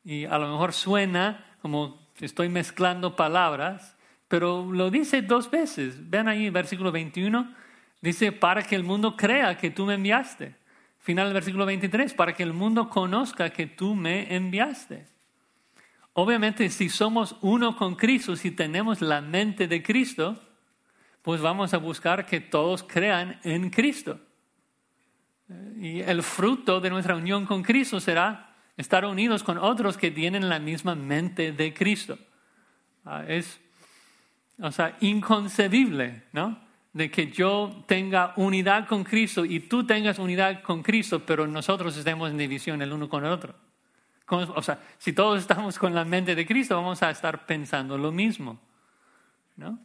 Y 0.03 0.25
a 0.25 0.37
lo 0.37 0.49
mejor 0.49 0.73
suena 0.73 1.57
como 1.61 2.07
estoy 2.19 2.49
mezclando 2.49 3.15
palabras, 3.15 3.97
pero 4.27 4.71
lo 4.71 4.89
dice 4.89 5.21
dos 5.21 5.51
veces. 5.51 6.09
Vean 6.09 6.27
ahí, 6.27 6.49
versículo 6.49 6.91
21, 6.91 7.53
dice, 8.01 8.31
para 8.31 8.63
que 8.63 8.75
el 8.75 8.83
mundo 8.83 9.15
crea 9.15 9.57
que 9.57 9.69
tú 9.69 9.85
me 9.85 9.95
enviaste. 9.95 10.55
Final 11.07 11.27
del 11.27 11.35
versículo 11.35 11.65
23, 11.65 12.13
para 12.15 12.33
que 12.33 12.43
el 12.43 12.51
mundo 12.51 12.89
conozca 12.89 13.49
que 13.51 13.65
tú 13.65 13.95
me 13.95 14.35
enviaste. 14.35 15.07
Obviamente, 16.11 16.69
si 16.69 16.89
somos 16.89 17.37
uno 17.39 17.77
con 17.77 17.95
Cristo, 17.95 18.35
si 18.35 18.51
tenemos 18.51 18.99
la 18.99 19.21
mente 19.21 19.69
de 19.69 19.81
Cristo, 19.81 20.37
pues 21.21 21.39
vamos 21.39 21.73
a 21.73 21.77
buscar 21.77 22.25
que 22.25 22.41
todos 22.41 22.83
crean 22.83 23.39
en 23.45 23.69
Cristo. 23.69 24.19
Y 25.79 26.01
el 26.01 26.23
fruto 26.23 26.81
de 26.81 26.89
nuestra 26.89 27.15
unión 27.15 27.45
con 27.45 27.63
Cristo 27.63 28.01
será 28.01 28.53
estar 28.75 29.05
unidos 29.05 29.43
con 29.43 29.57
otros 29.57 29.95
que 29.95 30.11
tienen 30.11 30.49
la 30.49 30.59
misma 30.59 30.93
mente 30.93 31.53
de 31.53 31.73
Cristo. 31.73 32.19
Ah, 33.05 33.23
es, 33.25 33.61
o 34.59 34.73
sea, 34.73 34.97
inconcebible, 34.99 36.23
¿no? 36.33 36.66
De 36.97 37.11
que 37.11 37.29
yo 37.29 37.83
tenga 37.85 38.33
unidad 38.37 38.87
con 38.87 39.03
Cristo 39.03 39.45
y 39.45 39.59
tú 39.59 39.85
tengas 39.85 40.17
unidad 40.17 40.63
con 40.63 40.81
Cristo, 40.81 41.23
pero 41.23 41.45
nosotros 41.45 41.95
estemos 41.95 42.31
en 42.31 42.39
división 42.39 42.81
el 42.81 42.91
uno 42.91 43.07
con 43.07 43.23
el 43.23 43.31
otro. 43.31 43.53
O 44.29 44.63
sea, 44.63 44.79
si 44.97 45.13
todos 45.13 45.39
estamos 45.39 45.77
con 45.77 45.93
la 45.93 46.03
mente 46.03 46.33
de 46.33 46.43
Cristo, 46.43 46.75
vamos 46.75 47.03
a 47.03 47.11
estar 47.11 47.45
pensando 47.45 47.99
lo 47.99 48.11
mismo, 48.11 48.59
¿no? 49.57 49.77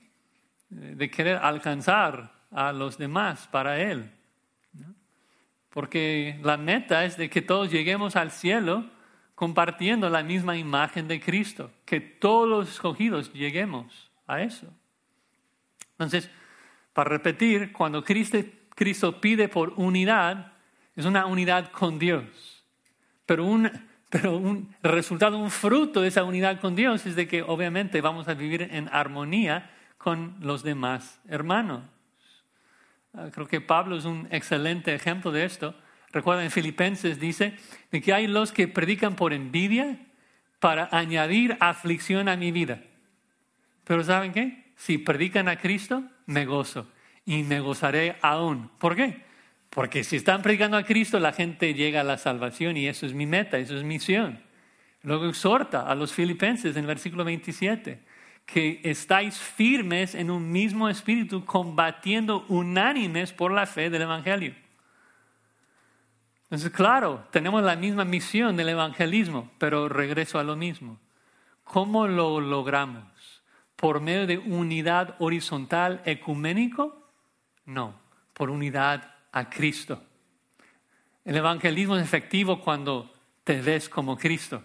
De 0.71 1.11
querer 1.11 1.37
alcanzar 1.37 2.33
a 2.51 2.73
los 2.73 2.97
demás 2.97 3.47
para 3.47 3.79
Él. 3.79 4.11
porque 5.69 6.39
la 6.43 6.57
meta 6.57 7.05
es 7.05 7.19
de 7.19 7.29
que 7.29 7.43
todos 7.43 7.71
lleguemos 7.71 8.17
al 8.17 8.31
cielo 8.31 8.87
compartiendo 9.35 10.09
la 10.09 10.23
misma 10.23 10.57
imagen 10.57 11.09
de 11.09 11.21
Cristo, 11.21 11.71
que 11.85 12.01
todos 12.01 12.49
los 12.49 12.71
escogidos 12.71 13.33
lleguemos 13.33 14.11
a 14.27 14.41
eso. 14.41 14.67
Entonces, 15.93 16.31
para 16.93 17.11
repetir, 17.11 17.73
cuando 17.73 18.05
Cristo, 18.05 19.21
pide 19.21 19.49
por 19.49 19.75
unidad, 19.77 20.53
es 20.95 21.05
una 21.05 21.27
unidad 21.27 21.71
con 21.71 21.99
Dios, 21.99 22.25
pero 23.25 23.47
un, 23.47 23.71
pero 24.11 24.37
un 24.37 24.75
resultado, 24.83 25.39
un 25.39 25.51
fruto 25.51 26.03
de 26.03 26.09
esa 26.09 26.25
unidad 26.25 26.61
con 26.61 26.77
Dios 26.77 27.07
es 27.07 27.17
de 27.17 27.27
que 27.27 27.43
obviamente 27.43 28.01
vamos 28.01 28.29
a 28.29 28.35
vivir 28.35 28.69
en 28.71 28.89
armonía 28.93 29.71
con 29.97 30.37
los 30.41 30.63
demás 30.63 31.21
hermanos. 31.29 31.83
Ah, 33.15 33.29
creo 33.33 33.47
que 33.47 33.61
Pablo 33.61 33.97
es 33.97 34.05
un 34.05 34.27
excelente 34.31 34.95
ejemplo 34.95 35.33
de 35.33 35.45
esto. 35.45 35.75
Recuerda 36.13 36.45
en 36.45 36.51
Filipenses 36.51 37.19
dice 37.19 37.57
de 37.91 38.01
que 38.01 38.13
hay 38.13 38.27
los 38.27 38.53
que 38.53 38.69
predican 38.69 39.17
por 39.17 39.33
envidia 39.33 39.99
para 40.61 40.89
añadir 40.93 41.57
aflicción 41.61 42.29
a 42.29 42.37
mi 42.37 42.53
vida. 42.53 42.83
Pero 43.85 44.05
¿saben 44.05 44.33
qué? 44.33 44.73
Si 44.77 44.99
predican 44.99 45.49
a 45.49 45.57
Cristo, 45.57 46.05
me 46.27 46.45
gozo 46.47 46.87
y 47.25 47.43
me 47.43 47.61
gozaré 47.61 48.17
aún. 48.23 48.71
¿Por 48.79 48.97
qué? 48.97 49.25
Porque 49.71 50.05
si 50.05 50.17
están 50.17 50.43
predicando 50.43 50.77
a 50.77 50.85
Cristo, 50.85 51.19
la 51.19 51.33
gente 51.33 51.75
llega 51.75 52.01
a 52.01 52.05
la 52.05 52.19
salvación 52.19 52.77
y 52.77 52.89
eso 52.89 53.07
es 53.07 53.15
mi 53.15 53.27
meta, 53.27 53.59
eso 53.59 53.77
es 53.77 53.85
misión. 53.85 54.43
Luego 55.03 55.27
exhorta 55.27 55.89
a 55.89 55.95
los 55.95 56.13
filipenses 56.13 56.77
en 56.77 56.83
el 56.83 56.87
versículo 56.87 57.25
27 57.25 58.01
que 58.45 58.81
estáis 58.85 59.39
firmes 59.39 60.15
en 60.15 60.31
un 60.31 60.51
mismo 60.51 60.89
espíritu, 60.89 61.45
combatiendo 61.45 62.45
unánimes 62.49 63.33
por 63.33 63.53
la 63.53 63.67
fe 63.67 63.89
del 63.89 64.03
Evangelio. 64.03 64.55
Entonces, 66.53 66.71
claro, 66.71 67.27
tenemos 67.31 67.63
la 67.63 67.77
misma 67.77 68.05
misión 68.05 68.59
del 68.59 68.69
evangelismo, 68.69 69.51
pero 69.57 69.89
regreso 69.89 70.39
a 70.39 70.45
lo 70.45 70.55
mismo. 70.55 71.01
¿Cómo 71.65 72.07
lo 72.07 72.43
logramos? 72.43 73.05
¿Por 73.83 74.01
medio 74.01 74.29
de 74.29 74.39
unidad 74.39 75.17
horizontal 75.19 76.03
ecuménico? 76.05 77.03
No, 77.65 77.99
por 78.33 78.49
unidad 78.49 79.17
a 79.33 79.51
Cristo. 79.51 80.01
El 81.25 81.35
evangelismo 81.35 81.97
es 81.97 82.05
efectivo 82.05 82.61
cuando 82.61 83.13
te 83.43 83.61
ves 83.61 83.89
como 83.89 84.17
Cristo. 84.17 84.63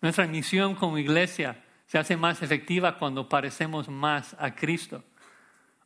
Nuestra 0.00 0.26
misión 0.26 0.74
como 0.74 0.98
iglesia 0.98 1.62
se 1.86 1.96
hace 1.96 2.16
más 2.16 2.42
efectiva 2.42 2.98
cuando 2.98 3.28
parecemos 3.28 3.88
más 3.88 4.34
a 4.40 4.52
Cristo. 4.52 5.04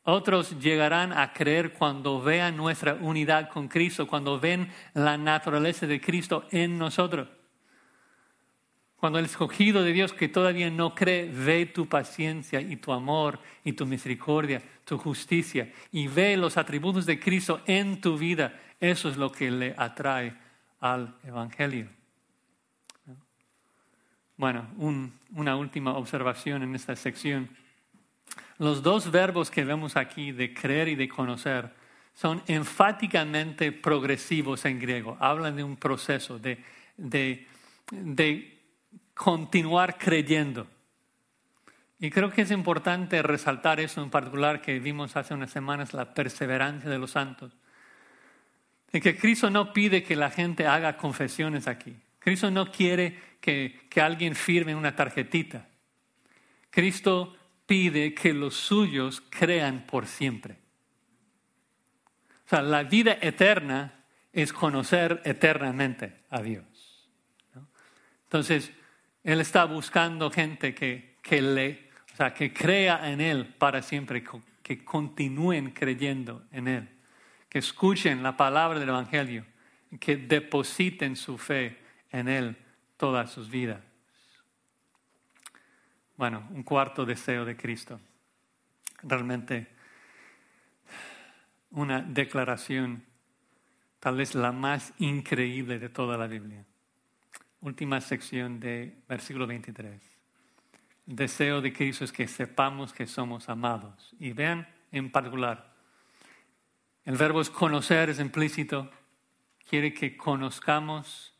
Otros 0.04 0.58
llegarán 0.58 1.12
a 1.12 1.34
creer 1.34 1.74
cuando 1.74 2.22
vean 2.22 2.56
nuestra 2.56 2.94
unidad 2.94 3.50
con 3.50 3.68
Cristo, 3.68 4.06
cuando 4.06 4.40
ven 4.40 4.72
la 4.94 5.18
naturaleza 5.18 5.86
de 5.86 6.00
Cristo 6.00 6.46
en 6.50 6.78
nosotros. 6.78 7.28
Cuando 8.98 9.20
el 9.20 9.26
escogido 9.26 9.84
de 9.84 9.92
Dios 9.92 10.12
que 10.12 10.28
todavía 10.28 10.70
no 10.70 10.92
cree 10.92 11.30
ve 11.30 11.66
tu 11.66 11.86
paciencia 11.86 12.60
y 12.60 12.76
tu 12.76 12.92
amor 12.92 13.38
y 13.62 13.72
tu 13.72 13.86
misericordia, 13.86 14.60
tu 14.84 14.98
justicia 14.98 15.72
y 15.92 16.08
ve 16.08 16.36
los 16.36 16.56
atributos 16.56 17.06
de 17.06 17.20
Cristo 17.20 17.60
en 17.66 18.00
tu 18.00 18.18
vida, 18.18 18.60
eso 18.80 19.08
es 19.08 19.16
lo 19.16 19.30
que 19.30 19.52
le 19.52 19.72
atrae 19.76 20.34
al 20.80 21.14
Evangelio. 21.22 21.86
Bueno, 24.36 24.66
una 25.30 25.56
última 25.56 25.96
observación 25.96 26.64
en 26.64 26.74
esta 26.74 26.96
sección. 26.96 27.48
Los 28.58 28.82
dos 28.82 29.12
verbos 29.12 29.48
que 29.48 29.64
vemos 29.64 29.96
aquí, 29.96 30.32
de 30.32 30.52
creer 30.52 30.88
y 30.88 30.94
de 30.96 31.08
conocer, 31.08 31.72
son 32.14 32.42
enfáticamente 32.48 33.70
progresivos 33.70 34.64
en 34.64 34.80
griego. 34.80 35.16
Hablan 35.20 35.54
de 35.54 35.62
un 35.62 35.76
proceso, 35.76 36.38
de, 36.38 36.58
de 36.96 38.57
continuar 39.18 39.98
creyendo. 39.98 40.68
Y 41.98 42.08
creo 42.08 42.30
que 42.30 42.42
es 42.42 42.52
importante 42.52 43.20
resaltar 43.20 43.80
eso 43.80 44.00
en 44.00 44.10
particular 44.10 44.62
que 44.62 44.78
vimos 44.78 45.16
hace 45.16 45.34
unas 45.34 45.50
semanas, 45.50 45.92
la 45.92 46.14
perseverancia 46.14 46.88
de 46.88 46.98
los 46.98 47.10
santos. 47.10 47.52
De 48.92 49.00
que 49.00 49.18
Cristo 49.18 49.50
no 49.50 49.72
pide 49.72 50.04
que 50.04 50.14
la 50.14 50.30
gente 50.30 50.68
haga 50.68 50.96
confesiones 50.96 51.66
aquí. 51.66 51.96
Cristo 52.20 52.48
no 52.52 52.70
quiere 52.70 53.18
que, 53.40 53.88
alguien 54.00 54.36
firme 54.36 54.76
una 54.76 54.94
tarjetita. 54.94 55.66
Cristo 56.70 57.36
pide 57.66 58.14
que 58.14 58.32
los 58.32 58.54
suyos 58.54 59.20
crean 59.28 59.84
por 59.84 60.06
siempre. 60.06 60.58
O 62.46 62.48
sea, 62.48 62.62
la 62.62 62.84
vida 62.84 63.18
eterna 63.20 64.04
es 64.32 64.52
conocer 64.52 65.20
eternamente 65.24 66.20
a 66.30 66.40
Dios. 66.40 66.64
Entonces, 68.26 68.70
Él 69.24 69.40
está 69.40 69.64
buscando 69.64 70.30
gente 70.30 70.74
que, 70.74 71.16
que, 71.22 71.42
le, 71.42 71.90
o 72.12 72.16
sea, 72.16 72.32
que 72.32 72.52
crea 72.52 73.10
en 73.10 73.20
Él 73.20 73.46
para 73.46 73.82
siempre, 73.82 74.24
que 74.62 74.84
continúen 74.84 75.70
creyendo 75.70 76.44
en 76.52 76.68
Él, 76.68 76.88
que 77.48 77.58
escuchen 77.58 78.22
la 78.22 78.36
palabra 78.36 78.78
del 78.78 78.88
Evangelio, 78.88 79.44
que 80.00 80.16
depositen 80.16 81.16
su 81.16 81.38
fe 81.38 81.78
en 82.10 82.28
Él 82.28 82.56
todas 82.96 83.30
sus 83.30 83.48
vidas. 83.50 83.80
Bueno, 86.16 86.48
un 86.50 86.64
cuarto 86.64 87.06
deseo 87.06 87.44
de 87.44 87.56
Cristo. 87.56 88.00
Realmente 89.02 89.68
una 91.70 92.00
declaración 92.00 93.04
tal 94.00 94.16
vez 94.16 94.34
la 94.34 94.52
más 94.52 94.92
increíble 94.98 95.78
de 95.78 95.88
toda 95.88 96.16
la 96.16 96.26
Biblia. 96.26 96.64
Última 97.60 98.00
sección 98.00 98.60
de 98.60 98.96
versículo 99.08 99.46
23. 99.46 100.00
deseo 101.06 101.60
de 101.60 101.72
Cristo 101.72 102.04
es 102.04 102.12
que 102.12 102.28
sepamos 102.28 102.92
que 102.92 103.06
somos 103.06 103.48
amados. 103.48 104.14
Y 104.20 104.32
vean 104.32 104.68
en 104.92 105.10
particular, 105.10 105.74
el 107.04 107.16
verbo 107.16 107.40
es 107.40 107.50
conocer, 107.50 108.10
es 108.10 108.20
implícito, 108.20 108.90
quiere 109.68 109.92
que 109.92 110.16
conozcamos, 110.16 111.34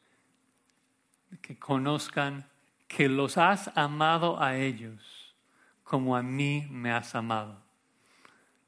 que 1.41 1.59
conozcan 1.59 2.49
que 2.89 3.09
los 3.09 3.37
has 3.39 3.71
amado 3.77 4.43
a 4.43 4.57
ellos 4.57 5.37
como 5.85 6.17
a 6.17 6.23
mí 6.23 6.67
me 6.71 6.91
has 6.91 7.15
amado. 7.15 7.63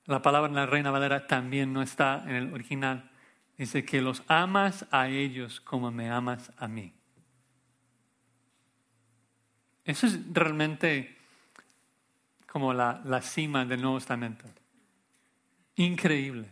La 0.06 0.22
palabra 0.22 0.48
en 0.48 0.54
la 0.54 0.66
Reina 0.66 0.90
Valera 0.90 1.26
también 1.26 1.72
no 1.72 1.82
está 1.82 2.22
en 2.26 2.36
el 2.36 2.52
original. 2.52 3.10
Dice 3.58 3.84
que 3.84 4.00
los 4.00 4.22
amas 4.26 4.86
a 4.90 5.08
ellos 5.08 5.60
como 5.60 5.90
me 5.90 6.10
amas 6.10 6.52
a 6.56 6.68
mí. 6.68 6.94
Eso 9.90 10.06
es 10.06 10.18
realmente 10.32 11.16
como 12.46 12.72
la, 12.72 13.00
la 13.04 13.22
cima 13.22 13.64
del 13.64 13.82
Nuevo 13.82 13.98
Testamento. 13.98 14.44
Increíble, 15.76 16.48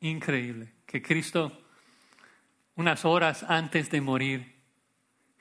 increíble. 0.00 0.72
Que 0.86 1.02
Cristo, 1.02 1.66
unas 2.76 3.04
horas 3.04 3.44
antes 3.44 3.90
de 3.90 4.00
morir, 4.00 4.54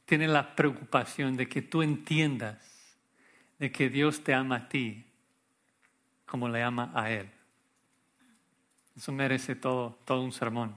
tiene 0.06 0.28
la 0.28 0.56
preocupación 0.56 1.38
de 1.38 1.48
que 1.48 1.62
tú 1.62 1.82
entiendas 1.82 2.74
de 3.58 3.72
que 3.72 3.90
Dios 3.90 4.24
te 4.24 4.34
ama 4.34 4.56
a 4.58 4.70
ti 4.70 5.06
como 6.26 6.50
le 6.50 6.62
ama 6.62 6.92
a 6.94 7.10
Él. 7.12 7.30
Eso 8.96 9.12
merece 9.12 9.56
todo, 9.56 10.00
todo 10.06 10.22
un 10.22 10.32
sermón. 10.32 10.76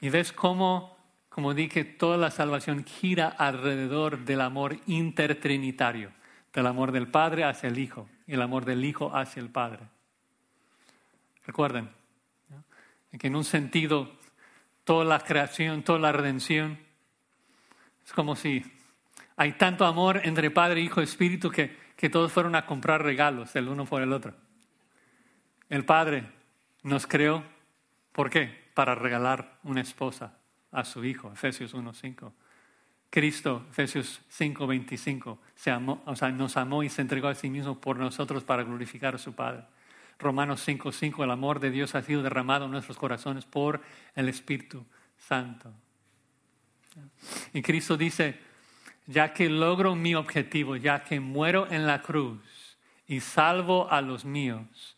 Y 0.00 0.08
ves 0.10 0.32
cómo, 0.32 0.93
como 1.34 1.52
dije, 1.52 1.82
toda 1.82 2.16
la 2.16 2.30
salvación 2.30 2.84
gira 2.84 3.26
alrededor 3.26 4.20
del 4.24 4.40
amor 4.40 4.78
intertrinitario, 4.86 6.12
del 6.52 6.64
amor 6.64 6.92
del 6.92 7.08
Padre 7.08 7.42
hacia 7.42 7.68
el 7.68 7.76
Hijo 7.76 8.08
y 8.24 8.34
el 8.34 8.42
amor 8.42 8.64
del 8.64 8.84
Hijo 8.84 9.10
hacia 9.12 9.42
el 9.42 9.48
Padre. 9.48 9.80
Recuerden 11.44 11.90
que 13.18 13.26
en 13.26 13.34
un 13.34 13.42
sentido 13.42 14.12
toda 14.84 15.04
la 15.04 15.18
creación, 15.18 15.82
toda 15.82 15.98
la 15.98 16.12
redención, 16.12 16.78
es 18.06 18.12
como 18.12 18.36
si 18.36 18.62
hay 19.34 19.54
tanto 19.54 19.86
amor 19.86 20.20
entre 20.22 20.52
Padre, 20.52 20.82
Hijo 20.82 21.00
y 21.00 21.04
Espíritu 21.04 21.50
que, 21.50 21.76
que 21.96 22.10
todos 22.10 22.30
fueron 22.30 22.54
a 22.54 22.64
comprar 22.64 23.02
regalos 23.02 23.56
el 23.56 23.66
uno 23.66 23.86
por 23.86 24.02
el 24.02 24.12
otro. 24.12 24.34
El 25.68 25.84
Padre 25.84 26.30
nos 26.84 27.08
creó, 27.08 27.42
¿por 28.12 28.30
qué? 28.30 28.70
Para 28.72 28.94
regalar 28.94 29.58
una 29.64 29.80
esposa 29.80 30.38
a 30.74 30.84
su 30.84 31.04
Hijo, 31.04 31.32
Efesios 31.32 31.74
1.5. 31.74 32.32
Cristo, 33.14 33.64
Efesios 33.70 34.20
5.25, 34.36 35.38
se 35.54 35.70
amó, 35.70 36.02
o 36.04 36.16
sea, 36.16 36.30
nos 36.30 36.56
amó 36.56 36.82
y 36.82 36.88
se 36.88 37.00
entregó 37.00 37.28
a 37.28 37.34
sí 37.36 37.48
mismo 37.48 37.80
por 37.80 37.96
nosotros 37.96 38.42
para 38.42 38.64
glorificar 38.64 39.14
a 39.14 39.18
su 39.18 39.34
Padre. 39.34 39.62
Romanos 40.18 40.66
5.5, 40.66 41.22
el 41.22 41.30
amor 41.30 41.60
de 41.60 41.70
Dios 41.70 41.94
ha 41.94 42.02
sido 42.02 42.22
derramado 42.22 42.64
en 42.64 42.72
nuestros 42.72 42.96
corazones 42.96 43.44
por 43.44 43.80
el 44.16 44.28
Espíritu 44.28 44.84
Santo. 45.16 45.72
Y 47.52 47.62
Cristo 47.62 47.96
dice, 47.96 48.38
ya 49.06 49.32
que 49.32 49.48
logro 49.48 49.94
mi 49.94 50.16
objetivo, 50.16 50.74
ya 50.74 51.04
que 51.04 51.20
muero 51.20 51.70
en 51.70 51.86
la 51.86 52.02
cruz 52.02 52.76
y 53.06 53.20
salvo 53.20 53.90
a 53.90 54.00
los 54.00 54.24
míos, 54.24 54.96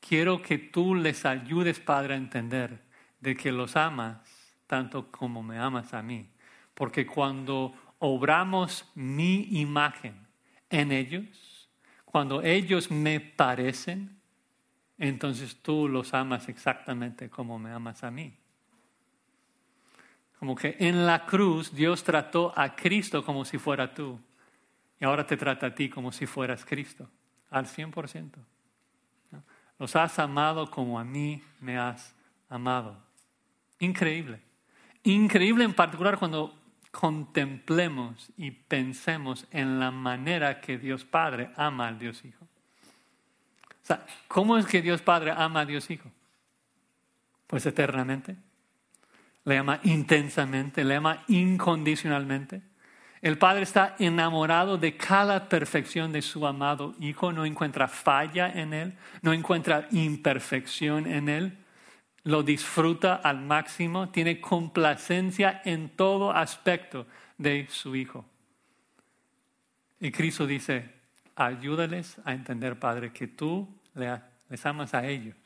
quiero 0.00 0.40
que 0.40 0.58
tú 0.58 0.94
les 0.94 1.24
ayudes, 1.24 1.80
Padre, 1.80 2.14
a 2.14 2.18
entender 2.18 2.80
de 3.20 3.36
que 3.36 3.50
los 3.50 3.74
amas 3.74 4.35
tanto 4.66 5.10
como 5.10 5.42
me 5.42 5.58
amas 5.58 5.94
a 5.94 6.02
mí. 6.02 6.28
Porque 6.74 7.06
cuando 7.06 7.74
obramos 7.98 8.90
mi 8.94 9.60
imagen 9.60 10.26
en 10.68 10.92
ellos, 10.92 11.68
cuando 12.04 12.42
ellos 12.42 12.90
me 12.90 13.20
parecen, 13.20 14.18
entonces 14.98 15.56
tú 15.62 15.88
los 15.88 16.14
amas 16.14 16.48
exactamente 16.48 17.28
como 17.28 17.58
me 17.58 17.70
amas 17.70 18.02
a 18.04 18.10
mí. 18.10 18.34
Como 20.38 20.54
que 20.54 20.76
en 20.78 21.06
la 21.06 21.24
cruz 21.24 21.74
Dios 21.74 22.04
trató 22.04 22.52
a 22.56 22.74
Cristo 22.74 23.24
como 23.24 23.44
si 23.44 23.58
fuera 23.58 23.92
tú. 23.92 24.18
Y 25.00 25.04
ahora 25.04 25.26
te 25.26 25.36
trata 25.36 25.66
a 25.66 25.74
ti 25.74 25.88
como 25.88 26.12
si 26.12 26.26
fueras 26.26 26.64
Cristo, 26.64 27.08
al 27.50 27.66
100%. 27.66 28.32
Los 29.78 29.94
has 29.94 30.18
amado 30.18 30.70
como 30.70 30.98
a 30.98 31.04
mí 31.04 31.42
me 31.60 31.78
has 31.78 32.14
amado. 32.48 32.96
Increíble. 33.78 34.40
Increíble 35.06 35.64
en 35.64 35.74
particular 35.74 36.18
cuando 36.18 36.54
contemplemos 36.90 38.30
y 38.36 38.50
pensemos 38.50 39.46
en 39.50 39.78
la 39.78 39.90
manera 39.90 40.60
que 40.60 40.78
Dios 40.78 41.04
Padre 41.04 41.50
ama 41.56 41.88
al 41.88 41.98
Dios 41.98 42.24
Hijo. 42.24 42.44
O 42.44 43.86
sea, 43.86 44.04
¿cómo 44.28 44.58
es 44.58 44.66
que 44.66 44.82
Dios 44.82 45.02
Padre 45.02 45.32
ama 45.36 45.60
a 45.60 45.64
Dios 45.66 45.90
Hijo? 45.90 46.10
Pues 47.46 47.64
eternamente 47.66 48.36
le 49.46 49.58
ama 49.58 49.80
intensamente, 49.84 50.84
le 50.84 50.96
ama 50.96 51.22
incondicionalmente. 51.28 52.62
El 53.22 53.38
Padre 53.38 53.62
está 53.62 53.94
enamorado 53.98 54.76
de 54.76 54.96
cada 54.96 55.48
perfección 55.48 56.12
de 56.12 56.20
su 56.20 56.46
amado 56.46 56.94
Hijo, 57.00 57.32
no 57.32 57.46
encuentra 57.46 57.88
falla 57.88 58.50
en 58.52 58.74
Él, 58.74 58.94
no 59.22 59.32
encuentra 59.32 59.86
imperfección 59.92 61.06
en 61.06 61.28
Él, 61.28 61.58
lo 62.26 62.42
disfruta 62.42 63.14
al 63.14 63.40
máximo, 63.40 64.08
tiene 64.08 64.40
complacencia 64.40 65.62
en 65.64 65.90
todo 65.90 66.32
aspecto 66.32 67.06
de 67.38 67.68
su 67.70 67.94
Hijo. 67.94 68.24
Y 70.00 70.10
Cristo 70.10 70.44
dice, 70.44 70.90
ayúdales 71.36 72.16
a 72.24 72.32
entender, 72.32 72.80
Padre, 72.80 73.12
que 73.12 73.28
tú 73.28 73.68
les 73.94 74.66
amas 74.66 74.92
a 74.92 75.06
ellos, 75.06 75.36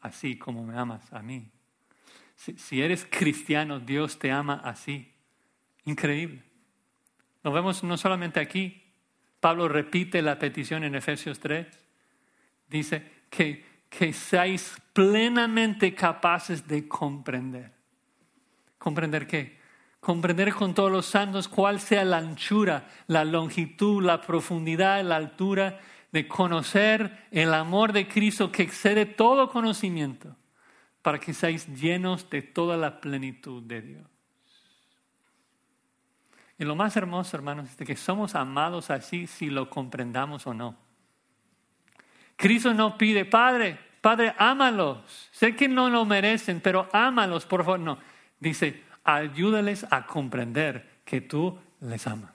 así 0.00 0.38
como 0.38 0.64
me 0.64 0.78
amas 0.78 1.12
a 1.12 1.20
mí. 1.20 1.50
Si, 2.36 2.80
eres 2.80 3.04
cristiano, 3.04 3.80
Dios 3.80 4.20
te 4.20 4.30
ama 4.30 4.60
así. 4.64 5.12
Increíble. 5.84 6.44
Lo 7.42 7.50
vemos 7.50 7.82
no 7.82 7.96
solamente 7.96 8.38
aquí. 8.38 8.84
Pablo 9.40 9.66
repite 9.66 10.22
la 10.22 10.38
petición 10.38 10.84
en 10.84 10.94
Efesios 10.94 11.40
3. 11.40 11.66
Dice 12.68 13.10
que, 13.30 13.64
que 13.88 14.12
seáis 14.12 14.76
plenamente 14.92 15.94
capaces 15.94 16.66
de 16.66 16.86
comprender. 16.86 17.72
¿Comprender 18.78 19.26
qué? 19.26 19.58
Comprender 20.00 20.54
con 20.54 20.74
todos 20.74 20.92
los 20.92 21.06
santos 21.06 21.48
cuál 21.48 21.80
sea 21.80 22.04
la 22.04 22.18
anchura, 22.18 22.88
la 23.06 23.24
longitud, 23.24 24.02
la 24.02 24.20
profundidad, 24.20 25.02
la 25.02 25.16
altura, 25.16 25.80
de 26.12 26.26
conocer 26.26 27.26
el 27.30 27.52
amor 27.52 27.92
de 27.92 28.08
Cristo 28.08 28.50
que 28.50 28.62
excede 28.62 29.06
todo 29.06 29.50
conocimiento 29.50 30.36
para 31.02 31.18
que 31.18 31.34
seáis 31.34 31.66
llenos 31.68 32.28
de 32.30 32.42
toda 32.42 32.76
la 32.76 33.00
plenitud 33.00 33.62
de 33.62 33.82
Dios. 33.82 34.06
Y 36.58 36.64
lo 36.64 36.74
más 36.74 36.96
hermoso, 36.96 37.36
hermanos, 37.36 37.70
es 37.70 37.86
que 37.86 37.96
somos 37.96 38.34
amados 38.34 38.90
así 38.90 39.26
si 39.26 39.48
lo 39.48 39.70
comprendamos 39.70 40.46
o 40.46 40.54
no. 40.54 40.87
Cristo 42.38 42.72
no 42.72 42.96
pide, 42.96 43.24
Padre, 43.24 43.76
Padre, 44.00 44.32
ámalos. 44.38 45.28
Sé 45.32 45.56
que 45.56 45.68
no 45.68 45.90
lo 45.90 46.04
merecen, 46.04 46.60
pero 46.60 46.88
ámalos, 46.92 47.44
por 47.46 47.64
favor. 47.64 47.80
No, 47.80 47.98
dice, 48.38 48.84
ayúdales 49.02 49.84
a 49.90 50.06
comprender 50.06 51.00
que 51.04 51.20
tú 51.20 51.58
les 51.80 52.06
amas. 52.06 52.30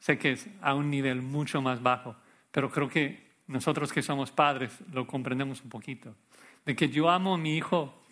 Sé 0.00 0.18
que 0.18 0.32
es 0.32 0.46
a 0.60 0.74
un 0.74 0.90
nivel 0.90 1.22
mucho 1.22 1.62
más 1.62 1.82
bajo, 1.82 2.14
pero 2.50 2.70
creo 2.70 2.90
que 2.90 3.24
nosotros 3.46 3.90
que 3.90 4.02
somos 4.02 4.30
padres 4.30 4.78
lo 4.92 5.06
comprendemos 5.06 5.62
un 5.62 5.70
poquito. 5.70 6.14
De 6.66 6.76
que 6.76 6.90
yo 6.90 7.08
amo 7.08 7.34
a 7.34 7.38
mi 7.38 7.56
hijo 7.56 8.02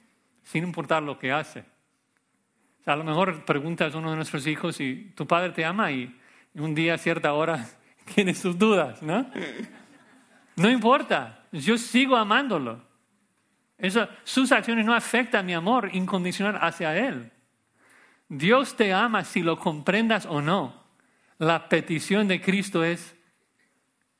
sin 0.42 0.64
importar 0.64 1.02
lo 1.02 1.18
que 1.18 1.32
hace. 1.32 1.64
a 2.86 2.96
lo 2.96 3.04
mejor 3.04 3.44
preguntas 3.44 3.94
a 3.94 3.98
uno 3.98 4.10
de 4.10 4.16
nuestros 4.16 4.46
hijos 4.46 4.76
si 4.76 5.12
tu 5.14 5.26
padre 5.26 5.50
te 5.50 5.66
ama 5.66 5.92
y 5.92 6.18
un 6.54 6.74
día 6.74 6.94
a 6.94 6.98
cierta 6.98 7.34
hora 7.34 7.68
tiene 8.14 8.34
sus 8.34 8.58
dudas, 8.58 9.02
¿no? 9.02 9.26
No 10.56 10.70
importa, 10.70 11.46
yo 11.52 11.78
sigo 11.78 12.16
amándolo. 12.16 12.82
Eso, 13.78 14.08
sus 14.24 14.52
acciones 14.52 14.86
no 14.86 14.94
afectan 14.94 15.46
mi 15.46 15.54
amor 15.54 15.90
incondicional 15.92 16.58
hacia 16.60 16.96
él. 16.96 17.32
Dios 18.28 18.76
te 18.76 18.92
ama 18.92 19.24
si 19.24 19.42
lo 19.42 19.58
comprendas 19.58 20.26
o 20.26 20.40
no. 20.40 20.82
La 21.38 21.68
petición 21.68 22.28
de 22.28 22.40
Cristo 22.40 22.84
es, 22.84 23.16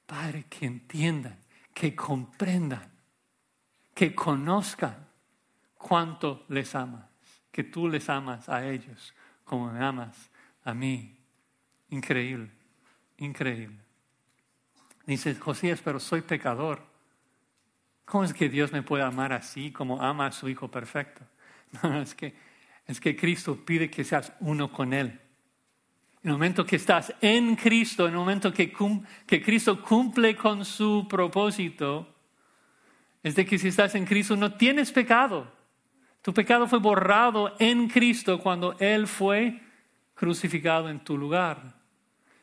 Padre, 0.07 0.47
que 0.51 0.67
entiendan, 0.67 1.39
que 1.73 1.95
comprendan, 1.95 2.93
que 3.95 4.15
conozcan 4.15 5.07
cuánto 5.79 6.45
les 6.49 6.75
amas, 6.75 7.07
que 7.51 7.65
tú 7.65 7.89
les 7.89 8.09
amas 8.09 8.49
a 8.49 8.67
ellos 8.67 9.15
como 9.45 9.71
me 9.71 9.85
amas 9.85 10.31
a 10.65 10.75
mí. 10.75 11.19
Increíble, 11.91 12.51
increíble. 13.25 13.79
Dice 15.07 15.35
Josías, 15.35 15.81
pero 15.83 15.99
soy 15.99 16.23
pecador. 16.23 16.83
¿Cómo 18.05 18.25
es 18.25 18.35
que 18.35 18.49
Dios 18.49 18.73
me 18.73 18.83
puede 18.83 19.03
amar 19.03 19.33
así 19.33 19.71
como 19.73 20.03
ama 20.03 20.27
a 20.27 20.33
su 20.33 20.49
Hijo 20.49 20.71
perfecto? 20.71 21.23
No, 21.83 22.03
es 22.03 22.15
que, 22.15 22.35
es 22.87 23.01
que 23.01 23.17
Cristo 23.17 23.57
pide 23.65 23.91
que 23.91 24.05
seas 24.05 24.31
uno 24.41 24.71
con 24.71 24.93
Él. 24.93 25.19
En 26.23 26.29
el 26.29 26.33
momento 26.33 26.67
que 26.67 26.77
estás 26.77 27.15
en 27.23 27.57
Cristo, 27.57 28.05
en 28.07 28.13
el 28.13 28.19
momento 28.19 28.53
que, 28.53 28.71
que 29.27 29.43
Cristo 29.43 29.83
cumple 29.83 30.37
con 30.37 30.67
su 30.67 31.07
propósito, 31.09 32.15
es 33.23 33.35
de 33.35 33.47
que 33.47 33.59
si 33.59 33.69
estás 33.69 33.95
en 33.95 34.05
Cristo 34.05 34.37
no 34.37 34.53
tienes 34.53 34.93
pecado. 34.93 35.51
Tu 36.21 36.35
pecado 36.35 36.69
fue 36.69 36.79
borrado 36.79 37.57
en 37.59 37.89
Cristo 37.89 38.39
cuando 38.39 38.77
Él 38.79 39.07
fue 39.07 39.63
crucificado 40.15 40.91
en 40.91 41.01
tu 41.01 41.17
lugar. 41.17 41.82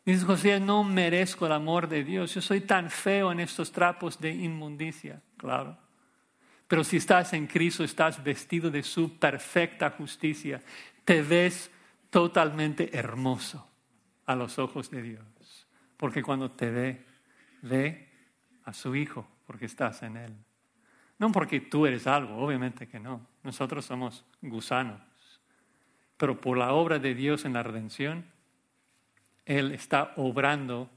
Dices, 0.06 0.24
José, 0.24 0.60
no 0.60 0.84
merezco 0.84 1.46
el 1.46 1.52
amor 1.52 1.88
de 1.88 2.04
Dios. 2.04 2.34
Yo 2.34 2.42
soy 2.42 2.62
tan 2.62 2.90
feo 2.90 3.32
en 3.32 3.40
estos 3.40 3.72
trapos 3.72 4.20
de 4.20 4.32
inmundicia. 4.32 5.22
Claro. 5.38 5.78
Pero 6.68 6.84
si 6.84 6.98
estás 6.98 7.34
en 7.34 7.48
Cristo, 7.48 7.84
estás 7.84 8.24
vestido 8.24 8.70
de 8.70 8.84
su 8.84 9.18
perfecta 9.18 9.90
justicia. 9.92 10.62
Te 11.04 11.22
ves 11.22 11.72
totalmente 12.10 12.96
hermoso 12.98 13.68
a 14.26 14.36
los 14.36 14.60
ojos 14.60 14.90
de 14.92 15.02
Dios. 15.02 15.68
Porque 15.98 16.22
cuando 16.22 16.52
te 16.52 16.70
ve, 16.70 17.06
ve 17.62 18.08
a 18.64 18.74
su 18.74 18.96
Hijo, 18.96 19.28
porque 19.46 19.66
estás 19.66 20.04
en 20.04 20.18
Él. 20.18 20.34
No 21.18 21.32
porque 21.32 21.60
tú 21.60 21.86
eres 21.86 22.08
algo, 22.08 22.38
obviamente 22.38 22.88
que 22.88 23.00
no. 23.00 23.26
Nosotros 23.44 23.86
somos 23.86 24.24
gusanos. 24.42 25.02
Pero 26.18 26.40
por 26.40 26.58
la 26.58 26.74
obra 26.74 27.00
de 27.00 27.16
Dios 27.16 27.46
en 27.46 27.54
la 27.54 27.64
redención, 27.64 28.26
Él 29.50 29.72
está 29.72 30.14
obrando 30.18 30.92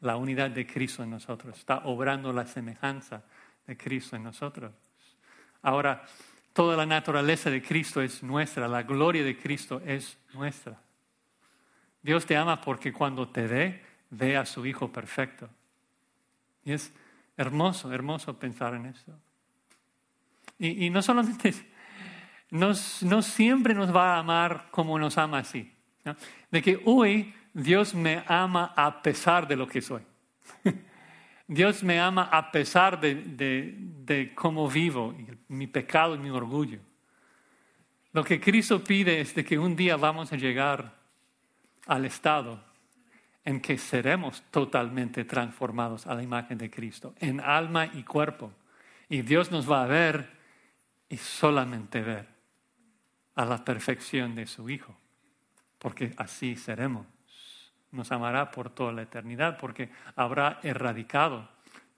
la 0.00 0.16
unidad 0.16 0.50
de 0.50 0.66
Cristo 0.66 1.04
en 1.04 1.10
nosotros, 1.10 1.56
está 1.56 1.82
obrando 1.84 2.32
la 2.32 2.44
semejanza 2.44 3.22
de 3.64 3.76
Cristo 3.76 4.16
en 4.16 4.24
nosotros. 4.24 4.72
Ahora, 5.62 6.04
toda 6.52 6.76
la 6.76 6.84
naturaleza 6.84 7.48
de 7.48 7.62
Cristo 7.62 8.02
es 8.02 8.24
nuestra, 8.24 8.66
la 8.66 8.82
gloria 8.82 9.22
de 9.22 9.38
Cristo 9.38 9.80
es 9.86 10.18
nuestra. 10.34 10.80
Dios 12.02 12.26
te 12.26 12.36
ama 12.36 12.60
porque 12.60 12.92
cuando 12.92 13.28
te 13.28 13.46
ve, 13.46 13.84
ve 14.10 14.36
a 14.36 14.44
su 14.44 14.66
Hijo 14.66 14.90
perfecto. 14.90 15.48
Y 16.64 16.72
es 16.72 16.92
hermoso, 17.36 17.92
hermoso 17.92 18.36
pensar 18.36 18.74
en 18.74 18.86
esto. 18.86 19.12
Y, 20.58 20.90
no 20.90 21.02
solamente, 21.02 21.54
no, 22.50 22.74
siempre 22.74 23.74
nos 23.74 23.94
va 23.94 24.16
a 24.16 24.18
amar 24.18 24.66
como 24.72 24.98
nos 24.98 25.16
ama 25.18 25.38
así. 25.38 25.72
De 26.50 26.60
que 26.60 26.82
hoy 26.84 27.32
Dios 27.52 27.94
me 27.94 28.22
ama 28.26 28.72
a 28.76 29.02
pesar 29.02 29.46
de 29.46 29.56
lo 29.56 29.66
que 29.66 29.80
soy. 29.80 30.02
Dios 31.46 31.82
me 31.82 31.98
ama 31.98 32.28
a 32.30 32.52
pesar 32.52 33.00
de, 33.00 33.14
de 33.14 34.32
cómo 34.34 34.68
vivo, 34.68 35.14
mi 35.48 35.66
pecado 35.66 36.14
y 36.14 36.18
mi 36.18 36.30
orgullo. 36.30 36.78
Lo 38.12 38.24
que 38.24 38.40
Cristo 38.40 38.82
pide 38.82 39.20
es 39.20 39.34
de 39.34 39.44
que 39.44 39.58
un 39.58 39.74
día 39.76 39.96
vamos 39.96 40.32
a 40.32 40.36
llegar 40.36 40.94
al 41.86 42.04
estado 42.04 42.62
en 43.44 43.60
que 43.60 43.78
seremos 43.78 44.42
totalmente 44.50 45.24
transformados 45.24 46.06
a 46.06 46.14
la 46.14 46.22
imagen 46.22 46.58
de 46.58 46.70
Cristo, 46.70 47.14
en 47.18 47.40
alma 47.40 47.86
y 47.86 48.02
cuerpo. 48.04 48.52
Y 49.08 49.22
Dios 49.22 49.50
nos 49.50 49.70
va 49.70 49.82
a 49.82 49.86
ver 49.86 50.30
y 51.08 51.16
solamente 51.16 52.00
ver 52.00 52.28
a 53.34 53.44
la 53.44 53.64
perfección 53.64 54.34
de 54.34 54.46
su 54.46 54.68
Hijo, 54.68 54.96
porque 55.78 56.12
así 56.16 56.56
seremos. 56.56 57.06
Nos 57.92 58.12
amará 58.12 58.50
por 58.50 58.70
toda 58.70 58.92
la 58.92 59.02
eternidad, 59.02 59.58
porque 59.58 59.90
habrá 60.16 60.60
erradicado 60.62 61.48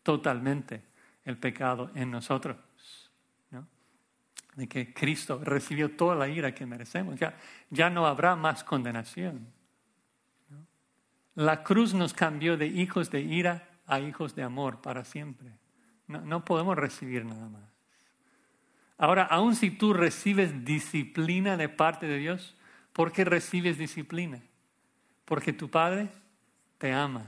totalmente 0.03 0.83
el 1.25 1.37
pecado 1.37 1.91
en 1.95 2.11
nosotros. 2.11 2.57
De 4.55 4.69
que 4.69 4.93
Cristo 4.93 5.41
recibió 5.43 5.97
toda 5.97 6.15
la 6.15 6.29
ira 6.29 6.55
que 6.55 6.67
merecemos. 6.67 7.19
Ya, 7.19 7.39
ya 7.71 7.89
no 7.89 8.07
habrá 8.07 8.37
más 8.37 8.65
condenación. 8.65 9.47
La 11.35 11.63
cruz 11.63 11.95
nos 11.95 12.13
cambió 12.13 12.59
de 12.59 12.67
hijos 12.67 13.11
de 13.11 13.23
ira 13.23 13.67
a 13.87 14.01
hijos 14.01 14.35
de 14.35 14.43
amor 14.43 14.83
para 14.83 15.05
siempre. 15.05 15.49
no 16.07 16.45
podemos 16.45 16.77
recibir 16.77 17.25
nada 17.25 17.49
más. 17.49 17.73
Ahora, 19.03 19.25
aun 19.25 19.57
si 19.57 19.73
tú 19.73 19.93
recibes 19.95 20.65
disciplina 20.65 21.57
de 21.57 21.69
parte 21.69 22.07
de 22.07 22.19
Dios, 22.19 22.55
¿por 22.93 23.11
qué 23.11 23.25
recibes 23.25 23.77
disciplina? 23.77 24.41
Porque 25.33 25.55
tu 25.55 25.71
Padre 25.71 26.11
te 26.77 26.93
ama 26.93 27.25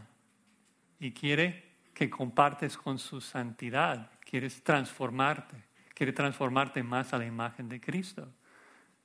y 1.00 1.12
quiere 1.12 1.78
que 1.94 2.10
compartes 2.10 2.76
con 2.76 2.98
su 2.98 3.18
santidad, 3.18 4.10
quieres 4.20 4.62
transformarte, 4.62 5.56
quiere 5.94 6.12
transformarte 6.12 6.82
más 6.82 7.14
a 7.14 7.18
la 7.18 7.24
imagen 7.24 7.66
de 7.66 7.80
Cristo. 7.80 8.30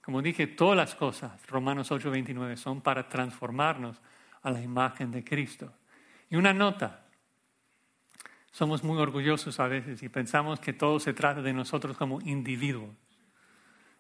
Como 0.02 0.22
dije, 0.22 0.47
todas 0.47 0.76
las 0.76 0.95
cosas, 0.95 1.47
Romanos 1.47 1.91
8:29, 1.91 2.58
son 2.58 2.82
para 2.82 3.08
transformarnos 3.08 4.02
a 4.41 4.52
la 4.52 4.62
imagen 4.62 5.12
de 5.12 5.24
Cristo. 5.24 5.72
Y 6.30 6.36
una 6.36 6.52
nota, 6.52 7.06
somos 8.52 8.84
muy 8.84 8.97
orgullosos 8.97 9.62
a 9.62 9.68
veces 9.70 10.04
y 10.04 10.10
pensamos 10.10 10.60
que 10.60 10.74
todo 10.74 11.00
se 11.00 11.14
trata 11.14 11.41
de 11.41 11.54
nosotros 11.54 11.95
como 11.95 12.20
individuos. 12.20 12.97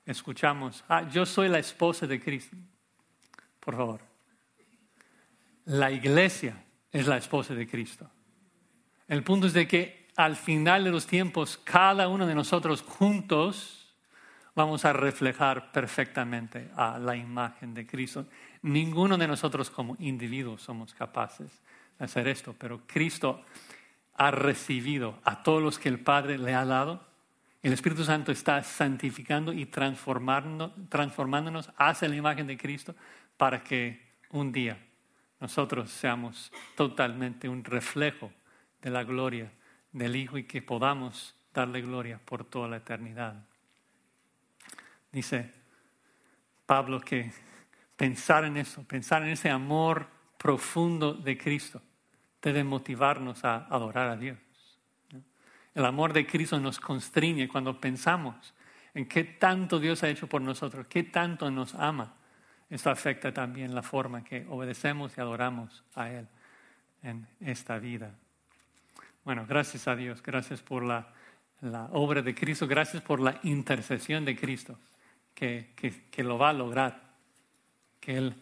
Escuchamos, 0.05 0.83
ah, 0.89 1.07
yo 1.07 1.25
soy 1.25 1.47
la 1.47 1.59
esposa 1.59 2.05
de 2.05 2.19
Cristo. 2.19 2.57
Por 3.61 3.77
favor. 3.77 4.08
La 5.69 5.89
iglesia 5.91 6.65
es 6.91 7.05
la 7.05 7.17
esposa 7.17 7.53
de 7.53 7.67
Cristo. 7.67 8.09
El 9.07 9.21
punto 9.21 9.45
es 9.45 9.53
de 9.53 9.67
que 9.67 10.07
al 10.15 10.35
final 10.35 10.83
de 10.83 10.89
los 10.89 11.05
tiempos, 11.05 11.59
cada 11.63 12.07
uno 12.07 12.25
de 12.25 12.33
nosotros 12.33 12.81
juntos 12.81 13.93
vamos 14.55 14.83
a 14.83 14.93
reflejar 14.93 15.71
perfectamente 15.71 16.71
a 16.75 16.97
la 16.97 17.15
imagen 17.15 17.75
de 17.75 17.85
Cristo. 17.85 18.25
Ninguno 18.63 19.15
de 19.15 19.27
nosotros 19.27 19.69
como 19.69 19.95
individuos 19.99 20.63
somos 20.63 20.95
capaces 20.95 21.51
de 21.99 22.05
hacer 22.05 22.27
esto, 22.27 22.55
pero 22.57 22.81
Cristo 22.87 23.45
ha 24.15 24.31
recibido 24.31 25.19
a 25.23 25.43
todos 25.43 25.61
los 25.61 25.77
que 25.77 25.89
el 25.89 25.99
Padre 25.99 26.39
le 26.39 26.55
ha 26.55 26.65
dado. 26.65 27.05
El 27.61 27.73
Espíritu 27.73 28.03
Santo 28.03 28.31
está 28.31 28.63
santificando 28.63 29.53
y 29.53 29.67
transformándonos 29.67 31.69
hacia 31.77 32.09
la 32.09 32.15
imagen 32.15 32.47
de 32.47 32.57
Cristo 32.57 32.95
para 33.37 33.63
que 33.63 34.09
un 34.31 34.51
día 34.51 34.88
nosotros 35.39 35.89
seamos 35.89 36.51
totalmente 36.75 37.47
un 37.47 37.63
reflejo 37.63 38.31
de 38.81 38.89
la 38.89 39.03
gloria 39.03 39.51
del 39.91 40.15
Hijo 40.15 40.37
y 40.37 40.43
que 40.43 40.61
podamos 40.61 41.35
darle 41.53 41.81
gloria 41.81 42.19
por 42.23 42.43
toda 42.43 42.67
la 42.67 42.77
eternidad. 42.77 43.35
Dice 45.11 45.51
Pablo 46.65 46.99
que 46.99 47.31
pensar 47.95 48.45
en 48.45 48.57
eso, 48.57 48.83
pensar 48.83 49.23
en 49.23 49.29
ese 49.29 49.49
amor 49.49 50.07
profundo 50.37 51.13
de 51.13 51.37
Cristo, 51.37 51.81
debe 52.41 52.63
motivarnos 52.63 53.43
a 53.43 53.65
adorar 53.65 54.07
a 54.07 54.15
Dios. 54.15 54.37
El 55.73 55.85
amor 55.85 56.13
de 56.13 56.25
Cristo 56.25 56.59
nos 56.59 56.79
constriñe 56.79 57.47
cuando 57.47 57.79
pensamos 57.79 58.53
en 58.93 59.07
qué 59.07 59.23
tanto 59.23 59.79
Dios 59.79 60.03
ha 60.03 60.09
hecho 60.09 60.27
por 60.27 60.41
nosotros, 60.41 60.87
qué 60.87 61.03
tanto 61.03 61.49
nos 61.51 61.75
ama. 61.75 62.15
Esto 62.69 62.89
afecta 62.89 63.33
también 63.33 63.73
la 63.73 63.81
forma 63.81 64.23
que 64.23 64.45
obedecemos 64.49 65.17
y 65.17 65.21
adoramos 65.21 65.83
a 65.95 66.09
Él 66.09 66.27
en 67.01 67.27
esta 67.39 67.79
vida. 67.79 68.13
Bueno, 69.23 69.45
gracias 69.47 69.87
a 69.87 69.95
Dios, 69.95 70.21
gracias 70.21 70.61
por 70.61 70.83
la, 70.83 71.07
obra 71.91 72.21
de 72.21 72.35
Cristo, 72.35 72.67
gracias 72.67 73.01
por 73.03 73.19
la 73.19 73.39
intercesión 73.43 74.23
de 74.25 74.35
Cristo, 74.35 74.77
que, 75.33 75.73
que 76.11 76.23
lo 76.23 76.37
va 76.37 76.49
a 76.49 76.53
lograr, 76.53 77.01
que 77.99 78.17
Él 78.17 78.35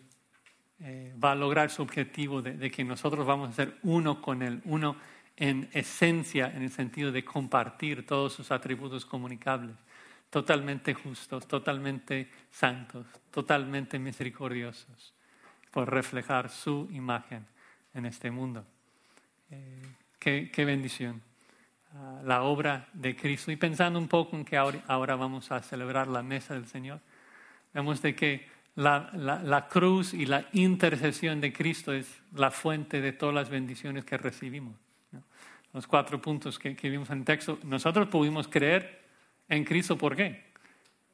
eh, 0.80 1.16
va 1.24 1.32
a 1.32 1.36
lograr 1.36 1.72
su 1.72 1.82
objetivo 1.82 2.44
de, 2.44 2.70
que 2.70 2.84
nosotros 2.84 3.26
vamos 3.26 3.50
a 3.50 3.54
ser 3.54 3.78
uno 3.82 4.22
con 4.22 4.44
Él, 4.44 4.62
uno 4.66 4.96
en 5.36 5.70
esencia, 5.74 6.52
en 6.56 6.62
el 6.64 6.72
sentido 6.72 7.12
de 7.12 7.26
compartir 7.26 8.06
todos 8.06 8.34
sus 8.34 8.52
atributos 8.52 9.04
comunicables, 9.04 9.76
totalmente 10.30 10.94
justos, 10.94 11.48
totalmente 11.48 12.30
santos, 12.52 13.06
totalmente 13.32 14.00
misericordiosos, 14.00 15.14
por 15.72 15.92
reflejar 15.92 16.50
su 16.50 16.88
imagen 16.92 17.46
en 17.94 18.06
este 18.06 18.32
mundo. 18.32 18.66
Eh, 19.50 19.82
qué, 20.20 20.66
bendición. 20.66 21.22
Ah, 21.94 22.22
la 22.24 22.44
obra 22.44 22.88
de 22.94 23.16
Cristo. 23.16 23.52
Y 23.52 23.56
pensando 23.56 23.98
un 23.98 24.08
poco 24.08 24.36
en 24.36 24.44
que 24.44 24.58
ahora, 24.58 25.16
vamos 25.16 25.52
a 25.52 25.62
celebrar 25.62 26.08
la 26.08 26.22
mesa 26.22 26.54
del 26.54 26.68
Señor, 26.68 27.00
vemos 27.74 28.02
de 28.02 28.16
que 28.16 28.48
la, 28.76 29.68
cruz 29.72 30.14
y 30.14 30.26
la 30.26 30.46
intercesión 30.52 31.40
de 31.40 31.54
Cristo 31.54 31.94
es 31.94 32.22
la 32.34 32.52
fuente 32.52 33.02
de 33.02 33.14
todas 33.14 33.34
las 33.34 33.50
bendiciones 33.50 34.04
que 34.04 34.18
recibimos. 34.18 34.76
Los 35.74 35.88
cuatro 35.88 36.22
puntos 36.22 36.58
que, 36.58 36.76
que 36.76 36.90
vimos 36.90 37.10
en 37.12 37.20
el 37.20 37.26
texto. 37.26 37.60
Nosotros 37.64 38.08
pudimos 38.08 38.48
creer 38.48 39.07
en 39.50 39.64
Cristo, 39.64 39.98
¿por 39.98 40.16
qué? 40.16 40.52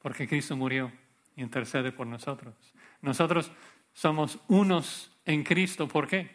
Porque 0.01 0.27
Cristo 0.27 0.55
murió 0.55 0.91
y 1.36 1.41
intercede 1.41 1.91
por 1.91 2.07
nosotros. 2.07 2.55
Nosotros 3.01 3.51
somos 3.93 4.39
unos 4.47 5.11
en 5.25 5.43
Cristo, 5.43 5.88
¿por 5.88 6.07
qué? 6.07 6.29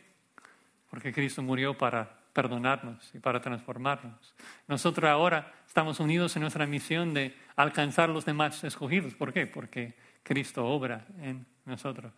Porque 0.91 1.13
Cristo 1.13 1.43
murió 1.43 1.77
para 1.77 2.19
perdonarnos 2.33 3.15
y 3.15 3.19
para 3.19 3.41
transformarnos. 3.41 4.35
Nosotros 4.69 5.11
ahora 5.11 5.53
estamos 5.67 5.99
unidos 5.99 6.37
en 6.37 6.43
nuestra 6.43 6.67
misión 6.67 7.13
de 7.13 7.37
alcanzar 7.57 8.09
los 8.09 8.25
demás 8.25 8.63
escogidos. 8.65 9.15
¿Por 9.15 9.33
qué? 9.33 9.47
Porque 9.47 9.97
Cristo 10.23 10.65
obra 10.65 11.07
en 11.21 11.47
nosotros 11.65 12.13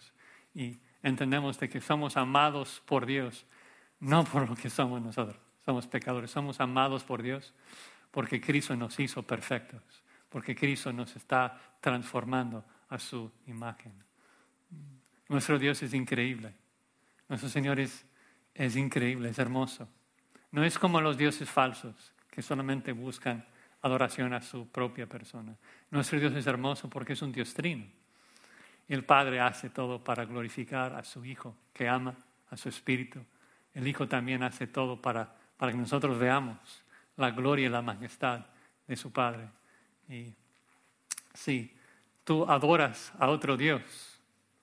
y 0.55 0.78
entendemos 1.03 1.59
de 1.59 1.68
que 1.68 1.81
somos 1.81 2.16
amados 2.16 2.83
por 2.85 3.07
Dios, 3.07 3.47
no 3.99 4.24
por 4.24 4.49
lo 4.49 4.55
que 4.57 4.68
somos 4.68 5.01
nosotros. 5.01 5.41
Somos 5.64 5.87
pecadores, 5.87 6.31
somos 6.31 6.61
amados 6.61 7.05
por 7.05 7.22
Dios 7.22 7.55
porque 8.11 8.41
Cristo 8.41 8.75
nos 8.77 8.99
hizo 8.99 9.23
perfectos, 9.23 9.83
porque 10.29 10.55
Cristo 10.55 10.93
nos 10.93 11.15
está 11.17 11.59
transformando 11.81 12.65
a 12.89 12.99
su 12.99 13.31
imagen. 13.47 13.93
Nuestro 15.29 15.59
Dios 15.59 15.83
es 15.83 15.95
increíble. 15.95 16.53
Nuestro 17.29 17.49
Señor 17.49 17.79
es, 17.79 18.05
es 18.55 18.77
increíble, 18.77 19.29
es 19.29 19.39
hermoso. 19.39 19.89
No 20.51 20.65
es 20.65 20.79
como 20.79 21.01
los 21.01 21.17
dioses 21.17 21.49
falsos 21.49 22.13
que 22.29 22.43
solamente 22.43 22.93
buscan 22.93 23.45
adoración 23.83 24.35
a 24.35 24.43
su 24.43 24.69
propia 24.69 25.07
persona. 25.07 25.55
Nuestro 25.91 26.19
Dios 26.19 26.35
es 26.35 26.47
hermoso 26.47 26.91
porque 26.91 27.13
es 27.13 27.23
un 27.23 27.33
Dios 27.33 27.55
trino. 27.55 27.87
El 28.89 29.05
Padre 29.05 29.41
hace 29.41 29.71
todo 29.71 30.03
para 30.03 30.25
glorificar 30.25 30.95
a 30.95 31.05
su 31.05 31.25
Hijo, 31.25 31.57
que 31.73 31.89
ama 31.89 32.17
a 32.51 32.57
su 32.57 32.69
Espíritu. 32.69 33.21
El 33.73 33.87
Hijo 33.87 34.09
también 34.09 34.43
hace 34.43 34.67
todo 34.67 35.01
para, 35.01 35.33
para 35.57 35.71
que 35.71 35.79
nosotros 35.79 36.19
veamos 36.19 36.59
la 37.21 37.31
gloria 37.31 37.66
y 37.66 37.68
la 37.68 37.83
majestad 37.83 38.47
de 38.87 38.97
su 38.97 39.12
Padre. 39.12 39.49
Y 40.09 40.35
sí, 41.35 41.73
tú 42.25 42.45
adoras 42.51 43.12
a 43.18 43.29
otro 43.29 43.57
Dios, 43.57 43.83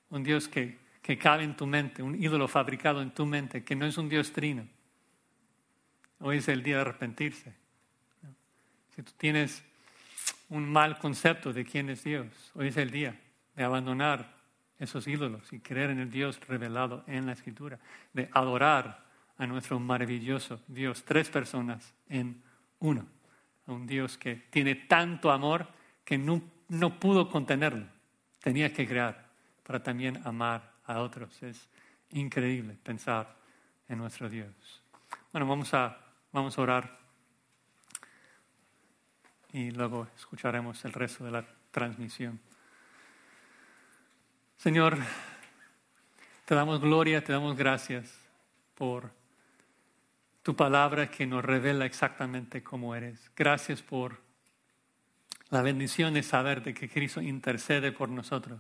un 0.10 0.24
Dios 0.24 0.48
que, 0.48 0.78
que 1.02 1.18
cabe 1.18 1.44
en 1.44 1.56
tu 1.56 1.66
mente, 1.66 2.04
un 2.04 2.22
ídolo 2.22 2.48
fabricado 2.48 3.02
en 3.02 3.12
tu 3.12 3.26
mente, 3.26 3.64
que 3.64 3.76
no 3.76 3.86
es 3.86 3.98
un 3.98 4.10
Dios 4.10 4.32
trino. 4.34 4.68
Hoy 6.20 6.38
es 6.38 6.48
el 6.48 6.64
día 6.64 6.76
de 6.76 6.82
arrepentirse. 6.82 7.54
Si 8.96 9.04
tú 9.04 9.12
tienes 9.18 9.64
un 10.50 10.68
mal 10.68 10.98
concepto 10.98 11.54
de 11.54 11.64
quién 11.64 11.90
es 11.90 12.04
Dios, 12.04 12.28
hoy 12.56 12.70
es 12.70 12.78
el 12.78 12.90
día 12.90 13.20
de 13.56 13.64
abandonar 13.64 14.36
esos 14.80 15.08
ídolos 15.08 15.54
y 15.54 15.60
creer 15.60 15.92
en 15.92 16.00
el 16.00 16.10
Dios 16.10 16.40
revelado 16.48 17.04
en 17.08 17.26
la 17.26 17.34
Escritura, 17.34 17.80
de 18.14 18.30
adorar 18.34 19.06
a 19.38 19.46
nuestro 19.46 19.80
maravilloso 19.80 20.62
Dios, 20.68 21.04
tres 21.04 21.30
personas 21.30 21.94
en 22.10 22.42
uno, 22.80 23.06
un 23.68 23.86
Dios 23.88 24.18
que 24.18 24.36
tiene 24.36 24.76
tanto 24.76 25.32
amor 25.32 25.68
que 26.04 26.18
no, 26.18 26.42
no 26.70 27.00
pudo 27.00 27.30
contenerlo, 27.30 27.86
tenía 28.42 28.74
que 28.74 28.88
crear 28.88 29.28
para 29.64 29.84
también 29.84 30.22
amar 30.26 30.72
a 30.86 31.00
otros. 31.00 31.42
Es 31.44 31.68
increíble 32.12 32.78
pensar 32.82 33.36
en 33.90 33.98
nuestro 33.98 34.30
Dios. 34.30 34.48
Bueno, 35.32 35.48
vamos 35.48 35.74
a, 35.74 35.98
vamos 36.32 36.58
a 36.58 36.62
orar 36.62 37.00
y 39.52 39.72
luego 39.72 40.08
escucharemos 40.16 40.84
el 40.86 40.94
resto 40.94 41.26
de 41.26 41.32
la 41.32 41.46
transmisión. 41.72 42.40
Señor, 44.58 44.98
te 46.46 46.56
damos 46.56 46.80
gloria, 46.80 47.24
te 47.24 47.34
damos 47.34 47.56
gracias 47.56 48.14
por 48.76 49.17
tu 50.48 50.56
palabra 50.56 51.12
que 51.12 51.28
nos 51.28 51.44
revela 51.44 51.86
exactamente 51.86 52.64
cómo 52.64 52.96
eres. 52.96 53.30
Gracias 53.36 53.82
por 53.82 54.22
la 55.50 55.62
bendición 55.62 56.14
de 56.14 56.24
saber 56.24 56.64
de 56.64 56.74
que 56.74 56.88
Cristo 56.88 57.22
intercede 57.22 57.92
por 57.92 58.08
nosotros. 58.08 58.58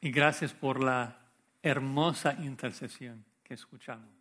Y 0.00 0.12
gracias 0.12 0.52
por 0.52 0.80
la 0.80 1.18
hermosa 1.64 2.34
intercesión 2.34 3.24
que 3.42 3.54
escuchamos. 3.54 4.17